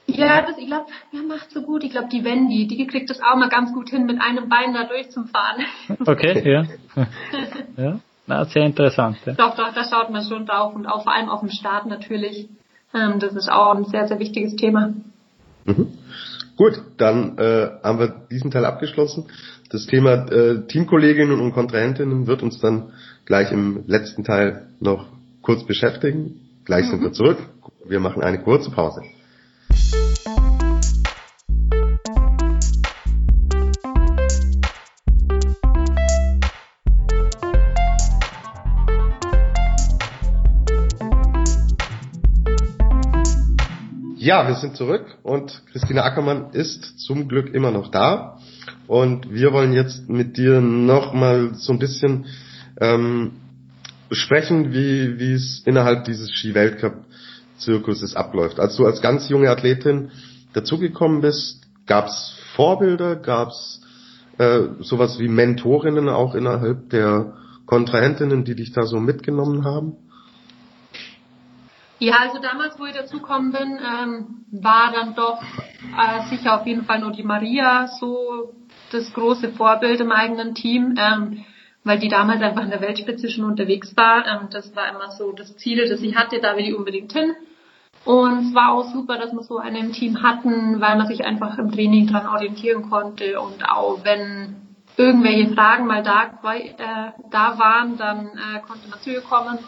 Ja, 0.07 0.43
das, 0.43 0.59
ich 0.59 0.67
glaube, 0.67 0.87
wer 1.13 1.23
macht 1.23 1.51
so 1.51 1.63
gut? 1.63 1.85
Ich 1.85 1.91
glaube, 1.91 2.09
die 2.09 2.25
Wendy, 2.25 2.67
die 2.67 2.87
kriegt 2.87 3.11
das 3.11 3.21
auch 3.21 3.37
mal 3.37 3.49
ganz 3.49 3.73
gut 3.73 3.91
hin, 3.91 4.07
mit 4.07 4.21
einem 4.21 4.49
Bein 4.49 4.73
da 4.73 4.85
durchzufahren. 4.85 5.65
Okay, 6.07 6.51
ja. 6.51 6.65
ja. 7.77 8.01
Na, 8.29 8.45
sehr 8.45 8.67
interessant. 8.67 9.17
Ja. 9.25 9.33
Doch, 9.33 9.57
doch, 9.57 9.73
da 9.75 9.85
schaut 9.85 10.11
man 10.11 10.23
schon 10.23 10.45
drauf 10.45 10.75
und 10.75 10.87
auch 10.87 11.03
vor 11.03 11.15
allem 11.15 11.31
auf 11.31 11.41
dem 11.41 11.49
Start 11.49 11.87
natürlich. 11.87 12.49
Ähm, 12.95 13.19
das 13.21 13.35
ist 13.35 13.51
auch 13.51 13.75
ein 13.75 13.85
sehr, 13.87 14.07
sehr 14.07 14.19
wichtiges 14.19 14.55
Thema. 14.55 14.93
Mhm. 15.65 15.89
Gut, 16.57 16.83
dann 16.99 17.39
äh, 17.39 17.71
haben 17.83 17.99
wir 17.99 18.27
diesen 18.31 18.51
Teil 18.51 18.67
abgeschlossen. 18.67 19.29
Das 19.71 19.87
Thema 19.87 20.31
äh, 20.31 20.67
Teamkolleginnen 20.67 21.41
und 21.41 21.53
Kontrahentinnen 21.53 22.27
wird 22.27 22.43
uns 22.43 22.61
dann 22.61 22.93
gleich 23.25 23.51
im 23.51 23.85
letzten 23.87 24.25
Teil 24.25 24.69
noch 24.79 25.07
kurz 25.41 25.65
beschäftigen. 25.65 26.41
Gleich 26.65 26.85
mhm. 26.87 26.91
sind 26.91 27.03
wir 27.03 27.13
zurück. 27.13 27.39
Wir 27.87 28.01
machen 28.01 28.23
eine 28.23 28.43
kurze 28.43 28.71
Pause. 28.71 29.03
Ja, 44.29 44.47
wir 44.47 44.57
sind 44.57 44.77
zurück 44.77 45.07
und 45.23 45.63
Christina 45.73 46.03
Ackermann 46.03 46.51
ist 46.53 47.01
zum 47.01 47.29
Glück 47.29 47.55
immer 47.55 47.71
noch 47.71 47.91
da. 47.91 48.37
Und 48.87 49.33
wir 49.33 49.55
wollen 49.55 49.73
jetzt 49.73 50.07
mit 50.11 50.37
dir 50.37 50.61
nochmal 50.61 51.55
so 51.55 51.73
ein 51.73 51.79
bisschen 51.79 52.27
ähm, 52.79 53.31
sprechen, 54.11 54.75
wie, 54.75 55.19
wie 55.19 55.33
es 55.33 55.63
innerhalb 55.65 56.05
dieses 56.05 56.31
Ski-Weltcup-Zirkuses 56.31 58.17
abläuft. 58.17 58.61
Als 58.61 58.77
du 58.77 58.85
als 58.85 59.01
ganz 59.01 59.31
junge 59.31 59.49
Athletin 59.49 60.11
dazugekommen 60.53 61.23
bist, 61.23 61.63
gab 61.87 62.09
es 62.09 62.37
Vorbilder, 62.55 63.17
gab 63.17 63.49
es 63.49 63.81
äh, 64.37 64.61
sowas 64.81 65.19
wie 65.19 65.29
Mentorinnen 65.29 66.11
auch 66.11 66.35
innerhalb 66.35 66.91
der 66.91 67.33
Kontrahentinnen, 67.65 68.45
die 68.45 68.57
dich 68.57 68.73
da 68.73 68.83
so 68.83 69.01
mitgenommen 69.01 69.65
haben? 69.65 69.97
Ja, 72.01 72.17
also 72.21 72.39
damals, 72.39 72.79
wo 72.79 72.87
ich 72.87 72.95
dazugekommen 72.95 73.51
bin, 73.51 73.79
ähm, 73.79 74.45
war 74.53 74.93
dann 74.93 75.17
doch 75.17 75.43
äh, 75.43 76.29
sicher 76.31 76.61
auf 76.61 76.67
jeden 76.67 76.85
Fall 76.85 77.01
nur 77.01 77.11
die 77.11 77.25
Maria 77.25 77.89
so 77.89 78.55
das 78.93 79.13
große 79.13 79.51
Vorbild 79.51 80.01
im 80.01 80.13
eigenen 80.13 80.55
Team, 80.55 80.95
ähm, 80.97 81.45
weil 81.83 81.99
die 81.99 82.09
damals 82.09 82.41
einfach 82.41 82.63
in 82.63 82.71
der 82.71 82.81
Weltspitze 82.81 83.29
schon 83.29 83.45
unterwegs 83.45 83.97
war. 83.97 84.27
Ähm, 84.27 84.49
das 84.51 84.77
war 84.77 84.89
immer 84.89 85.11
so 85.11 85.33
das 85.33 85.57
Ziel, 85.57 85.89
das 85.89 86.01
ich 86.01 86.15
hatte, 86.15 86.41
da 86.41 86.57
will 86.57 86.69
ich 86.69 86.77
unbedingt 86.77 87.13
hin. 87.13 87.35
Und 88.05 88.49
es 88.49 88.55
war 88.55 88.73
auch 88.73 88.93
super, 88.93 89.19
dass 89.19 89.33
wir 89.33 89.43
so 89.43 89.59
einen 89.59 89.87
im 89.87 89.93
Team 89.93 90.23
hatten, 90.23 90.81
weil 90.81 90.97
man 90.97 91.09
sich 91.09 91.25
einfach 91.25 91.59
im 91.59 91.73
Training 91.73 92.07
dran 92.07 92.29
orientieren 92.29 92.89
konnte 92.89 93.41
und 93.41 93.69
auch 93.69 94.05
wenn 94.05 94.55
irgendwelche 94.97 95.53
Fragen 95.53 95.87
mal 95.87 96.05
da, 96.05 96.39
äh, 96.55 97.13
da 97.31 97.59
waren, 97.59 97.97
dann 97.97 98.29
äh, 98.29 98.61
konnte 98.67 98.89
man 98.89 99.01
zu 99.01 99.11
ihr 99.11 99.21
kommen 99.21 99.59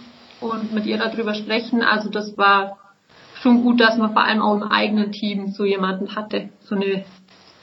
und 0.41 0.73
mit 0.73 0.87
ihr 0.87 0.99
darüber 0.99 1.35
sprechen. 1.35 1.83
Also 1.83 2.11
das 2.11 2.37
war 2.37 2.79
schon 3.43 3.63
gut, 3.63 3.81
dass 3.81 3.97
man 3.97 4.13
vor 4.13 4.23
allem 4.23 4.43
auch 4.43 4.57
im 4.57 4.63
eigenen 4.65 5.13
Team 5.13 5.49
so 5.49 5.65
jemanden 5.65 6.15
hatte, 6.15 6.51
so 6.61 6.75
eine 6.75 7.05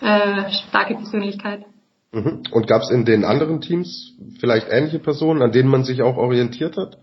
äh, 0.01 0.51
starke 0.51 0.95
Persönlichkeit. 0.95 1.65
Mhm. 2.11 2.43
Und 2.51 2.67
gab 2.67 2.81
es 2.81 2.89
in 2.89 3.05
den 3.05 3.25
anderen 3.25 3.61
Teams 3.61 4.13
vielleicht 4.39 4.67
ähnliche 4.69 4.99
Personen, 4.99 5.41
an 5.41 5.51
denen 5.51 5.69
man 5.69 5.83
sich 5.83 6.01
auch 6.01 6.17
orientiert 6.17 6.77
hat? 6.77 6.97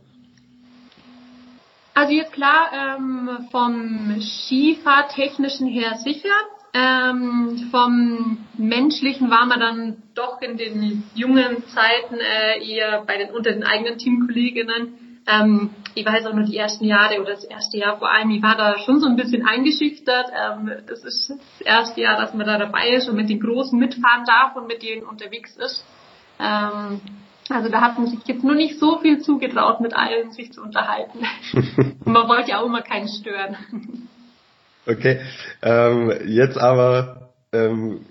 Also 1.95 2.13
jetzt 2.13 2.33
klar, 2.33 2.71
ähm, 2.73 3.49
vom 3.53 4.21
Skifahrtechnischen 4.21 5.69
her 5.69 5.97
sicher. 6.03 6.35
Ähm, 6.77 7.69
vom 7.71 8.39
Menschlichen 8.59 9.31
war 9.31 9.47
man 9.47 9.61
dann 9.61 10.03
doch 10.17 10.43
in 10.43 10.57
den 10.57 11.05
jungen 11.15 11.63
Zeiten 11.69 12.17
äh, 12.17 12.69
eher 12.69 13.05
bei 13.07 13.17
den 13.17 13.31
unter 13.31 13.53
den 13.53 13.63
eigenen 13.63 13.97
Teamkolleginnen 13.97 15.04
ähm, 15.27 15.71
ich 15.95 16.05
weiß 16.05 16.27
auch 16.27 16.35
nur 16.35 16.45
die 16.45 16.57
ersten 16.57 16.85
Jahre 16.85 17.21
oder 17.21 17.33
das 17.33 17.45
erste 17.45 17.79
Jahr 17.79 17.99
vor 17.99 18.11
allem, 18.11 18.31
ich 18.31 18.43
war 18.43 18.57
da 18.57 18.79
schon 18.79 19.01
so 19.01 19.07
ein 19.07 19.17
bisschen 19.17 19.47
eingeschüchtert. 19.47 20.27
Ähm, 20.31 20.71
das 20.87 21.05
ist 21.05 21.31
das 21.31 21.61
erste 21.67 22.01
Jahr, 22.01 22.21
dass 22.21 22.35
man 22.35 22.47
da 22.47 22.59
dabei 22.59 22.91
ist 22.91 23.09
und 23.09 23.17
mit 23.17 23.29
den 23.29 23.41
Großen 23.41 23.79
mitfahren 23.79 24.25
darf 24.27 24.57
und 24.57 24.67
mit 24.67 24.83
denen 24.83 25.05
unterwegs 25.05 25.57
ist. 25.57 25.85
Ähm, 26.39 27.01
also 27.49 27.69
da 27.69 27.81
hat 27.81 27.99
man 27.99 28.07
sich 28.07 28.21
jetzt 28.27 28.43
nur 28.43 28.55
nicht 28.55 28.79
so 28.79 28.99
viel 28.99 29.21
zugetraut, 29.21 29.81
mit 29.81 29.95
allen 29.95 30.33
sich 30.33 30.53
zu 30.53 30.63
unterhalten. 30.63 31.21
man 32.05 32.29
wollte 32.29 32.51
ja 32.51 32.61
auch 32.61 32.67
immer 32.67 32.83
keinen 32.83 33.09
stören. 33.09 33.57
Okay, 34.87 35.21
ähm, 35.63 36.13
jetzt 36.27 36.59
aber 36.59 37.31
ähm, 37.53 38.05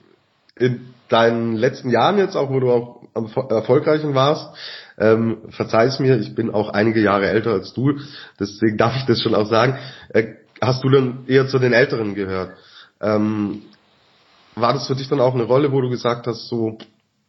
in 0.56 0.94
deinen 1.10 1.56
letzten 1.56 1.90
Jahren 1.90 2.18
jetzt 2.18 2.36
auch, 2.36 2.50
wo 2.50 2.60
du 2.60 2.72
auch 2.72 3.03
erfolgreichen 3.14 4.16
warst, 4.16 4.56
ähm, 4.98 5.38
verzeih's 5.50 6.00
mir, 6.00 6.18
ich 6.18 6.36
bin 6.36 6.52
auch 6.52 6.70
einige 6.70 7.02
Jahre 7.02 7.28
älter 7.28 7.52
als 7.52 7.74
du, 7.74 8.00
deswegen 8.40 8.78
darf 8.78 8.96
ich 8.96 9.06
das 9.06 9.22
schon 9.22 9.36
auch 9.36 9.48
sagen. 9.48 9.78
Äh, 10.10 10.36
hast 10.62 10.84
du 10.84 10.90
dann 10.90 11.26
eher 11.28 11.48
zu 11.48 11.60
den 11.60 11.74
Älteren 11.74 12.16
gehört? 12.16 12.58
Ähm, 13.02 13.64
war 14.56 14.74
das 14.74 14.88
für 14.88 14.96
dich 14.96 15.10
dann 15.10 15.20
auch 15.20 15.34
eine 15.34 15.44
Rolle, 15.44 15.72
wo 15.72 15.82
du 15.82 15.90
gesagt 15.90 16.28
hast, 16.28 16.48
so, 16.48 16.78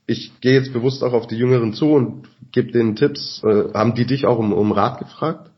ich 0.07 0.41
gehe 0.41 0.55
jetzt 0.55 0.73
bewusst 0.73 1.03
auch 1.03 1.13
auf 1.13 1.27
die 1.27 1.37
Jüngeren 1.37 1.73
zu 1.73 1.93
und 1.93 2.29
gebe 2.53 2.73
denen 2.73 2.97
Tipps? 2.97 3.43
Äh, 3.43 3.73
haben 3.73 3.95
die 3.95 4.07
dich 4.07 4.27
auch 4.27 4.39
um, 4.39 4.53
um 4.53 4.73
Rat 4.73 4.99
gefragt? 4.99 5.51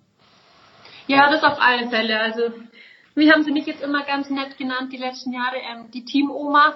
Ja, 1.09 1.31
das 1.31 1.43
auf 1.43 1.59
alle 1.61 1.89
Fälle. 1.89 2.19
Also, 2.21 2.43
wir 3.15 3.33
haben 3.33 3.45
sie 3.45 3.53
nicht 3.53 3.67
jetzt 3.67 3.83
immer 3.83 4.05
ganz 4.05 4.31
nett 4.31 4.57
genannt, 4.59 4.93
die 4.93 4.99
letzten 4.99 5.33
Jahre, 5.33 5.57
ähm, 5.57 5.91
die 5.93 6.05
Team-Oma. 6.05 6.75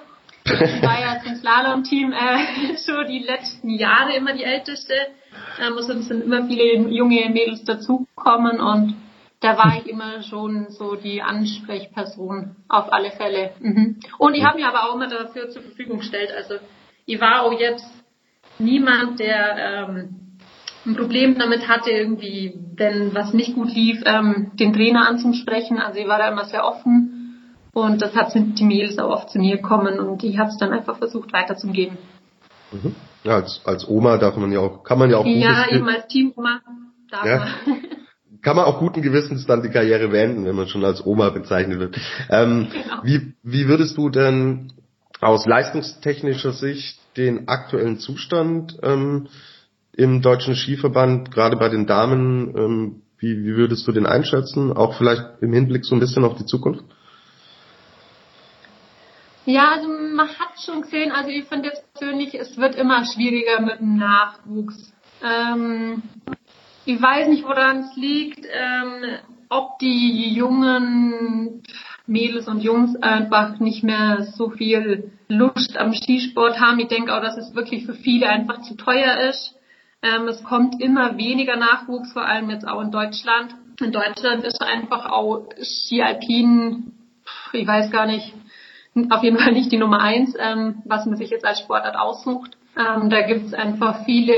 Ich 0.52 0.82
war 0.82 1.00
ja 1.00 1.20
zum 1.22 1.36
Slalom-Team 1.36 2.12
äh, 2.12 2.76
so 2.76 3.02
die 3.04 3.20
letzten 3.20 3.70
Jahre 3.70 4.16
immer 4.16 4.32
die 4.32 4.44
Älteste. 4.44 4.94
Ähm, 5.60 5.74
also 5.76 5.92
es 5.92 6.08
sind 6.08 6.24
immer 6.24 6.46
viele 6.46 6.88
junge 6.88 7.28
Mädels 7.30 7.64
dazugekommen 7.64 8.60
und 8.60 8.96
da 9.40 9.56
war 9.56 9.78
ich 9.78 9.88
immer 9.88 10.22
schon 10.22 10.66
so 10.70 10.96
die 10.96 11.22
Ansprechperson 11.22 12.56
auf 12.68 12.92
alle 12.92 13.10
Fälle. 13.10 13.52
Mhm. 13.60 14.00
Und 14.18 14.34
ich 14.34 14.44
habe 14.44 14.56
mich 14.56 14.66
aber 14.66 14.88
auch 14.90 14.94
immer 14.94 15.08
dafür 15.08 15.48
zur 15.48 15.62
Verfügung 15.62 15.98
gestellt. 15.98 16.30
Also 16.36 16.56
ich 17.06 17.20
war 17.20 17.42
auch 17.42 17.58
jetzt 17.58 17.86
niemand, 18.58 19.18
der 19.18 19.88
ähm, 19.88 20.38
ein 20.84 20.96
Problem 20.96 21.38
damit 21.38 21.68
hatte, 21.68 21.90
irgendwie, 21.90 22.54
wenn 22.76 23.14
was 23.14 23.32
nicht 23.32 23.54
gut 23.54 23.72
lief, 23.72 24.02
ähm, 24.04 24.52
den 24.54 24.72
Trainer 24.74 25.08
anzusprechen. 25.08 25.78
Also 25.78 26.00
ich 26.00 26.08
war 26.08 26.18
da 26.18 26.28
immer 26.28 26.44
sehr 26.44 26.66
offen 26.66 27.19
und 27.72 28.02
das 28.02 28.32
sind 28.32 28.58
die 28.58 28.64
Mails 28.64 28.98
auch 28.98 29.10
oft 29.10 29.30
zu 29.30 29.38
mir 29.38 29.56
gekommen 29.56 29.98
und 30.00 30.22
ich 30.24 30.38
habe 30.38 30.50
es 30.50 30.58
dann 30.58 30.72
einfach 30.72 30.98
versucht 30.98 31.32
weiterzugeben. 31.32 31.98
Mhm. 32.72 32.94
Ja, 33.24 33.36
als, 33.36 33.60
als 33.64 33.86
Oma 33.88 34.16
darf 34.16 34.36
man 34.36 34.50
ja 34.52 34.60
auch, 34.60 34.82
kann 34.82 34.98
man 34.98 35.10
ja 35.10 35.18
auch 35.18 35.26
Ja, 35.26 35.66
eben 35.70 35.88
als 35.88 36.06
Teamoma 36.08 36.60
darf 37.10 37.26
ja. 37.26 37.38
man. 37.38 37.48
Kann 38.42 38.56
man 38.56 38.64
auch 38.64 38.78
guten 38.78 39.02
Gewissens 39.02 39.44
dann 39.44 39.62
die 39.62 39.68
Karriere 39.68 40.08
beenden, 40.08 40.46
wenn 40.46 40.56
man 40.56 40.66
schon 40.66 40.82
als 40.82 41.04
Oma 41.04 41.28
bezeichnet 41.28 41.78
wird. 41.78 41.98
Ähm, 42.30 42.68
genau. 42.72 43.02
wie, 43.02 43.34
wie 43.42 43.68
würdest 43.68 43.98
du 43.98 44.08
denn 44.08 44.72
aus 45.20 45.44
leistungstechnischer 45.44 46.52
Sicht 46.52 46.98
den 47.18 47.48
aktuellen 47.48 47.98
Zustand 47.98 48.78
ähm, 48.82 49.28
im 49.92 50.22
deutschen 50.22 50.54
Skiverband, 50.54 51.30
gerade 51.30 51.56
bei 51.56 51.68
den 51.68 51.86
Damen, 51.86 52.56
ähm, 52.56 53.02
wie, 53.18 53.44
wie 53.44 53.56
würdest 53.56 53.86
du 53.86 53.92
den 53.92 54.06
einschätzen? 54.06 54.72
Auch 54.72 54.96
vielleicht 54.96 55.22
im 55.42 55.52
Hinblick 55.52 55.84
so 55.84 55.94
ein 55.94 56.00
bisschen 56.00 56.24
auf 56.24 56.36
die 56.36 56.46
Zukunft? 56.46 56.84
Ja, 59.50 59.72
also 59.72 59.88
man 59.88 60.28
hat 60.28 60.60
schon 60.64 60.82
gesehen, 60.82 61.10
also 61.10 61.28
ich 61.28 61.44
finde 61.46 61.70
jetzt 61.70 61.92
persönlich, 61.92 62.34
es 62.34 62.56
wird 62.56 62.76
immer 62.76 63.04
schwieriger 63.04 63.60
mit 63.60 63.80
dem 63.80 63.96
Nachwuchs. 63.96 64.92
Ähm, 65.24 66.02
ich 66.84 67.02
weiß 67.02 67.26
nicht, 67.26 67.42
woran 67.42 67.80
es 67.80 67.96
liegt, 67.96 68.46
ähm, 68.46 69.18
ob 69.48 69.80
die 69.80 70.32
jungen 70.32 71.64
Mädels 72.06 72.46
und 72.46 72.62
Jungs 72.62 72.94
einfach 73.02 73.58
nicht 73.58 73.82
mehr 73.82 74.22
so 74.22 74.50
viel 74.50 75.10
Lust 75.26 75.76
am 75.76 75.94
Skisport 75.94 76.60
haben. 76.60 76.78
Ich 76.78 76.88
denke 76.88 77.12
auch, 77.12 77.20
dass 77.20 77.36
es 77.36 77.52
wirklich 77.52 77.86
für 77.86 77.94
viele 77.94 78.28
einfach 78.28 78.62
zu 78.62 78.76
teuer 78.76 79.16
ist. 79.30 79.56
Ähm, 80.02 80.28
es 80.28 80.44
kommt 80.44 80.80
immer 80.80 81.16
weniger 81.16 81.56
Nachwuchs, 81.56 82.12
vor 82.12 82.24
allem 82.24 82.50
jetzt 82.50 82.68
auch 82.68 82.82
in 82.82 82.92
Deutschland. 82.92 83.56
In 83.80 83.90
Deutschland 83.90 84.44
ist 84.44 84.62
einfach 84.62 85.06
auch 85.06 85.48
Ski 85.60 86.02
Alpin, 86.02 86.92
ich 87.52 87.66
weiß 87.66 87.90
gar 87.90 88.06
nicht, 88.06 88.32
auf 89.10 89.22
jeden 89.22 89.38
Fall 89.38 89.52
nicht 89.52 89.70
die 89.70 89.78
Nummer 89.78 90.00
eins, 90.00 90.34
ähm, 90.38 90.82
was 90.84 91.06
man 91.06 91.16
sich 91.16 91.30
jetzt 91.30 91.44
als 91.44 91.60
Sportart 91.60 91.96
aussucht. 91.96 92.56
Ähm, 92.76 93.10
da 93.10 93.22
gibt 93.22 93.46
es 93.46 93.54
einfach 93.54 94.04
viele 94.04 94.34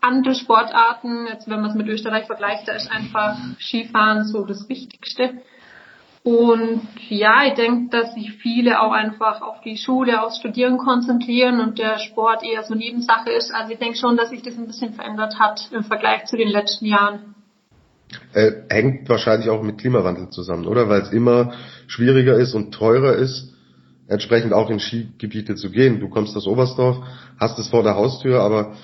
andere 0.00 0.34
Sportarten. 0.34 1.26
Jetzt, 1.26 1.48
wenn 1.48 1.60
man 1.60 1.70
es 1.70 1.76
mit 1.76 1.86
Österreich 1.88 2.26
vergleicht, 2.26 2.68
da 2.68 2.72
ist 2.72 2.90
einfach 2.90 3.36
Skifahren 3.58 4.24
so 4.24 4.44
das 4.44 4.68
Wichtigste. 4.68 5.42
Und 6.22 6.80
ja, 7.10 7.44
ich 7.46 7.52
denke, 7.54 7.90
dass 7.90 8.14
sich 8.14 8.32
viele 8.32 8.80
auch 8.80 8.92
einfach 8.92 9.42
auf 9.42 9.60
die 9.60 9.76
Schule, 9.76 10.22
aufs 10.22 10.38
Studieren 10.38 10.78
konzentrieren 10.78 11.60
und 11.60 11.78
der 11.78 11.98
Sport 11.98 12.42
eher 12.42 12.62
so 12.64 12.74
Nebensache 12.74 13.30
ist. 13.30 13.52
Also 13.54 13.72
ich 13.72 13.78
denke 13.78 13.98
schon, 13.98 14.16
dass 14.16 14.30
sich 14.30 14.40
das 14.40 14.56
ein 14.56 14.66
bisschen 14.66 14.94
verändert 14.94 15.38
hat 15.38 15.68
im 15.70 15.84
Vergleich 15.84 16.24
zu 16.24 16.38
den 16.38 16.48
letzten 16.48 16.86
Jahren. 16.86 17.34
Äh, 18.32 18.52
hängt 18.70 19.08
wahrscheinlich 19.08 19.50
auch 19.50 19.62
mit 19.62 19.78
Klimawandel 19.78 20.30
zusammen, 20.30 20.66
oder? 20.66 20.88
Weil 20.88 21.02
es 21.02 21.12
immer 21.12 21.52
schwieriger 21.88 22.36
ist 22.36 22.54
und 22.54 22.72
teurer 22.72 23.16
ist, 23.16 23.53
entsprechend 24.08 24.52
auch 24.52 24.70
in 24.70 24.80
Skigebiete 24.80 25.54
zu 25.54 25.70
gehen. 25.70 26.00
Du 26.00 26.08
kommst 26.08 26.36
aus 26.36 26.46
Oberstdorf, 26.46 26.98
hast 27.38 27.58
es 27.58 27.68
vor 27.68 27.82
der 27.82 27.96
Haustür, 27.96 28.40
aber 28.40 28.74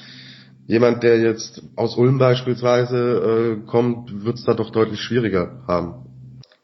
jemand, 0.67 1.03
der 1.03 1.21
jetzt 1.21 1.63
aus 1.77 1.97
Ulm 1.97 2.19
beispielsweise 2.19 3.61
äh, 3.63 3.67
kommt, 3.67 4.25
wird 4.25 4.37
es 4.37 4.45
da 4.45 4.55
doch 4.55 4.71
deutlich 4.71 5.01
schwieriger 5.01 5.63
haben. 5.67 6.07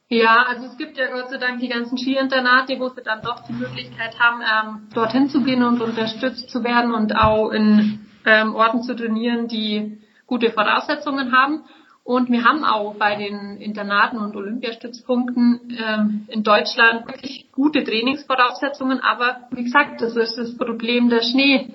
Ja, 0.08 0.46
also 0.48 0.66
es 0.66 0.78
gibt 0.78 0.96
ja 0.96 1.10
Gott 1.10 1.30
sei 1.30 1.38
Dank 1.38 1.58
die 1.58 1.68
ganzen 1.68 1.98
Skiinternate, 1.98 2.78
wo 2.78 2.88
sie 2.90 3.02
dann 3.02 3.22
doch 3.22 3.40
die 3.48 3.52
Möglichkeit 3.52 4.16
haben, 4.20 4.40
ähm, 4.40 4.88
dorthin 4.94 5.28
zu 5.28 5.42
gehen 5.42 5.64
und 5.64 5.82
unterstützt 5.82 6.48
zu 6.48 6.62
werden 6.62 6.94
und 6.94 7.16
auch 7.16 7.50
in 7.50 8.06
ähm, 8.24 8.54
Orten 8.54 8.82
zu 8.82 8.94
trainieren, 8.94 9.48
die 9.48 9.98
gute 10.26 10.50
Voraussetzungen 10.50 11.32
haben. 11.32 11.64
Und 12.06 12.30
wir 12.30 12.44
haben 12.44 12.64
auch 12.64 12.94
bei 12.94 13.16
den 13.16 13.56
Internaten 13.56 14.18
und 14.18 14.36
Olympiastützpunkten 14.36 15.76
ähm, 15.76 16.28
in 16.28 16.44
Deutschland 16.44 17.04
wirklich 17.08 17.48
gute 17.50 17.82
Trainingsvoraussetzungen. 17.82 19.00
Aber 19.00 19.48
wie 19.50 19.64
gesagt, 19.64 20.00
das 20.00 20.14
ist 20.14 20.38
das 20.38 20.56
Problem 20.56 21.10
der 21.10 21.22
Schnee. 21.22 21.74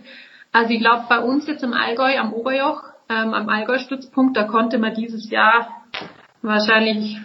Also 0.53 0.71
ich 0.71 0.79
glaube, 0.79 1.03
bei 1.09 1.19
uns 1.19 1.47
jetzt 1.47 1.63
im 1.63 1.73
Allgäu 1.73 2.17
am 2.17 2.31
Oberjoch, 2.31 2.81
ähm, 3.09 3.33
am 3.33 3.49
Allgäu-Stützpunkt, 3.49 4.37
da 4.37 4.45
konnte 4.45 4.77
man 4.77 4.93
dieses 4.93 5.29
Jahr 5.29 5.67
wahrscheinlich 6.41 7.17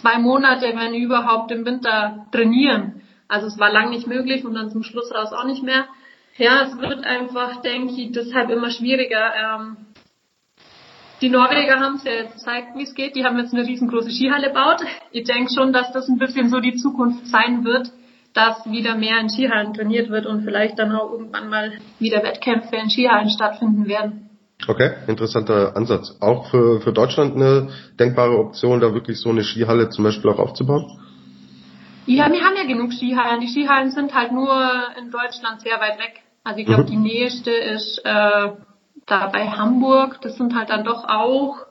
zwei 0.00 0.18
Monate, 0.18 0.72
wenn 0.74 0.94
überhaupt, 0.94 1.50
im 1.50 1.66
Winter 1.66 2.26
trainieren. 2.32 3.02
Also 3.28 3.48
es 3.48 3.58
war 3.58 3.70
lang 3.70 3.90
nicht 3.90 4.06
möglich 4.06 4.46
und 4.46 4.54
dann 4.54 4.70
zum 4.70 4.82
Schluss 4.82 5.14
raus 5.14 5.34
auch 5.34 5.44
nicht 5.44 5.62
mehr. 5.62 5.84
Ja, 6.38 6.62
es 6.62 6.78
wird 6.78 7.04
einfach, 7.04 7.60
denke 7.60 7.92
ich, 8.00 8.12
deshalb 8.12 8.48
immer 8.48 8.70
schwieriger. 8.70 9.34
Ähm, 9.34 9.76
die 11.22 11.30
Norweger 11.30 11.78
haben 11.78 11.96
es 11.96 12.04
ja 12.04 12.12
jetzt 12.12 12.34
gezeigt, 12.34 12.76
wie 12.76 12.82
es 12.82 12.94
geht. 12.94 13.14
Die 13.14 13.24
haben 13.24 13.38
jetzt 13.38 13.54
eine 13.54 13.66
riesengroße 13.66 14.10
Skihalle 14.10 14.48
gebaut. 14.48 14.82
Ich 15.12 15.24
denke 15.24 15.50
schon, 15.54 15.72
dass 15.72 15.92
das 15.92 16.08
ein 16.08 16.18
bisschen 16.18 16.48
so 16.48 16.58
die 16.58 16.74
Zukunft 16.74 17.26
sein 17.28 17.64
wird, 17.64 17.90
dass 18.34 18.66
wieder 18.66 18.96
mehr 18.96 19.20
in 19.20 19.28
Skihallen 19.28 19.72
trainiert 19.72 20.10
wird 20.10 20.26
und 20.26 20.42
vielleicht 20.42 20.78
dann 20.78 20.92
auch 20.92 21.12
irgendwann 21.12 21.48
mal 21.48 21.72
wieder 22.00 22.22
Wettkämpfe 22.22 22.76
in 22.76 22.90
Skihallen 22.90 23.30
stattfinden 23.30 23.86
werden. 23.86 24.30
Okay, 24.66 24.92
interessanter 25.06 25.76
Ansatz. 25.76 26.16
Auch 26.20 26.50
für, 26.50 26.80
für 26.80 26.92
Deutschland 26.92 27.36
eine 27.36 27.70
denkbare 27.98 28.38
Option, 28.38 28.80
da 28.80 28.92
wirklich 28.92 29.20
so 29.20 29.30
eine 29.30 29.42
Skihalle 29.42 29.90
zum 29.90 30.04
Beispiel 30.04 30.30
auch 30.30 30.38
aufzubauen? 30.38 30.86
Ja, 32.06 32.30
wir 32.32 32.40
haben 32.42 32.56
ja 32.56 32.64
genug 32.66 32.92
Skihallen. 32.92 33.40
Die 33.40 33.48
Skihallen 33.48 33.90
sind 33.90 34.12
halt 34.12 34.32
nur 34.32 34.52
in 34.98 35.10
Deutschland 35.10 35.60
sehr 35.60 35.78
weit 35.78 35.98
weg. 35.98 36.22
Also 36.44 36.58
ich 36.58 36.66
glaube, 36.66 36.82
mhm. 36.82 36.86
die 36.86 36.96
nächste 36.96 37.50
ist 37.50 38.00
äh, 38.04 38.50
da 39.06 39.28
bei 39.28 39.48
Hamburg. 39.48 40.20
Das 40.22 40.36
sind 40.36 40.54
halt 40.54 40.70
dann 40.70 40.84
doch 40.84 41.08
auch 41.08 41.66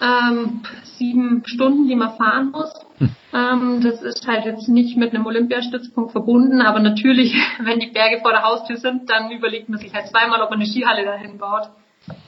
ähm, 0.00 0.62
sieben 0.84 1.42
Stunden, 1.46 1.88
die 1.88 1.96
man 1.96 2.16
fahren 2.16 2.50
muss. 2.50 2.72
Hm. 2.98 3.10
Ähm, 3.32 3.80
das 3.82 4.02
ist 4.02 4.26
halt 4.26 4.44
jetzt 4.44 4.68
nicht 4.68 4.96
mit 4.96 5.14
einem 5.14 5.26
Olympiastützpunkt 5.26 6.12
verbunden, 6.12 6.60
aber 6.60 6.80
natürlich, 6.80 7.34
wenn 7.60 7.80
die 7.80 7.90
Berge 7.90 8.20
vor 8.20 8.32
der 8.32 8.42
Haustür 8.42 8.76
sind, 8.76 9.08
dann 9.08 9.30
überlegt 9.30 9.68
man 9.68 9.78
sich 9.78 9.94
halt 9.94 10.08
zweimal, 10.08 10.42
ob 10.42 10.50
man 10.50 10.60
eine 10.60 10.68
Skihalle 10.68 11.04
dahin 11.04 11.38
baut. 11.38 11.70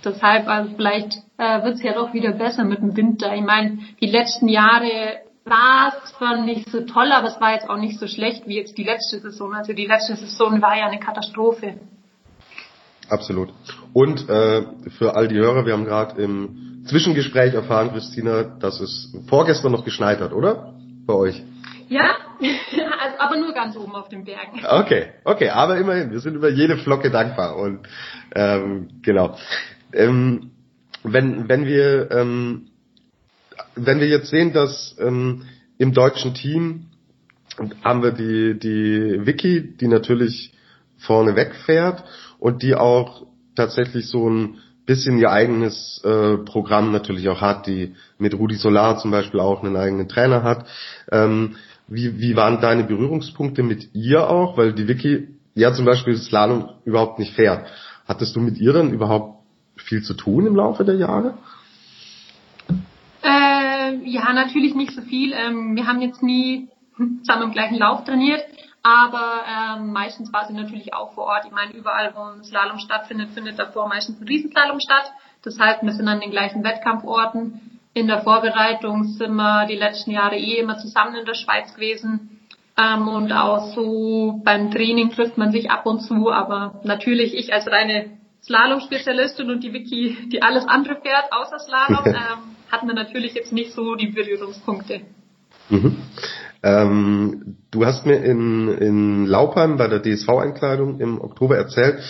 Deshalb, 0.05 0.49
also 0.49 0.71
vielleicht 0.77 1.15
äh, 1.37 1.63
wird 1.65 1.75
es 1.75 1.83
ja 1.83 1.95
doch 1.95 2.15
wieder 2.15 2.33
besser 2.33 2.65
mit 2.65 2.79
dem 2.79 2.97
Winter. 2.97 3.35
Ich 3.35 3.43
meine, 3.43 3.79
die 4.01 4.07
letzten 4.07 4.49
Jahre 4.49 5.21
war 5.45 5.93
es 6.05 6.13
zwar 6.13 6.43
nicht 6.43 6.71
so 6.71 6.83
toll, 6.83 7.11
aber 7.13 7.29
es 7.29 7.41
war 7.41 7.53
jetzt 7.53 7.69
auch 7.69 7.77
nicht 7.77 7.99
so 7.99 8.07
schlecht 8.07 8.47
wie 8.47 8.57
jetzt 8.57 8.79
die 8.79 8.85
letzte 8.85 9.19
Saison. 9.19 9.53
Also 9.53 9.73
die 9.73 9.87
letzte 9.87 10.15
Saison 10.15 10.63
war 10.63 10.77
ja 10.77 10.87
eine 10.87 11.01
Katastrophe. 11.01 11.75
Absolut. 13.09 13.51
Und 13.93 14.29
äh, 14.29 14.63
für 14.99 15.15
all 15.15 15.29
die 15.29 15.37
Hörer, 15.37 15.67
wir 15.67 15.73
haben 15.73 15.85
gerade 15.85 16.21
im 16.23 16.85
Zwischengespräch 16.87 17.55
erfahren, 17.55 17.91
Christina, 17.93 18.43
dass 18.43 18.81
es 18.81 19.13
vorgestern 19.29 19.73
noch 19.73 19.85
geschneit 19.85 20.21
hat, 20.21 20.33
oder? 20.33 20.75
Bei 21.07 21.15
euch. 21.15 21.43
Ja, 21.89 22.17
also, 22.41 23.19
aber 23.19 23.37
nur 23.37 23.53
ganz 23.53 23.77
oben 23.77 23.95
auf 23.95 24.09
den 24.09 24.25
Bergen. 24.25 24.63
Okay, 24.67 25.13
okay, 25.25 25.51
aber 25.51 25.77
immerhin, 25.79 26.11
wir 26.11 26.21
sind 26.21 26.35
über 26.35 26.51
jede 26.51 26.77
Flocke 26.79 27.11
dankbar 27.11 27.57
und 27.57 27.87
ähm, 28.35 28.89
genau. 29.03 29.37
Ähm, 29.93 30.51
wenn 31.03 31.49
wenn 31.49 31.67
wir 31.67 32.11
ähm, 32.11 32.69
wenn 33.77 34.01
wir 34.01 34.09
jetzt 34.09 34.29
sehen, 34.29 34.53
dass 34.53 34.97
ähm, 34.99 35.43
im 35.79 35.93
deutschen 35.93 36.35
Team 36.35 36.87
haben 37.83 38.03
wir 38.03 38.13
die 38.13 38.59
die 38.59 39.27
Vicky, 39.27 39.77
die 39.77 39.89
natürlich 39.89 40.53
vorne 40.99 41.37
wegfährt 41.37 42.03
und 42.45 42.63
die 42.63 42.75
auch 42.75 43.23
tatsächlich 43.57 44.07
so 44.07 44.29
ein 44.29 44.59
bisschen 44.85 45.17
ihr 45.19 45.31
eigenes 45.31 46.03
äh, 46.05 46.37
Programm 46.37 46.93
natürlich 46.93 47.27
auch 47.31 47.41
hat, 47.41 47.67
die 47.67 47.95
mit 48.19 48.35
Rudi 48.35 48.57
Solar 48.57 48.99
zum 48.99 49.11
Beispiel 49.11 49.41
auch 49.41 49.63
einen 49.63 49.77
eigenen 49.77 50.11
Trainer 50.11 50.43
hat. 50.43 50.67
Ähm, 51.11 51.57
wie, 51.89 52.21
wie 52.21 52.37
waren 52.37 52.61
deine 52.61 52.85
Berührungspunkte 52.85 53.63
mit 53.63 53.95
ihr 53.95 54.29
auch? 54.29 54.59
Weil 54.59 54.75
die 54.75 54.87
Vicky 54.87 55.29
ja 55.55 55.73
zum 55.73 55.87
Beispiel 55.87 56.19
Slalom 56.19 56.69
überhaupt 56.85 57.19
nicht 57.19 57.33
fährt. 57.33 57.67
Hattest 58.07 58.37
du 58.37 58.41
mit 58.41 58.59
ihr 58.59 58.75
dann 58.75 58.93
überhaupt 58.93 59.43
viel 59.77 60.03
zu 60.03 60.13
tun 60.13 60.47
im 60.47 60.55
Laufe 60.55 60.85
der 60.85 60.97
Jahre? 60.97 61.39
Äh, 63.23 64.05
ja, 64.05 64.31
natürlich 64.35 64.75
nicht 64.75 64.93
so 64.93 65.01
viel. 65.01 65.33
Ähm, 65.33 65.77
wir 65.77 65.87
haben 65.87 66.03
jetzt 66.03 66.23
nie 66.23 66.69
zusammen 67.23 67.45
im 67.45 67.53
gleichen 67.53 67.79
Lauf 67.79 68.05
trainiert, 68.05 68.43
aber 68.85 69.43
ähm, 69.49 69.93
meistens 69.93 70.33
war 70.33 70.47
sie 70.47 70.53
natürlich 70.53 70.95
auch 70.95 71.15
vor 71.15 71.25
Ort. 71.25 71.47
Ich 71.47 71.53
meine, 71.53 71.73
überall, 71.73 72.15
wo 72.15 72.21
ein 72.21 72.45
Slalom 72.45 72.79
stattfindet, 72.79 73.31
findet 73.31 73.59
davor 73.59 73.89
meistens 73.89 74.21
ein 74.21 74.29
Riesenslalom 74.29 74.79
statt. 74.79 75.11
Das 75.43 75.59
heißt, 75.59 75.83
wir 75.83 75.93
sind 75.93 76.07
an 76.07 76.21
den 76.21 76.31
gleichen 76.31 76.63
Wettkampforten 76.63 77.75
in 77.95 78.09
der 78.09 78.23
Vorbereitung 78.23 79.05
sind 79.05 79.35
wir 79.37 79.67
die 79.67 79.77
letzten 79.77 80.11
Jahre 80.11 80.37
eh 80.37 80.59
immer 80.59 80.77
zusammen 80.79 81.15
in 81.15 81.25
der 81.25 81.35
Schweiz 81.35 81.73
gewesen. 81.75 82.41
Ähm, 82.77 83.07
und 83.07 83.33
auch 83.33 83.73
so 83.73 84.41
beim 84.45 84.73
Training 84.73 85.11
trifft 85.11 85.39
man 85.39 85.53
sich 85.53 85.71
ab 85.71 85.87
und 85.87 86.01
zu, 86.01 86.31
aber 86.31 86.81
natürlich 86.83 87.35
ich 87.35 87.55
als 87.55 87.69
reine 87.69 88.19
Slalom-Spezialistin 88.43 89.49
und 89.49 89.63
die 89.63 89.73
Vicky, 89.73 90.29
die 90.29 90.43
alles 90.43 90.67
andere 90.67 90.97
fährt, 90.97 91.33
außer 91.33 91.61
Slalom, 91.61 92.05
ähm, 92.07 92.57
hatten 92.71 92.89
wir 92.89 92.95
natürlich 92.95 93.35
jetzt 93.35 93.53
nicht 93.53 93.73
so 93.73 93.95
die 93.95 94.09
Berührungspunkte. 94.09 95.03
Mhm. 95.71 96.03
Ähm, 96.65 97.59
du 97.71 97.85
hast 97.85 98.07
mir 98.07 98.25
in, 98.25 98.69
in 98.69 99.27
Laupheim 99.27 99.77
bei 99.77 99.87
der 99.87 100.01
DSV-Einkleidung 100.01 100.99
im 100.99 101.21
Oktober 101.21 101.59
erzählt, 101.59 102.03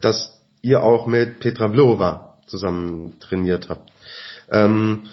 dass 0.00 0.40
ihr 0.62 0.84
auch 0.84 1.08
mit 1.08 1.40
Petra 1.40 1.68
Vlhova 1.68 2.38
zusammen 2.46 3.18
trainiert 3.18 3.68
habt. 3.68 3.90
Ähm, 4.48 5.08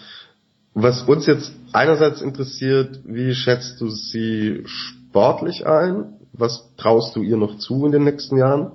was 0.75 1.01
uns 1.01 1.25
jetzt 1.25 1.51
einerseits 1.71 2.21
interessiert, 2.21 2.99
wie 3.05 3.33
schätzt 3.33 3.81
du 3.81 3.89
sie 3.89 4.61
sportlich 4.65 5.65
ein? 5.65 6.19
Was 6.31 6.75
traust 6.77 7.15
du 7.15 7.23
ihr 7.23 7.37
noch 7.37 7.57
zu 7.57 7.87
in 7.87 7.93
den 7.93 8.03
nächsten 8.03 8.37
Jahren? 8.37 8.73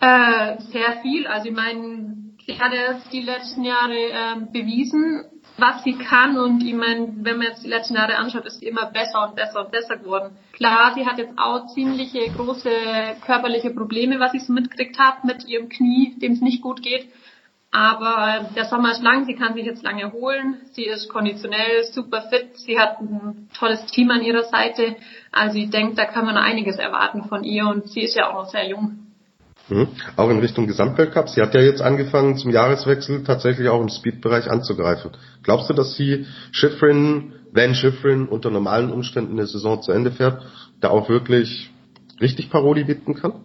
Äh, 0.00 0.60
sehr 0.70 1.00
viel. 1.02 1.26
Also 1.26 1.48
ich 1.48 1.54
meine, 1.54 2.14
sie 2.46 2.60
hat 2.60 2.72
jetzt 2.72 3.12
die 3.12 3.22
letzten 3.22 3.64
Jahre 3.64 3.92
äh, 3.92 4.40
bewiesen, 4.52 5.24
was 5.58 5.84
sie 5.84 5.94
kann 5.94 6.38
und 6.38 6.62
ich 6.62 6.74
meine, 6.74 7.08
wenn 7.18 7.38
man 7.38 7.48
jetzt 7.48 7.64
die 7.64 7.68
letzten 7.68 7.94
Jahre 7.94 8.16
anschaut, 8.16 8.46
ist 8.46 8.60
sie 8.60 8.66
immer 8.66 8.86
besser 8.86 9.28
und 9.28 9.36
besser 9.36 9.64
und 9.64 9.70
besser 9.70 9.96
geworden. 9.96 10.36
Klar, 10.52 10.92
sie 10.94 11.06
hat 11.06 11.18
jetzt 11.18 11.38
auch 11.38 11.66
ziemliche 11.74 12.30
große 12.30 12.70
körperliche 13.24 13.70
Probleme, 13.70 14.18
was 14.18 14.34
ich 14.34 14.44
so 14.44 14.52
mitgekriegt 14.52 14.98
habe 14.98 15.26
mit 15.26 15.46
ihrem 15.46 15.68
Knie, 15.68 16.16
dem 16.18 16.32
es 16.32 16.40
nicht 16.40 16.62
gut 16.62 16.82
geht. 16.82 17.06
Aber 17.74 18.50
der 18.54 18.66
Sommer 18.66 18.90
ist 18.92 19.02
lang, 19.02 19.24
sie 19.24 19.34
kann 19.34 19.54
sich 19.54 19.64
jetzt 19.64 19.82
lange 19.82 20.02
erholen. 20.02 20.58
Sie 20.72 20.84
ist 20.84 21.08
konditionell 21.08 21.84
super 21.84 22.22
fit. 22.28 22.58
Sie 22.58 22.78
hat 22.78 23.00
ein 23.00 23.48
tolles 23.58 23.86
Team 23.86 24.10
an 24.10 24.20
ihrer 24.20 24.44
Seite. 24.44 24.96
Also 25.32 25.56
ich 25.56 25.70
denke, 25.70 25.94
da 25.94 26.04
kann 26.04 26.26
man 26.26 26.36
einiges 26.36 26.76
erwarten 26.76 27.24
von 27.24 27.44
ihr 27.44 27.66
und 27.66 27.88
sie 27.88 28.02
ist 28.02 28.14
ja 28.14 28.28
auch 28.28 28.34
noch 28.34 28.50
sehr 28.50 28.68
jung. 28.68 29.11
Mhm. 29.68 29.88
Auch 30.16 30.30
in 30.30 30.40
Richtung 30.40 30.66
Gesamtweltcup. 30.66 31.28
Sie 31.28 31.40
hat 31.40 31.54
ja 31.54 31.60
jetzt 31.60 31.82
angefangen, 31.82 32.36
zum 32.36 32.50
Jahreswechsel 32.50 33.24
tatsächlich 33.24 33.68
auch 33.68 33.80
im 33.80 33.88
Speed-Bereich 33.88 34.50
anzugreifen. 34.50 35.12
Glaubst 35.42 35.70
du, 35.70 35.74
dass 35.74 35.94
sie 35.94 36.26
Schifrin 36.50 37.32
wenn 37.52 37.74
Schifrin 37.74 38.28
unter 38.28 38.50
normalen 38.50 38.90
Umständen 38.90 39.32
eine 39.32 39.46
Saison 39.46 39.82
zu 39.82 39.92
Ende 39.92 40.10
fährt, 40.10 40.42
da 40.80 40.88
auch 40.88 41.08
wirklich 41.08 41.70
richtig 42.20 42.50
Paroli 42.50 42.84
bieten 42.84 43.14
kann? 43.14 43.44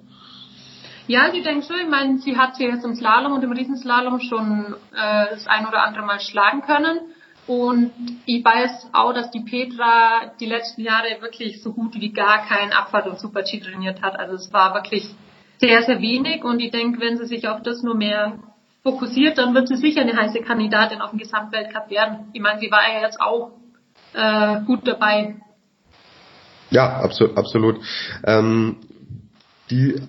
Ja, 1.07 1.31
ich 1.31 1.43
denke 1.43 1.65
schon. 1.65 1.79
Ich 1.83 1.89
meine, 1.89 2.17
sie 2.19 2.37
hat 2.37 2.55
sie 2.55 2.65
jetzt 2.65 2.83
im 2.83 2.95
Slalom 2.95 3.33
und 3.33 3.43
im 3.43 3.51
Riesenslalom 3.51 4.19
schon 4.21 4.75
äh, 4.93 5.25
das 5.29 5.47
ein 5.47 5.65
oder 5.65 5.83
andere 5.83 6.05
Mal 6.05 6.19
schlagen 6.19 6.61
können. 6.61 6.99
Und 7.47 7.91
ich 8.25 8.43
weiß 8.43 8.89
auch, 8.91 9.13
dass 9.13 9.31
die 9.31 9.39
Petra 9.39 10.33
die 10.39 10.47
letzten 10.47 10.81
Jahre 10.81 11.21
wirklich 11.21 11.61
so 11.61 11.71
gut 11.71 11.95
wie 11.95 12.11
gar 12.11 12.45
keinen 12.45 12.73
Abfahrt 12.73 13.07
und 13.07 13.19
Super-G 13.19 13.61
trainiert 13.61 14.01
hat. 14.01 14.19
Also 14.19 14.35
es 14.35 14.51
war 14.51 14.73
wirklich 14.73 15.09
sehr, 15.59 15.83
sehr 15.83 16.01
wenig. 16.01 16.43
Und 16.43 16.59
ich 16.59 16.71
denke, 16.71 16.99
wenn 16.99 17.17
sie 17.17 17.25
sich 17.25 17.47
auf 17.47 17.61
das 17.63 17.83
nur 17.83 17.95
mehr 17.95 18.39
fokussiert, 18.83 19.37
dann 19.37 19.53
wird 19.53 19.67
sie 19.67 19.75
sicher 19.75 20.01
eine 20.01 20.15
heiße 20.15 20.41
Kandidatin 20.41 21.01
auf 21.01 21.11
den 21.11 21.19
Gesamtweltcup 21.19 21.89
werden. 21.89 22.29
Ich 22.33 22.41
meine, 22.41 22.59
sie 22.59 22.71
war 22.71 22.81
ja 22.81 23.01
jetzt 23.01 23.19
auch 23.19 23.51
äh, 24.13 24.61
gut 24.65 24.87
dabei. 24.87 25.35
Ja, 26.69 26.99
absolut. 27.01 27.37
absolut. 27.37 27.79
Ähm, 28.25 28.77
die, 29.69 30.01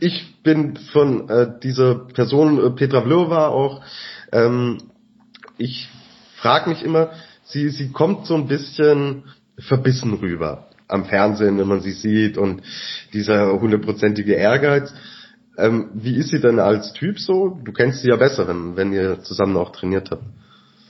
ich 0.00 0.42
bin 0.42 0.76
von 0.76 1.28
äh, 1.30 1.58
dieser 1.62 1.94
Person, 1.94 2.64
äh, 2.64 2.70
Petra 2.70 3.02
Vlhova 3.02 3.48
auch, 3.48 3.82
ähm, 4.32 4.78
ich 5.56 5.88
frage 6.36 6.70
mich 6.70 6.82
immer, 6.82 7.10
sie, 7.44 7.68
sie 7.70 7.92
kommt 7.92 8.26
so 8.26 8.34
ein 8.34 8.46
bisschen 8.46 9.24
verbissen 9.58 10.14
rüber 10.14 10.69
am 10.90 11.04
Fernsehen, 11.04 11.58
wenn 11.58 11.68
man 11.68 11.80
sie 11.80 11.92
sieht 11.92 12.36
und 12.36 12.62
dieser 13.12 13.52
hundertprozentige 13.60 14.34
Ehrgeiz. 14.34 14.92
Ähm, 15.56 15.90
wie 15.94 16.16
ist 16.16 16.30
sie 16.30 16.40
denn 16.40 16.58
als 16.58 16.92
Typ 16.92 17.18
so? 17.18 17.58
Du 17.64 17.72
kennst 17.72 18.02
sie 18.02 18.08
ja 18.08 18.16
besser, 18.16 18.48
wenn, 18.48 18.76
wenn 18.76 18.92
ihr 18.92 19.20
zusammen 19.22 19.56
auch 19.56 19.72
trainiert 19.72 20.10
habt. 20.10 20.22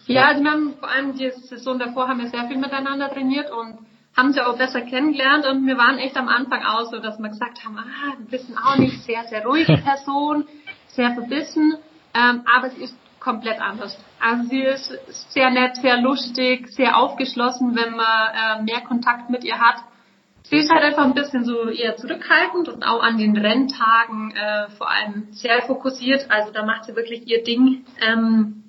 Ja, 0.06 0.28
also 0.28 0.42
wir 0.42 0.50
haben 0.50 0.74
vor 0.78 0.90
allem 0.90 1.14
die 1.14 1.30
Saison 1.48 1.78
davor 1.78 2.08
haben 2.08 2.20
wir 2.20 2.28
sehr 2.28 2.46
viel 2.48 2.58
miteinander 2.58 3.10
trainiert 3.10 3.50
und 3.50 3.78
haben 4.16 4.32
sie 4.32 4.44
auch 4.44 4.58
besser 4.58 4.80
kennengelernt 4.80 5.46
und 5.46 5.66
wir 5.66 5.78
waren 5.78 5.98
echt 5.98 6.16
am 6.16 6.28
Anfang 6.28 6.62
auch 6.64 6.90
so, 6.90 6.98
dass 6.98 7.18
wir 7.18 7.28
gesagt 7.28 7.64
haben, 7.64 7.78
ah, 7.78 8.14
wir 8.18 8.32
wissen 8.32 8.56
auch 8.58 8.76
nicht, 8.76 9.04
sehr, 9.04 9.24
sehr 9.28 9.44
ruhige 9.44 9.76
Person, 9.84 10.44
sehr 10.88 11.12
verbissen, 11.12 11.76
ähm, 12.12 12.42
aber 12.52 12.70
sie 12.70 12.82
ist 12.82 12.94
komplett 13.20 13.60
anders. 13.60 13.96
Also 14.18 14.48
sie 14.48 14.62
ist 14.62 15.32
sehr 15.32 15.50
nett, 15.50 15.76
sehr 15.76 15.98
lustig, 16.00 16.68
sehr 16.68 16.96
aufgeschlossen, 16.96 17.76
wenn 17.76 17.94
man 17.94 18.60
äh, 18.60 18.62
mehr 18.62 18.80
Kontakt 18.80 19.30
mit 19.30 19.44
ihr 19.44 19.58
hat. 19.58 19.76
Sie 20.44 20.56
ist 20.56 20.70
halt 20.70 20.82
einfach 20.82 21.04
ein 21.04 21.14
bisschen 21.14 21.44
so 21.44 21.68
eher 21.68 21.96
zurückhaltend 21.96 22.68
und 22.68 22.82
auch 22.82 23.02
an 23.02 23.18
den 23.18 23.36
Renntagen 23.36 24.32
äh, 24.34 24.68
vor 24.70 24.90
allem 24.90 25.28
sehr 25.30 25.62
fokussiert. 25.62 26.30
Also 26.30 26.50
da 26.50 26.64
macht 26.64 26.86
sie 26.86 26.96
wirklich 26.96 27.28
ihr 27.28 27.44
Ding. 27.44 27.84
Ähm, 28.00 28.64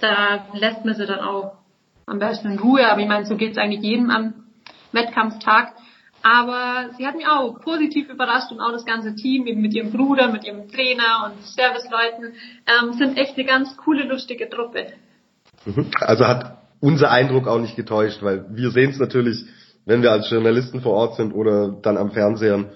da 0.00 0.46
lässt 0.54 0.84
man 0.84 0.94
sie 0.94 1.04
dann 1.04 1.20
auch 1.20 1.58
am 2.06 2.18
besten 2.18 2.52
in 2.52 2.58
Ruhe. 2.58 2.88
Aber 2.88 3.00
ich 3.00 3.08
meine, 3.08 3.26
so 3.26 3.36
geht 3.36 3.52
es 3.52 3.58
eigentlich 3.58 3.82
jedem 3.82 4.10
am 4.10 4.34
Wettkampftag. 4.92 5.74
Aber 6.22 6.90
sie 6.96 7.06
hat 7.06 7.16
mich 7.16 7.26
auch 7.26 7.60
positiv 7.60 8.08
überrascht 8.08 8.52
und 8.52 8.60
auch 8.60 8.72
das 8.72 8.84
ganze 8.84 9.14
Team, 9.14 9.46
eben 9.46 9.60
mit 9.60 9.74
ihrem 9.74 9.90
Bruder, 9.90 10.30
mit 10.30 10.44
ihrem 10.44 10.68
Trainer 10.68 11.26
und 11.26 11.44
Serviceleuten, 11.44 12.34
ähm, 12.66 12.92
sind 12.92 13.18
echt 13.18 13.36
eine 13.36 13.44
ganz 13.44 13.76
coole, 13.76 14.04
lustige 14.04 14.48
Truppe. 14.48 14.86
Mhm. 15.64 15.86
Also 16.00 16.26
hat 16.26 16.58
unser 16.80 17.10
Eindruck 17.10 17.48
auch 17.48 17.58
nicht 17.58 17.76
getäuscht, 17.76 18.22
weil 18.22 18.46
wir 18.50 18.70
sehen 18.70 18.90
es 18.90 18.98
natürlich, 18.98 19.44
wenn 19.84 20.02
wir 20.02 20.12
als 20.12 20.30
Journalisten 20.30 20.80
vor 20.80 20.92
Ort 20.94 21.16
sind 21.16 21.32
oder 21.32 21.70
dann 21.82 21.96
am 21.96 22.12
Fernseher, 22.12 22.66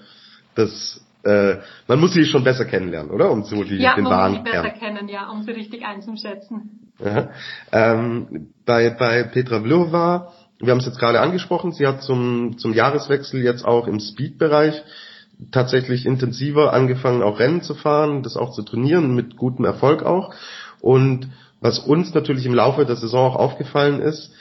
dass 0.55 1.01
äh, 1.23 1.57
man 1.87 1.99
muss 1.99 2.13
sie 2.13 2.25
schon 2.25 2.43
besser 2.43 2.65
kennenlernen, 2.65 3.11
oder? 3.11 3.31
Um 3.31 3.43
so 3.43 3.63
die, 3.63 3.77
ja, 3.77 3.95
den 3.95 4.05
man 4.05 4.13
wahren 4.13 4.31
muss 4.31 4.39
sie 4.45 4.51
besser 4.51 4.69
Kern. 4.69 4.95
kennen, 4.95 5.09
ja, 5.09 5.29
um 5.29 5.43
sie 5.43 5.51
richtig 5.51 5.85
einzuschätzen. 5.85 6.91
Ja. 6.99 7.29
Ähm, 7.71 8.49
bei, 8.65 8.89
bei 8.89 9.23
Petra 9.23 9.61
Vlhova 9.61 10.33
wir 10.59 10.71
haben 10.71 10.79
es 10.79 10.85
jetzt 10.85 10.99
gerade 10.99 11.21
angesprochen, 11.21 11.71
sie 11.71 11.85
hat 11.85 12.01
zum, 12.01 12.57
zum 12.57 12.73
Jahreswechsel 12.73 13.41
jetzt 13.41 13.65
auch 13.65 13.87
im 13.87 13.99
Speed-Bereich 13.99 14.83
tatsächlich 15.51 16.05
intensiver 16.05 16.73
angefangen, 16.73 17.21
auch 17.21 17.39
Rennen 17.39 17.61
zu 17.61 17.75
fahren, 17.75 18.23
das 18.23 18.37
auch 18.37 18.53
zu 18.53 18.63
trainieren, 18.63 19.15
mit 19.15 19.37
gutem 19.37 19.65
Erfolg 19.65 20.03
auch. 20.03 20.33
Und 20.81 21.29
was 21.61 21.79
uns 21.79 22.13
natürlich 22.13 22.45
im 22.45 22.55
Laufe 22.55 22.85
der 22.85 22.95
Saison 22.95 23.31
auch 23.31 23.35
aufgefallen 23.35 24.01
ist, 24.01 24.31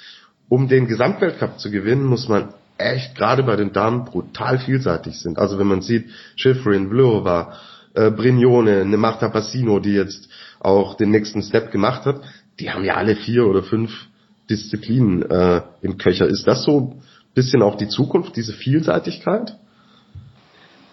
um 0.49 0.69
den 0.69 0.87
Gesamtweltcup 0.87 1.59
zu 1.59 1.71
gewinnen, 1.71 2.05
muss 2.05 2.29
man 2.29 2.55
echt 2.79 3.14
gerade 3.14 3.43
bei 3.43 3.57
den 3.57 3.73
Damen 3.73 4.05
brutal 4.05 4.59
vielseitig 4.59 5.19
sind. 5.19 5.39
Also 5.39 5.59
wenn 5.59 5.67
man 5.67 5.83
sieht, 5.83 6.11
Schifrin, 6.37 6.89
Vlhova, 6.89 7.55
äh, 7.95 8.11
Brignone, 8.11 8.81
eine 8.81 8.97
Marta 8.97 9.29
Bassino, 9.29 9.81
die 9.81 9.95
jetzt 9.95 10.29
auch 10.61 10.95
den 10.95 11.11
nächsten 11.11 11.43
Step 11.43 11.73
gemacht 11.73 12.05
hat, 12.05 12.21
die 12.61 12.71
haben 12.71 12.85
ja 12.85 12.95
alle 12.95 13.17
vier 13.17 13.47
oder 13.47 13.62
fünf 13.62 13.91
Disziplinen 14.49 15.29
äh, 15.31 15.63
im 15.83 15.99
Köcher. 15.99 16.27
Ist 16.27 16.47
das 16.47 16.65
so 16.65 16.81
ein 16.81 17.03
bisschen 17.35 17.63
auch 17.63 17.77
die 17.77 17.89
Zukunft, 17.89 18.37
diese 18.37 18.53
Vielseitigkeit? 18.53 19.57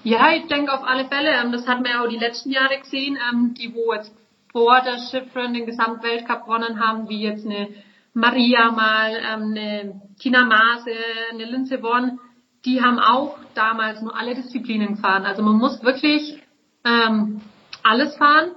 Ja, 0.03 0.31
ich 0.35 0.47
denke 0.47 0.73
auf 0.73 0.83
alle 0.85 1.05
Fälle. 1.05 1.29
Ähm, 1.31 1.51
das 1.51 1.67
hat 1.67 1.81
man 1.81 1.91
ja 1.91 2.03
auch 2.03 2.09
die 2.09 2.17
letzten 2.17 2.51
Jahre 2.51 2.77
gesehen, 2.79 3.17
ähm, 3.31 3.53
die 3.53 3.73
wo 3.73 3.93
jetzt 3.93 4.11
vor 4.51 4.81
der 4.81 4.99
Schiffrin 5.09 5.53
den 5.53 5.65
Gesamtweltcup 5.65 6.43
gewonnen 6.43 6.79
haben, 6.79 7.09
wie 7.09 7.21
jetzt 7.21 7.45
eine 7.45 7.69
Maria 8.13 8.71
mal, 8.71 9.11
ähm, 9.11 9.51
eine 9.51 10.01
Tina 10.19 10.45
Maase, 10.45 10.91
eine 11.31 11.45
Linze 11.45 11.81
Won, 11.81 12.19
die 12.65 12.81
haben 12.81 12.99
auch 12.99 13.37
damals 13.55 14.01
nur 14.01 14.15
alle 14.15 14.35
Disziplinen 14.35 14.95
gefahren. 14.95 15.25
Also 15.25 15.41
man 15.41 15.57
muss 15.57 15.83
wirklich 15.83 16.41
ähm, 16.85 17.41
alles 17.81 18.15
fahren. 18.15 18.51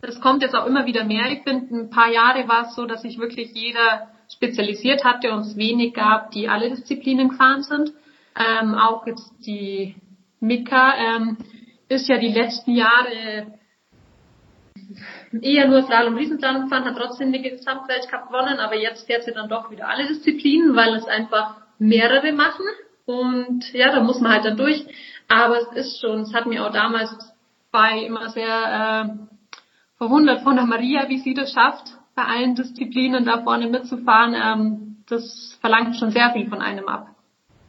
Das 0.00 0.20
kommt 0.20 0.42
jetzt 0.42 0.54
auch 0.54 0.66
immer 0.66 0.86
wieder 0.86 1.04
mehr. 1.04 1.30
Ich 1.30 1.42
finde, 1.42 1.74
ein 1.74 1.90
paar 1.90 2.10
Jahre 2.10 2.46
war 2.46 2.68
es 2.68 2.74
so, 2.74 2.86
dass 2.86 3.02
sich 3.02 3.18
wirklich 3.18 3.52
jeder 3.54 4.08
spezialisiert 4.32 5.04
hatte 5.04 5.32
und 5.32 5.40
es 5.40 5.56
wenig 5.56 5.94
gab, 5.94 6.30
die 6.30 6.48
alle 6.48 6.70
Disziplinen 6.70 7.30
gefahren 7.30 7.62
sind. 7.62 7.92
Ähm, 8.36 8.74
auch 8.74 9.06
jetzt 9.06 9.32
die 9.46 9.94
Mika 10.40 10.94
ähm, 10.96 11.38
ist 11.88 12.08
ja 12.08 12.18
die 12.18 12.32
letzten 12.32 12.72
Jahre 12.72 13.58
eher 15.40 15.68
nur 15.68 15.82
Slalom, 15.82 16.16
Riesenslalom 16.16 16.64
gefahren, 16.64 16.84
hat 16.84 16.96
trotzdem 16.96 17.32
den 17.32 17.42
Gesamtweltcup 17.42 18.28
gewonnen, 18.28 18.58
aber 18.58 18.76
jetzt 18.76 19.06
fährt 19.06 19.24
sie 19.24 19.32
dann 19.32 19.48
doch 19.48 19.70
wieder 19.70 19.88
alle 19.88 20.06
Disziplinen, 20.06 20.76
weil 20.76 20.94
es 20.94 21.06
einfach 21.06 21.56
mehrere 21.78 22.32
machen 22.32 22.64
und 23.06 23.72
ja, 23.72 23.92
da 23.92 24.00
muss 24.02 24.20
man 24.20 24.32
halt 24.32 24.44
dann 24.44 24.56
durch. 24.56 24.84
Aber 25.28 25.58
es 25.58 25.72
ist 25.72 26.00
schon, 26.00 26.20
es 26.20 26.34
hat 26.34 26.46
mir 26.46 26.64
auch 26.64 26.72
damals 26.72 27.10
bei 27.70 28.04
immer 28.04 28.28
sehr 28.30 29.08
äh, 29.08 29.36
verwundert 29.98 30.42
von 30.42 30.56
der 30.56 30.66
Maria, 30.66 31.08
wie 31.08 31.18
sie 31.18 31.34
das 31.34 31.52
schafft, 31.52 31.88
bei 32.14 32.24
allen 32.24 32.54
Disziplinen 32.54 33.24
da 33.24 33.42
vorne 33.42 33.68
mitzufahren, 33.68 34.34
ähm, 34.34 34.96
das 35.08 35.56
verlangt 35.60 35.96
schon 35.96 36.10
sehr 36.10 36.32
viel 36.32 36.48
von 36.48 36.60
einem 36.60 36.88
ab. 36.88 37.08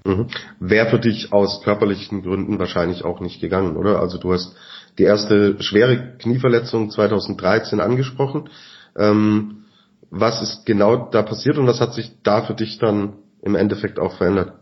Mhm. 0.05 0.27
Wäre 0.59 0.89
für 0.89 0.99
dich 0.99 1.33
aus 1.33 1.63
körperlichen 1.63 2.21
Gründen 2.21 2.59
wahrscheinlich 2.59 3.03
auch 3.03 3.19
nicht 3.19 3.41
gegangen, 3.41 3.75
oder? 3.75 3.99
Also 3.99 4.19
du 4.19 4.33
hast 4.33 4.55
die 4.97 5.03
erste 5.03 5.61
schwere 5.61 6.17
Knieverletzung 6.19 6.91
2013 6.91 7.79
angesprochen. 7.79 8.49
Ähm, 8.95 9.65
was 10.11 10.41
ist 10.41 10.65
genau 10.65 11.09
da 11.09 11.23
passiert 11.23 11.57
und 11.57 11.67
was 11.67 11.81
hat 11.81 11.93
sich 11.93 12.11
da 12.23 12.43
für 12.43 12.53
dich 12.53 12.77
dann 12.77 13.13
im 13.41 13.55
Endeffekt 13.55 13.99
auch 13.99 14.15
verändert? 14.17 14.53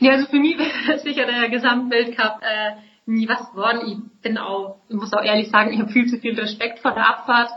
Ja, 0.00 0.12
also 0.12 0.26
für 0.26 0.38
mich 0.38 0.58
wäre 0.86 0.98
sicher 0.98 1.24
der 1.26 1.48
Gesamtweltcup 1.48 2.40
äh, 2.42 2.72
nie 3.06 3.28
was 3.28 3.50
geworden. 3.50 3.80
Ich 3.86 4.22
bin 4.22 4.38
auch, 4.38 4.78
ich 4.88 4.96
muss 4.96 5.12
auch 5.12 5.22
ehrlich 5.22 5.50
sagen, 5.50 5.72
ich 5.72 5.80
habe 5.80 5.92
viel 5.92 6.06
zu 6.06 6.18
viel 6.18 6.38
Respekt 6.38 6.80
vor 6.80 6.92
der 6.92 7.08
Abfahrt. 7.08 7.50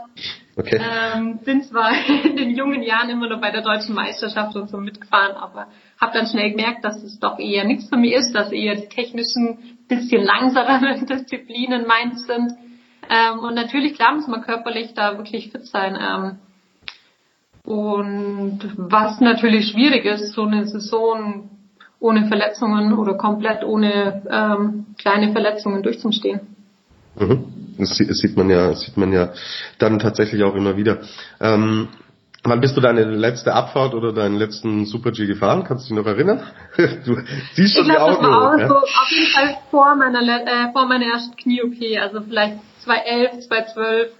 Okay. 0.58 0.80
Ähm, 0.80 1.40
bin 1.44 1.62
zwar 1.62 1.92
in 2.24 2.36
den 2.36 2.56
jungen 2.56 2.82
Jahren 2.82 3.10
immer 3.10 3.28
noch 3.28 3.40
bei 3.40 3.50
der 3.50 3.60
deutschen 3.60 3.94
Meisterschaft 3.94 4.56
und 4.56 4.70
so 4.70 4.78
mitgefahren, 4.78 5.36
aber 5.36 5.66
habe 6.00 6.12
dann 6.14 6.26
schnell 6.26 6.52
gemerkt, 6.52 6.82
dass 6.82 7.02
es 7.02 7.20
doch 7.20 7.38
eher 7.38 7.64
nichts 7.64 7.90
für 7.90 7.98
mich 7.98 8.14
ist, 8.14 8.32
dass 8.32 8.52
eher 8.52 8.74
die 8.74 8.88
technischen, 8.88 9.78
bisschen 9.86 10.24
langsameren 10.24 11.06
Disziplinen 11.06 11.86
meins 11.86 12.26
sind. 12.26 12.52
Ähm, 13.08 13.38
und 13.40 13.54
natürlich, 13.54 13.94
klar, 13.94 14.14
muss 14.14 14.26
man 14.26 14.42
körperlich 14.42 14.94
da 14.94 15.18
wirklich 15.18 15.52
fit 15.52 15.66
sein. 15.66 15.96
Ähm, 16.00 16.38
und 17.62 18.60
was 18.76 19.20
natürlich 19.20 19.70
schwierig 19.70 20.06
ist, 20.06 20.32
so 20.32 20.42
eine 20.42 20.66
Saison 20.66 21.50
ohne 22.00 22.28
Verletzungen 22.28 22.94
oder 22.94 23.14
komplett 23.14 23.62
ohne 23.62 24.22
ähm, 24.30 24.86
kleine 24.98 25.32
Verletzungen 25.32 25.82
durchzustehen. 25.82 26.55
Mhm. 27.18 27.76
Das 27.78 27.96
sieht 27.96 28.36
man 28.36 28.48
ja, 28.48 28.72
sieht 28.74 28.96
man 28.96 29.12
ja 29.12 29.32
dann 29.78 29.98
tatsächlich 29.98 30.42
auch 30.44 30.54
immer 30.54 30.76
wieder. 30.76 31.00
Ähm, 31.40 31.88
wann 32.42 32.60
bist 32.60 32.76
du 32.76 32.80
deine 32.80 33.04
letzte 33.04 33.52
Abfahrt 33.52 33.94
oder 33.94 34.12
deinen 34.12 34.36
letzten 34.36 34.86
Super 34.86 35.10
G 35.10 35.26
gefahren? 35.26 35.64
Kannst 35.64 35.84
du 35.84 35.94
dich 35.94 36.02
noch 36.02 36.10
erinnern? 36.10 36.42
Du 37.04 37.18
siehst 37.54 37.76
schon 37.76 37.86
ich 37.86 37.92
die 37.92 37.98
Augen. 37.98 38.24
Auch 38.24 38.58
ja? 38.58 38.68
so, 38.68 38.76
auf 38.76 39.10
jeden 39.10 39.32
Fall 39.32 39.56
vor 39.70 39.94
meiner, 39.96 40.20
äh, 40.22 40.72
vor 40.72 40.86
meiner 40.86 41.06
ersten 41.06 41.36
Knie-OP, 41.36 42.00
also 42.00 42.22
vielleicht 42.22 42.58
2011, 42.84 43.46
2012. 43.46 44.12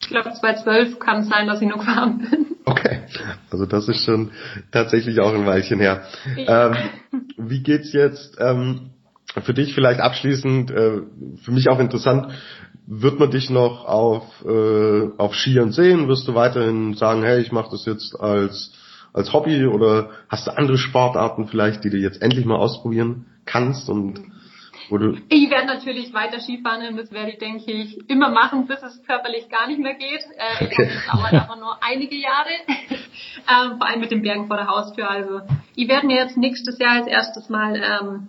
Ich 0.00 0.08
glaube 0.08 0.32
2012 0.32 0.98
kann 0.98 1.22
es 1.22 1.28
sein, 1.28 1.46
dass 1.46 1.62
ich 1.62 1.68
noch 1.68 1.78
gefahren 1.78 2.28
bin. 2.30 2.46
Okay, 2.64 3.02
also 3.50 3.64
das 3.64 3.88
ist 3.88 4.04
schon 4.04 4.32
tatsächlich 4.72 5.20
auch 5.20 5.32
ein 5.32 5.46
Weilchen 5.46 5.78
her. 5.78 6.02
Ja. 6.36 6.66
Ähm, 6.66 6.76
wie 7.36 7.62
geht's 7.62 7.92
jetzt 7.92 8.36
ähm, 8.40 8.90
für 9.42 9.54
dich 9.54 9.74
vielleicht 9.74 10.00
abschließend? 10.00 10.70
Äh, 10.70 11.00
für 11.42 11.52
mich 11.52 11.68
auch 11.68 11.78
interessant. 11.78 12.32
Wird 12.86 13.18
man 13.18 13.30
dich 13.30 13.50
noch 13.50 13.84
auf, 13.84 14.24
äh, 14.44 15.08
auf 15.18 15.34
Skiern 15.34 15.72
sehen? 15.72 16.08
Wirst 16.08 16.28
du 16.28 16.34
weiterhin 16.34 16.94
sagen, 16.94 17.22
hey, 17.24 17.40
ich 17.40 17.52
mache 17.52 17.70
das 17.70 17.84
jetzt 17.84 18.18
als, 18.18 18.72
als 19.12 19.32
Hobby 19.32 19.66
oder 19.66 20.10
hast 20.28 20.46
du 20.46 20.56
andere 20.56 20.78
Sportarten 20.78 21.48
vielleicht, 21.48 21.84
die 21.84 21.90
du 21.90 21.96
jetzt 21.96 22.22
endlich 22.22 22.44
mal 22.44 22.56
ausprobieren 22.56 23.26
kannst 23.44 23.88
und 23.88 24.20
wo 24.88 24.98
du 24.98 25.16
ich 25.28 25.50
werde 25.50 25.66
natürlich 25.66 26.12
weiter 26.14 26.38
Skifahren, 26.38 26.96
das 26.96 27.10
werde 27.10 27.32
ich, 27.32 27.38
denke 27.38 27.72
ich, 27.72 28.08
immer 28.08 28.30
machen, 28.30 28.66
bis 28.66 28.82
es 28.82 29.02
körperlich 29.04 29.48
gar 29.48 29.66
nicht 29.66 29.80
mehr 29.80 29.94
geht. 29.94 30.24
Äh, 30.36 30.64
okay. 30.64 30.90
Das 30.92 31.18
dauert 31.18 31.34
aber 31.34 31.56
nur 31.56 31.76
einige 31.82 32.14
Jahre, 32.14 32.50
ähm, 32.68 33.78
vor 33.78 33.88
allem 33.88 34.00
mit 34.00 34.12
den 34.12 34.22
Bergen 34.22 34.46
vor 34.46 34.56
der 34.56 34.68
Haustür. 34.68 35.10
Also 35.10 35.40
ich 35.74 35.88
werde 35.88 36.06
mir 36.06 36.16
jetzt 36.16 36.36
nächstes 36.36 36.78
Jahr 36.78 36.92
als 36.92 37.08
erstes 37.08 37.48
mal 37.48 37.74
ähm, 37.74 38.28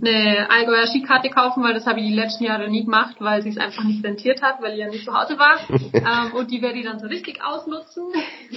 eine 0.00 0.50
Allgäuer 0.50 0.86
Skikarte 0.86 1.30
kaufen, 1.30 1.62
weil 1.62 1.74
das 1.74 1.86
habe 1.86 2.00
ich 2.00 2.06
die 2.06 2.14
letzten 2.14 2.44
Jahre 2.44 2.68
nie 2.68 2.84
gemacht, 2.84 3.16
weil 3.20 3.42
sie 3.42 3.48
es 3.48 3.58
einfach 3.58 3.84
nicht 3.84 4.04
rentiert 4.04 4.42
hat, 4.42 4.60
weil 4.60 4.74
ich 4.74 4.80
ja 4.80 4.88
nicht 4.88 5.04
zu 5.04 5.14
Hause 5.14 5.38
war. 5.38 5.58
ähm, 5.68 6.34
und 6.34 6.50
die 6.50 6.62
werde 6.62 6.78
ich 6.78 6.84
dann 6.84 6.98
so 6.98 7.06
richtig 7.06 7.42
ausnutzen. 7.42 8.04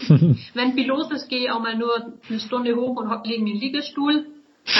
Wenn 0.53 0.73
viel 0.73 0.87
los 0.87 1.11
ist, 1.11 1.29
gehe 1.29 1.39
ich 1.39 1.51
auch 1.51 1.59
mal 1.59 1.75
nur 1.75 2.13
eine 2.29 2.39
Stunde 2.39 2.75
hoch 2.75 2.97
und 2.97 3.27
lege 3.27 3.43
mir 3.43 3.51
einen 3.51 3.59
Liegestuhl. 3.59 4.25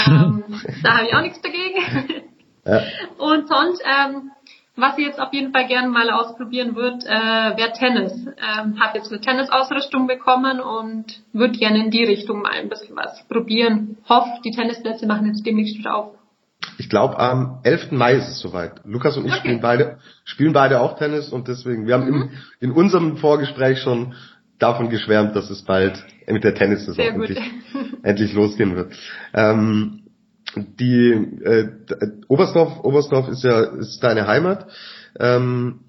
Ähm, 0.06 0.44
da 0.84 0.98
habe 0.98 1.08
ich 1.08 1.16
auch 1.16 1.22
nichts 1.22 1.42
dagegen. 1.42 2.26
ja. 2.66 2.82
Und 3.18 3.48
sonst, 3.48 3.82
ähm, 3.86 4.32
was 4.76 4.98
ich 4.98 5.06
jetzt 5.06 5.20
auf 5.20 5.34
jeden 5.34 5.54
Fall 5.54 5.66
gerne 5.66 5.88
mal 5.88 6.12
ausprobieren 6.12 6.76
würde, 6.76 7.00
äh, 7.08 7.58
wäre 7.58 7.74
Tennis. 7.74 8.14
Ähm, 8.28 8.80
habe 8.80 8.98
jetzt 8.98 9.12
eine 9.12 9.22
Tennisausrüstung 9.22 10.06
bekommen 10.06 10.60
und 10.60 11.06
würde 11.34 11.58
gerne 11.58 11.80
in 11.80 11.92
die 11.92 12.04
Richtung 12.04 12.42
mal 12.42 12.52
ein 12.52 12.70
bisschen 12.70 12.96
was 12.96 13.28
probieren. 13.28 13.98
Hoff, 14.08 14.28
die 14.46 14.52
Tennisplätze 14.52 15.08
machen 15.08 15.26
jetzt 15.28 15.46
demnächst 15.46 15.78
wieder 15.80 15.96
auf. 15.96 16.17
Ich 16.78 16.90
glaube, 16.90 17.18
am 17.18 17.60
11. 17.64 17.92
Mai 17.92 18.14
ist 18.14 18.30
es 18.30 18.40
soweit. 18.40 18.82
Lukas 18.86 19.18
und 19.18 19.26
ich 19.26 19.32
okay. 19.32 19.40
spielen 19.40 19.62
beide, 19.62 19.98
spielen 20.26 20.54
beide 20.54 20.80
auch 20.80 20.98
Tennis 20.98 21.30
und 21.30 21.48
deswegen, 21.48 21.88
wir 21.88 21.96
haben 21.96 22.08
mhm. 22.08 22.22
im, 22.22 22.30
in 22.60 22.72
unserem 22.72 23.18
Vorgespräch 23.18 23.80
schon 23.80 24.14
davon 24.60 24.90
geschwärmt, 24.90 25.36
dass 25.36 25.50
es 25.50 25.64
bald 25.64 26.04
mit 26.28 26.44
der 26.44 26.56
Tennissaison 26.56 27.04
endlich, 27.04 27.40
endlich 28.04 28.34
losgehen 28.34 28.76
wird. 28.76 28.94
Ähm, 29.34 30.04
die 30.56 31.12
äh, 31.44 31.68
Oberstdorf, 32.28 32.84
Oberstdorf 32.84 33.28
ist 33.30 33.44
ja 33.44 33.60
ist 33.78 34.00
deine 34.04 34.28
Heimat. 34.28 34.68
Ähm, 35.20 35.82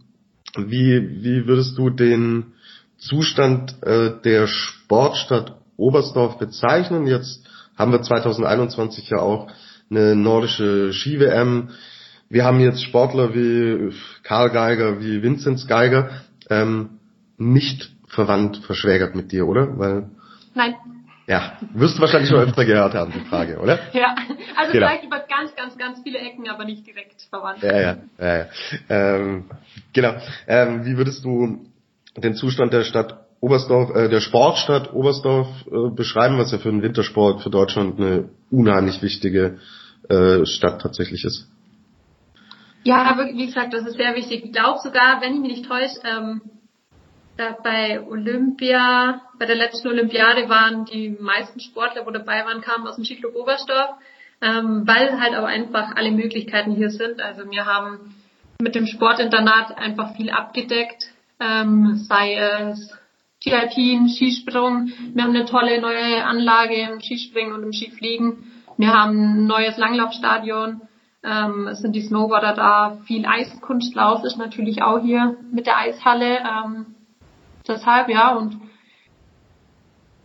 wie, 0.56 1.22
wie 1.22 1.46
würdest 1.46 1.76
du 1.78 1.90
den 1.90 2.54
Zustand 2.96 3.76
äh, 3.82 4.12
der 4.24 4.46
Sportstadt 4.46 5.56
Oberstdorf 5.76 6.38
bezeichnen? 6.38 7.06
Jetzt 7.06 7.46
haben 7.76 7.92
wir 7.92 8.02
2021 8.02 9.10
ja 9.10 9.18
auch 9.18 9.48
eine 9.90 10.14
nordische 10.14 10.92
Ski-WM. 10.92 11.70
Wir 12.28 12.44
haben 12.44 12.60
jetzt 12.60 12.82
Sportler 12.82 13.34
wie 13.34 13.92
Karl 14.22 14.50
Geiger, 14.50 15.00
wie 15.00 15.22
Vinzenz 15.22 15.66
Geiger, 15.66 16.10
ähm, 16.50 16.98
nicht 17.38 17.90
verwandt, 18.08 18.58
verschwägert 18.58 19.14
mit 19.14 19.32
dir, 19.32 19.46
oder? 19.46 19.78
Weil, 19.78 20.10
Nein. 20.54 20.74
Ja, 21.26 21.58
wirst 21.74 21.98
du 21.98 22.00
wahrscheinlich 22.00 22.30
schon 22.30 22.40
öfter 22.40 22.64
gehört 22.64 22.94
haben, 22.94 23.12
die 23.12 23.20
Frage, 23.28 23.58
oder? 23.58 23.78
Ja, 23.92 24.14
also 24.56 24.72
genau. 24.72 24.86
vielleicht 24.86 25.04
über 25.04 25.18
ganz, 25.28 25.54
ganz, 25.54 25.76
ganz 25.76 26.00
viele 26.02 26.18
Ecken, 26.18 26.48
aber 26.48 26.64
nicht 26.64 26.86
direkt 26.86 27.20
verwandt. 27.28 27.62
Ja, 27.62 27.78
ja, 27.78 27.96
ja. 28.18 28.36
ja. 28.36 28.46
Ähm, 28.88 29.44
genau. 29.92 30.14
Ähm, 30.46 30.86
wie 30.86 30.96
würdest 30.96 31.22
du 31.24 31.66
den 32.16 32.34
Zustand 32.34 32.72
der 32.72 32.84
Stadt 32.84 33.27
Oberstdorf, 33.40 33.94
äh, 33.94 34.08
der 34.08 34.20
Sportstadt 34.20 34.92
Oberstdorf 34.92 35.48
äh, 35.66 35.90
beschreiben, 35.94 36.38
was 36.38 36.52
ja 36.52 36.58
für 36.58 36.70
den 36.70 36.82
Wintersport 36.82 37.42
für 37.42 37.50
Deutschland 37.50 38.00
eine 38.00 38.30
unheimlich 38.50 39.00
wichtige 39.02 39.58
äh, 40.08 40.44
Stadt 40.44 40.80
tatsächlich 40.80 41.24
ist. 41.24 41.48
Ja, 42.84 43.18
wie 43.32 43.46
gesagt, 43.46 43.74
das 43.74 43.86
ist 43.86 43.96
sehr 43.96 44.14
wichtig. 44.14 44.44
Ich 44.44 44.52
glaube 44.52 44.78
sogar, 44.82 45.20
wenn 45.20 45.34
ich 45.34 45.40
mich 45.40 45.58
nicht 45.58 45.68
täusche, 45.68 46.00
ähm, 46.04 46.40
da 47.36 47.56
bei 47.62 48.00
Olympia, 48.00 49.22
bei 49.38 49.46
der 49.46 49.56
letzten 49.56 49.88
Olympiade 49.88 50.48
waren 50.48 50.84
die 50.86 51.10
meisten 51.10 51.60
Sportler, 51.60 52.04
wo 52.06 52.10
dabei 52.10 52.44
waren, 52.44 52.60
kamen 52.60 52.86
aus 52.86 52.96
dem 52.96 53.04
Skiclub 53.04 53.36
Oberstdorf, 53.36 53.90
ähm, 54.40 54.86
weil 54.86 55.20
halt 55.20 55.34
aber 55.34 55.46
einfach 55.46 55.94
alle 55.94 56.10
Möglichkeiten 56.10 56.72
hier 56.72 56.90
sind. 56.90 57.20
Also 57.20 57.48
wir 57.48 57.66
haben 57.66 58.14
mit 58.60 58.74
dem 58.74 58.86
Sportinternat 58.86 59.76
einfach 59.78 60.16
viel 60.16 60.30
abgedeckt, 60.30 61.12
ähm, 61.38 61.94
sei 62.08 62.34
es 62.34 62.92
Skialpin, 63.40 64.08
Skisprung. 64.08 64.90
Wir 65.14 65.22
haben 65.22 65.34
eine 65.34 65.44
tolle 65.44 65.80
neue 65.80 66.24
Anlage 66.24 66.74
im 66.74 67.00
Skispringen 67.00 67.52
und 67.52 67.62
im 67.62 67.72
Skifliegen. 67.72 68.50
Wir 68.76 68.92
haben 68.92 69.42
ein 69.42 69.46
neues 69.46 69.76
Langlaufstadion. 69.76 70.80
Ähm, 71.22 71.68
es 71.68 71.78
sind 71.78 71.94
die 71.94 72.02
Snowboarder 72.02 72.54
da. 72.54 72.98
Viel 73.06 73.26
Eiskunstlauf 73.26 74.24
ist 74.24 74.38
natürlich 74.38 74.82
auch 74.82 75.00
hier 75.00 75.36
mit 75.52 75.66
der 75.66 75.78
Eishalle. 75.78 76.38
Ähm, 76.38 76.94
deshalb, 77.66 78.08
ja, 78.08 78.34
und 78.34 78.56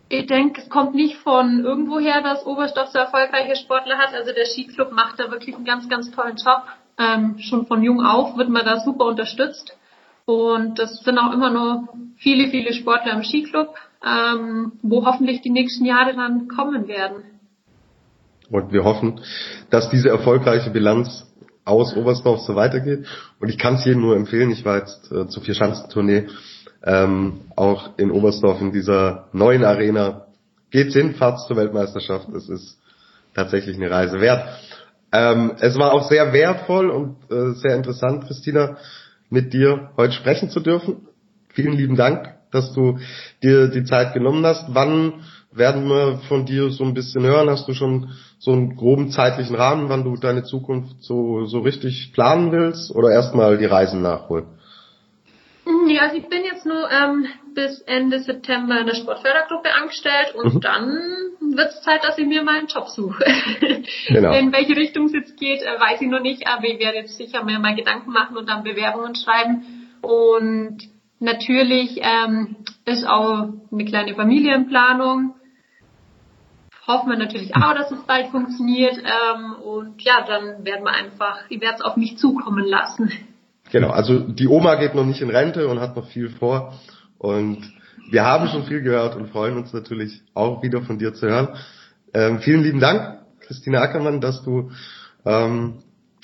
ich 0.08 0.26
denke, 0.26 0.60
es 0.60 0.68
kommt 0.68 0.94
nicht 0.96 1.16
von 1.18 1.64
irgendwoher, 1.64 2.20
dass 2.20 2.44
Oberstoff 2.44 2.88
so 2.88 2.98
erfolgreiche 2.98 3.54
Sportler 3.54 3.96
hat. 3.98 4.12
Also 4.12 4.32
der 4.32 4.46
Skiclub 4.46 4.90
macht 4.90 5.20
da 5.20 5.30
wirklich 5.30 5.54
einen 5.54 5.64
ganz, 5.64 5.88
ganz 5.88 6.10
tollen 6.10 6.36
Job. 6.36 6.64
Ähm, 6.98 7.38
schon 7.38 7.66
von 7.66 7.82
jung 7.84 8.04
auf 8.04 8.36
wird 8.36 8.48
man 8.48 8.64
da 8.64 8.80
super 8.80 9.04
unterstützt. 9.04 9.76
Und 10.26 10.78
das 10.78 11.00
sind 11.00 11.18
auch 11.18 11.32
immer 11.32 11.50
nur 11.50 11.88
viele, 12.16 12.48
viele 12.48 12.72
Sportler 12.72 13.12
im 13.12 13.24
Skiclub, 13.24 13.74
ähm, 14.04 14.72
wo 14.82 15.04
hoffentlich 15.04 15.42
die 15.42 15.50
nächsten 15.50 15.84
Jahre 15.84 16.14
dann 16.14 16.48
kommen 16.48 16.88
werden. 16.88 17.24
Und 18.50 18.72
wir 18.72 18.84
hoffen, 18.84 19.20
dass 19.70 19.90
diese 19.90 20.08
erfolgreiche 20.08 20.70
Bilanz 20.70 21.26
aus 21.64 21.96
Oberstdorf 21.96 22.40
so 22.40 22.54
weitergeht. 22.54 23.06
Und 23.40 23.48
ich 23.48 23.58
kann 23.58 23.74
es 23.76 23.84
jedem 23.84 24.02
nur 24.02 24.16
empfehlen. 24.16 24.50
Ich 24.50 24.64
war 24.64 24.78
jetzt 24.78 25.10
äh, 25.10 25.28
zur 25.28 25.42
Vierschanzentournee 25.42 26.28
ähm, 26.84 27.40
auch 27.56 27.98
in 27.98 28.10
Oberstdorf 28.10 28.60
in 28.60 28.72
dieser 28.72 29.28
neuen 29.32 29.64
Arena. 29.64 30.26
Geht's 30.70 30.94
hin, 30.94 31.14
fahrt's 31.14 31.46
zur 31.46 31.56
Weltmeisterschaft. 31.56 32.28
Es 32.30 32.48
ist 32.48 32.78
tatsächlich 33.34 33.76
eine 33.76 33.90
Reise 33.90 34.20
wert. 34.20 34.46
Ähm, 35.12 35.52
es 35.60 35.78
war 35.78 35.92
auch 35.92 36.08
sehr 36.08 36.32
wertvoll 36.32 36.90
und 36.90 37.16
äh, 37.30 37.52
sehr 37.54 37.76
interessant, 37.76 38.26
Christina, 38.26 38.76
mit 39.30 39.52
dir 39.52 39.90
heute 39.96 40.12
sprechen 40.12 40.50
zu 40.50 40.60
dürfen. 40.60 41.08
Vielen 41.48 41.72
lieben 41.72 41.96
Dank, 41.96 42.34
dass 42.50 42.72
du 42.72 42.98
dir 43.42 43.68
die 43.68 43.84
Zeit 43.84 44.14
genommen 44.14 44.44
hast. 44.44 44.64
Wann 44.68 45.14
werden 45.52 45.88
wir 45.88 46.18
von 46.28 46.46
dir 46.46 46.70
so 46.70 46.84
ein 46.84 46.94
bisschen 46.94 47.24
hören? 47.24 47.48
Hast 47.48 47.68
du 47.68 47.74
schon 47.74 48.10
so 48.38 48.52
einen 48.52 48.76
groben 48.76 49.10
zeitlichen 49.10 49.54
Rahmen, 49.54 49.88
wann 49.88 50.04
du 50.04 50.16
deine 50.16 50.42
Zukunft 50.42 50.96
so, 51.02 51.46
so 51.46 51.60
richtig 51.60 52.12
planen 52.12 52.52
willst 52.52 52.90
oder 52.94 53.10
erstmal 53.10 53.58
die 53.58 53.64
Reisen 53.64 54.02
nachholen? 54.02 54.46
Nee, 55.84 55.98
also 55.98 56.16
ich 56.16 56.28
bin 56.28 56.44
jetzt 56.44 56.66
nur 56.66 56.90
ähm, 56.90 57.26
bis 57.54 57.80
Ende 57.82 58.20
September 58.20 58.80
in 58.80 58.86
der 58.86 58.94
Sportfördergruppe 58.94 59.72
angestellt 59.72 60.34
und 60.34 60.54
mhm. 60.54 60.60
dann 60.60 60.98
wird 61.40 61.70
es 61.70 61.82
Zeit, 61.82 62.02
dass 62.04 62.18
ich 62.18 62.26
mir 62.26 62.42
mal 62.42 62.58
einen 62.58 62.68
Job 62.68 62.88
suche. 62.88 63.24
Genau. 64.08 64.32
In 64.38 64.52
welche 64.52 64.76
Richtung 64.76 65.06
es 65.06 65.12
jetzt 65.12 65.36
geht, 65.38 65.62
äh, 65.62 65.78
weiß 65.78 66.00
ich 66.00 66.08
noch 66.08 66.20
nicht, 66.20 66.48
aber 66.48 66.64
ich 66.64 66.78
werde 66.78 66.98
jetzt 66.98 67.16
sicher 67.16 67.44
mir 67.44 67.58
mal 67.58 67.74
Gedanken 67.74 68.10
machen 68.10 68.36
und 68.36 68.48
dann 68.48 68.64
Bewerbungen 68.64 69.14
schreiben. 69.14 69.90
Und 70.00 70.78
natürlich 71.20 72.00
ähm, 72.02 72.56
ist 72.84 73.06
auch 73.06 73.48
eine 73.70 73.84
kleine 73.84 74.14
Familienplanung 74.14 75.34
hoffen 76.86 77.10
wir 77.10 77.16
natürlich 77.16 77.54
auch, 77.56 77.74
dass 77.74 77.90
es 77.90 78.02
bald 78.04 78.28
funktioniert. 78.28 78.98
Ähm, 78.98 79.54
und 79.62 80.02
ja, 80.02 80.24
dann 80.26 80.64
werden 80.64 80.84
wir 80.84 80.92
einfach, 80.92 81.38
ich 81.48 81.60
werde 81.60 81.76
es 81.76 81.82
auf 81.82 81.96
mich 81.96 82.18
zukommen 82.18 82.64
lassen. 82.64 83.10
Genau, 83.74 83.90
also 83.90 84.20
die 84.20 84.46
Oma 84.46 84.76
geht 84.76 84.94
noch 84.94 85.04
nicht 85.04 85.20
in 85.20 85.30
Rente 85.30 85.66
und 85.66 85.80
hat 85.80 85.96
noch 85.96 86.06
viel 86.06 86.28
vor. 86.30 86.78
Und 87.18 87.58
wir 88.08 88.24
haben 88.24 88.46
schon 88.46 88.66
viel 88.66 88.82
gehört 88.82 89.16
und 89.16 89.30
freuen 89.30 89.56
uns 89.56 89.72
natürlich 89.72 90.22
auch 90.32 90.62
wieder 90.62 90.82
von 90.82 90.96
dir 90.96 91.12
zu 91.12 91.26
hören. 91.26 91.48
Ähm, 92.14 92.38
vielen 92.38 92.62
lieben 92.62 92.78
Dank, 92.78 93.18
Christine 93.40 93.80
Ackermann, 93.80 94.20
dass 94.20 94.44
du 94.44 94.70
ähm, 95.26 95.78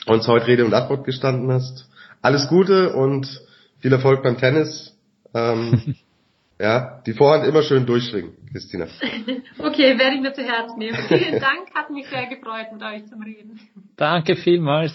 uns 0.07 0.29
heute 0.29 0.47
Rede 0.47 0.65
und 0.65 0.75
Antwort 0.75 1.05
gestanden 1.05 1.51
hast. 1.51 1.89
Alles 2.23 2.47
Gute 2.47 2.93
und 2.93 3.27
viel 3.81 3.93
Erfolg 3.93 4.23
beim 4.23 4.39
Tennis. 4.39 4.97
Ähm, 5.35 5.97
Ja, 6.63 7.01
die 7.07 7.15
Vorhand 7.15 7.47
immer 7.47 7.63
schön 7.63 7.87
durchschwingen, 7.87 8.33
Christina. 8.53 8.85
okay, 9.59 9.99
werde 9.99 10.17
ich 10.17 10.21
mir 10.21 10.35
zu 10.35 10.43
Herzen 10.43 10.79
nehmen. 10.79 10.99
Vielen 11.09 11.41
Dank, 11.41 11.75
hat 11.75 11.89
mich 11.89 12.07
sehr 12.09 12.27
gefreut, 12.27 12.67
mit 12.75 12.83
euch 12.83 13.07
zu 13.07 13.17
reden. 13.17 13.59
Danke 13.97 14.37
vielmals. 14.37 14.93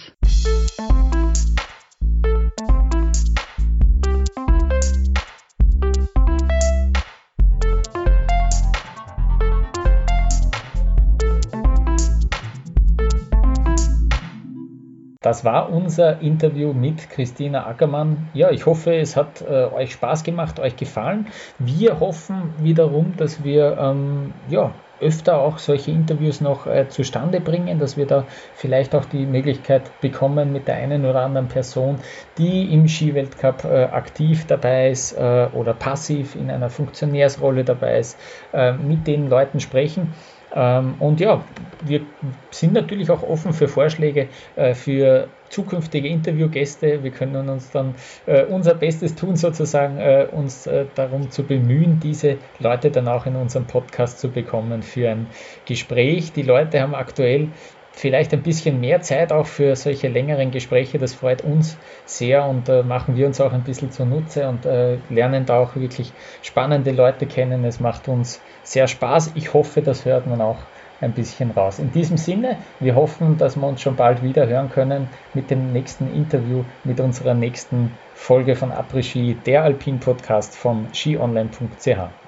Das 15.26 15.44
war 15.44 15.72
unser 15.72 16.22
Interview 16.22 16.72
mit 16.72 17.10
Christina 17.10 17.66
Ackermann. 17.66 18.30
Ja, 18.34 18.52
ich 18.52 18.68
hoffe, 18.68 18.94
es 18.96 19.18
hat 19.18 19.42
äh, 19.42 19.66
euch 19.66 19.94
Spaß 19.94 20.24
gemacht, 20.24 20.60
euch 20.60 20.76
gefallen. 20.76 21.30
Wir 21.58 22.00
hoffen 22.00 22.54
wiederum, 22.60 23.16
dass 23.18 23.44
wir 23.44 23.76
ähm, 23.76 24.36
ja, 24.48 24.76
öfter 25.00 25.40
auch 25.40 25.58
solche 25.58 25.90
Interviews 25.90 26.42
noch 26.42 26.68
äh, 26.68 26.90
zustande 26.90 27.42
bringen, 27.42 27.80
dass 27.80 27.98
wir 27.98 28.06
da 28.06 28.28
vielleicht 28.54 28.94
auch 28.94 29.06
die 29.06 29.26
Möglichkeit 29.26 30.00
bekommen 30.00 30.52
mit 30.52 30.68
der 30.68 30.76
einen 30.76 31.06
oder 31.06 31.22
anderen 31.22 31.48
Person, 31.48 31.98
die 32.38 32.72
im 32.72 32.88
Skiweltcup 32.88 33.64
äh, 33.64 33.86
aktiv 33.86 34.46
dabei 34.46 34.92
ist 34.92 35.14
äh, 35.14 35.48
oder 35.52 35.74
passiv 35.74 36.36
in 36.36 36.52
einer 36.52 36.70
Funktionärsrolle 36.70 37.64
dabei 37.64 37.98
ist, 37.98 38.20
äh, 38.54 38.74
mit 38.74 39.08
den 39.08 39.28
Leuten 39.28 39.60
sprechen. 39.60 40.14
Ähm, 40.56 40.96
und 41.00 41.20
ja, 41.20 41.54
wir 41.82 42.08
sind 42.52 42.74
natürlich 42.74 43.10
auch 43.12 43.22
offen 43.24 43.54
für 43.54 43.68
Vorschläge 43.68 44.30
äh, 44.56 44.74
für 44.74 45.38
zukünftige 45.50 46.08
Interviewgäste. 46.08 47.04
Wir 47.04 47.12
können 47.12 47.50
uns 47.50 47.70
dann 47.72 47.98
äh, 48.26 48.46
unser 48.46 48.74
Bestes 48.74 49.16
tun, 49.16 49.36
sozusagen, 49.36 49.98
äh, 50.00 50.28
uns 50.32 50.64
darum 50.96 51.30
zu 51.30 51.46
bemühen, 51.46 52.00
diese 52.00 52.40
Leute 52.58 52.90
dann 52.90 53.08
auch 53.08 53.26
in 53.26 53.36
unserem 53.36 53.68
Podcast 53.68 54.20
zu 54.20 54.32
bekommen 54.32 54.82
für 54.82 55.10
ein 55.12 55.32
Gespräch. 55.66 56.34
Die 56.34 56.42
Leute 56.42 56.82
haben 56.82 56.96
aktuell 56.96 57.52
vielleicht 57.96 58.34
ein 58.34 58.44
bisschen 58.44 58.80
mehr 58.80 59.02
Zeit 59.02 59.32
auch 59.32 59.46
für 59.46 59.76
solche 59.76 60.10
längeren 60.10 60.52
Gespräche. 60.52 61.00
Das 61.00 61.14
freut 61.14 61.42
uns 61.42 61.78
sehr 62.06 62.46
und 62.46 62.70
äh, 62.70 62.84
machen 62.84 63.16
wir 63.16 63.26
uns 63.26 63.40
auch 63.42 63.54
ein 63.54 63.64
bisschen 63.64 63.92
zunutze 63.92 64.48
und 64.48 64.66
äh, 64.66 64.98
lernen 65.10 65.46
da 65.46 65.60
auch 65.60 65.76
wirklich 65.76 66.12
spannende 66.42 66.92
Leute 66.92 67.26
kennen. 67.26 67.64
Es 67.64 67.80
macht 67.80 68.08
uns 68.08 68.42
sehr 68.64 68.88
Spaß. 68.88 69.32
Ich 69.36 69.54
hoffe, 69.54 69.82
das 69.82 70.06
hört 70.06 70.28
man 70.28 70.42
auch 70.42 70.58
ein 71.02 71.14
bisschen 71.14 71.52
raus. 71.52 71.80
In 71.80 71.92
diesem 71.92 72.18
Sinne, 72.18 72.58
wir 72.80 72.96
hoffen, 72.96 73.38
dass 73.38 73.56
wir 73.56 73.68
uns 73.68 73.82
schon 73.82 73.96
bald 73.96 74.24
wieder 74.24 74.48
hören 74.48 74.70
können 74.70 75.10
mit 75.34 75.50
dem 75.50 75.72
nächsten 75.72 76.14
Interview, 76.14 76.64
mit 76.84 77.00
unserer 77.00 77.34
nächsten 77.34 77.92
Folge 78.14 78.56
von 78.56 78.72
Après 78.72 79.04
Ski, 79.04 79.38
der 79.46 79.64
Alpin 79.64 80.00
Podcast 80.00 80.56
von 80.56 80.88
skionline.ch. 80.94 82.25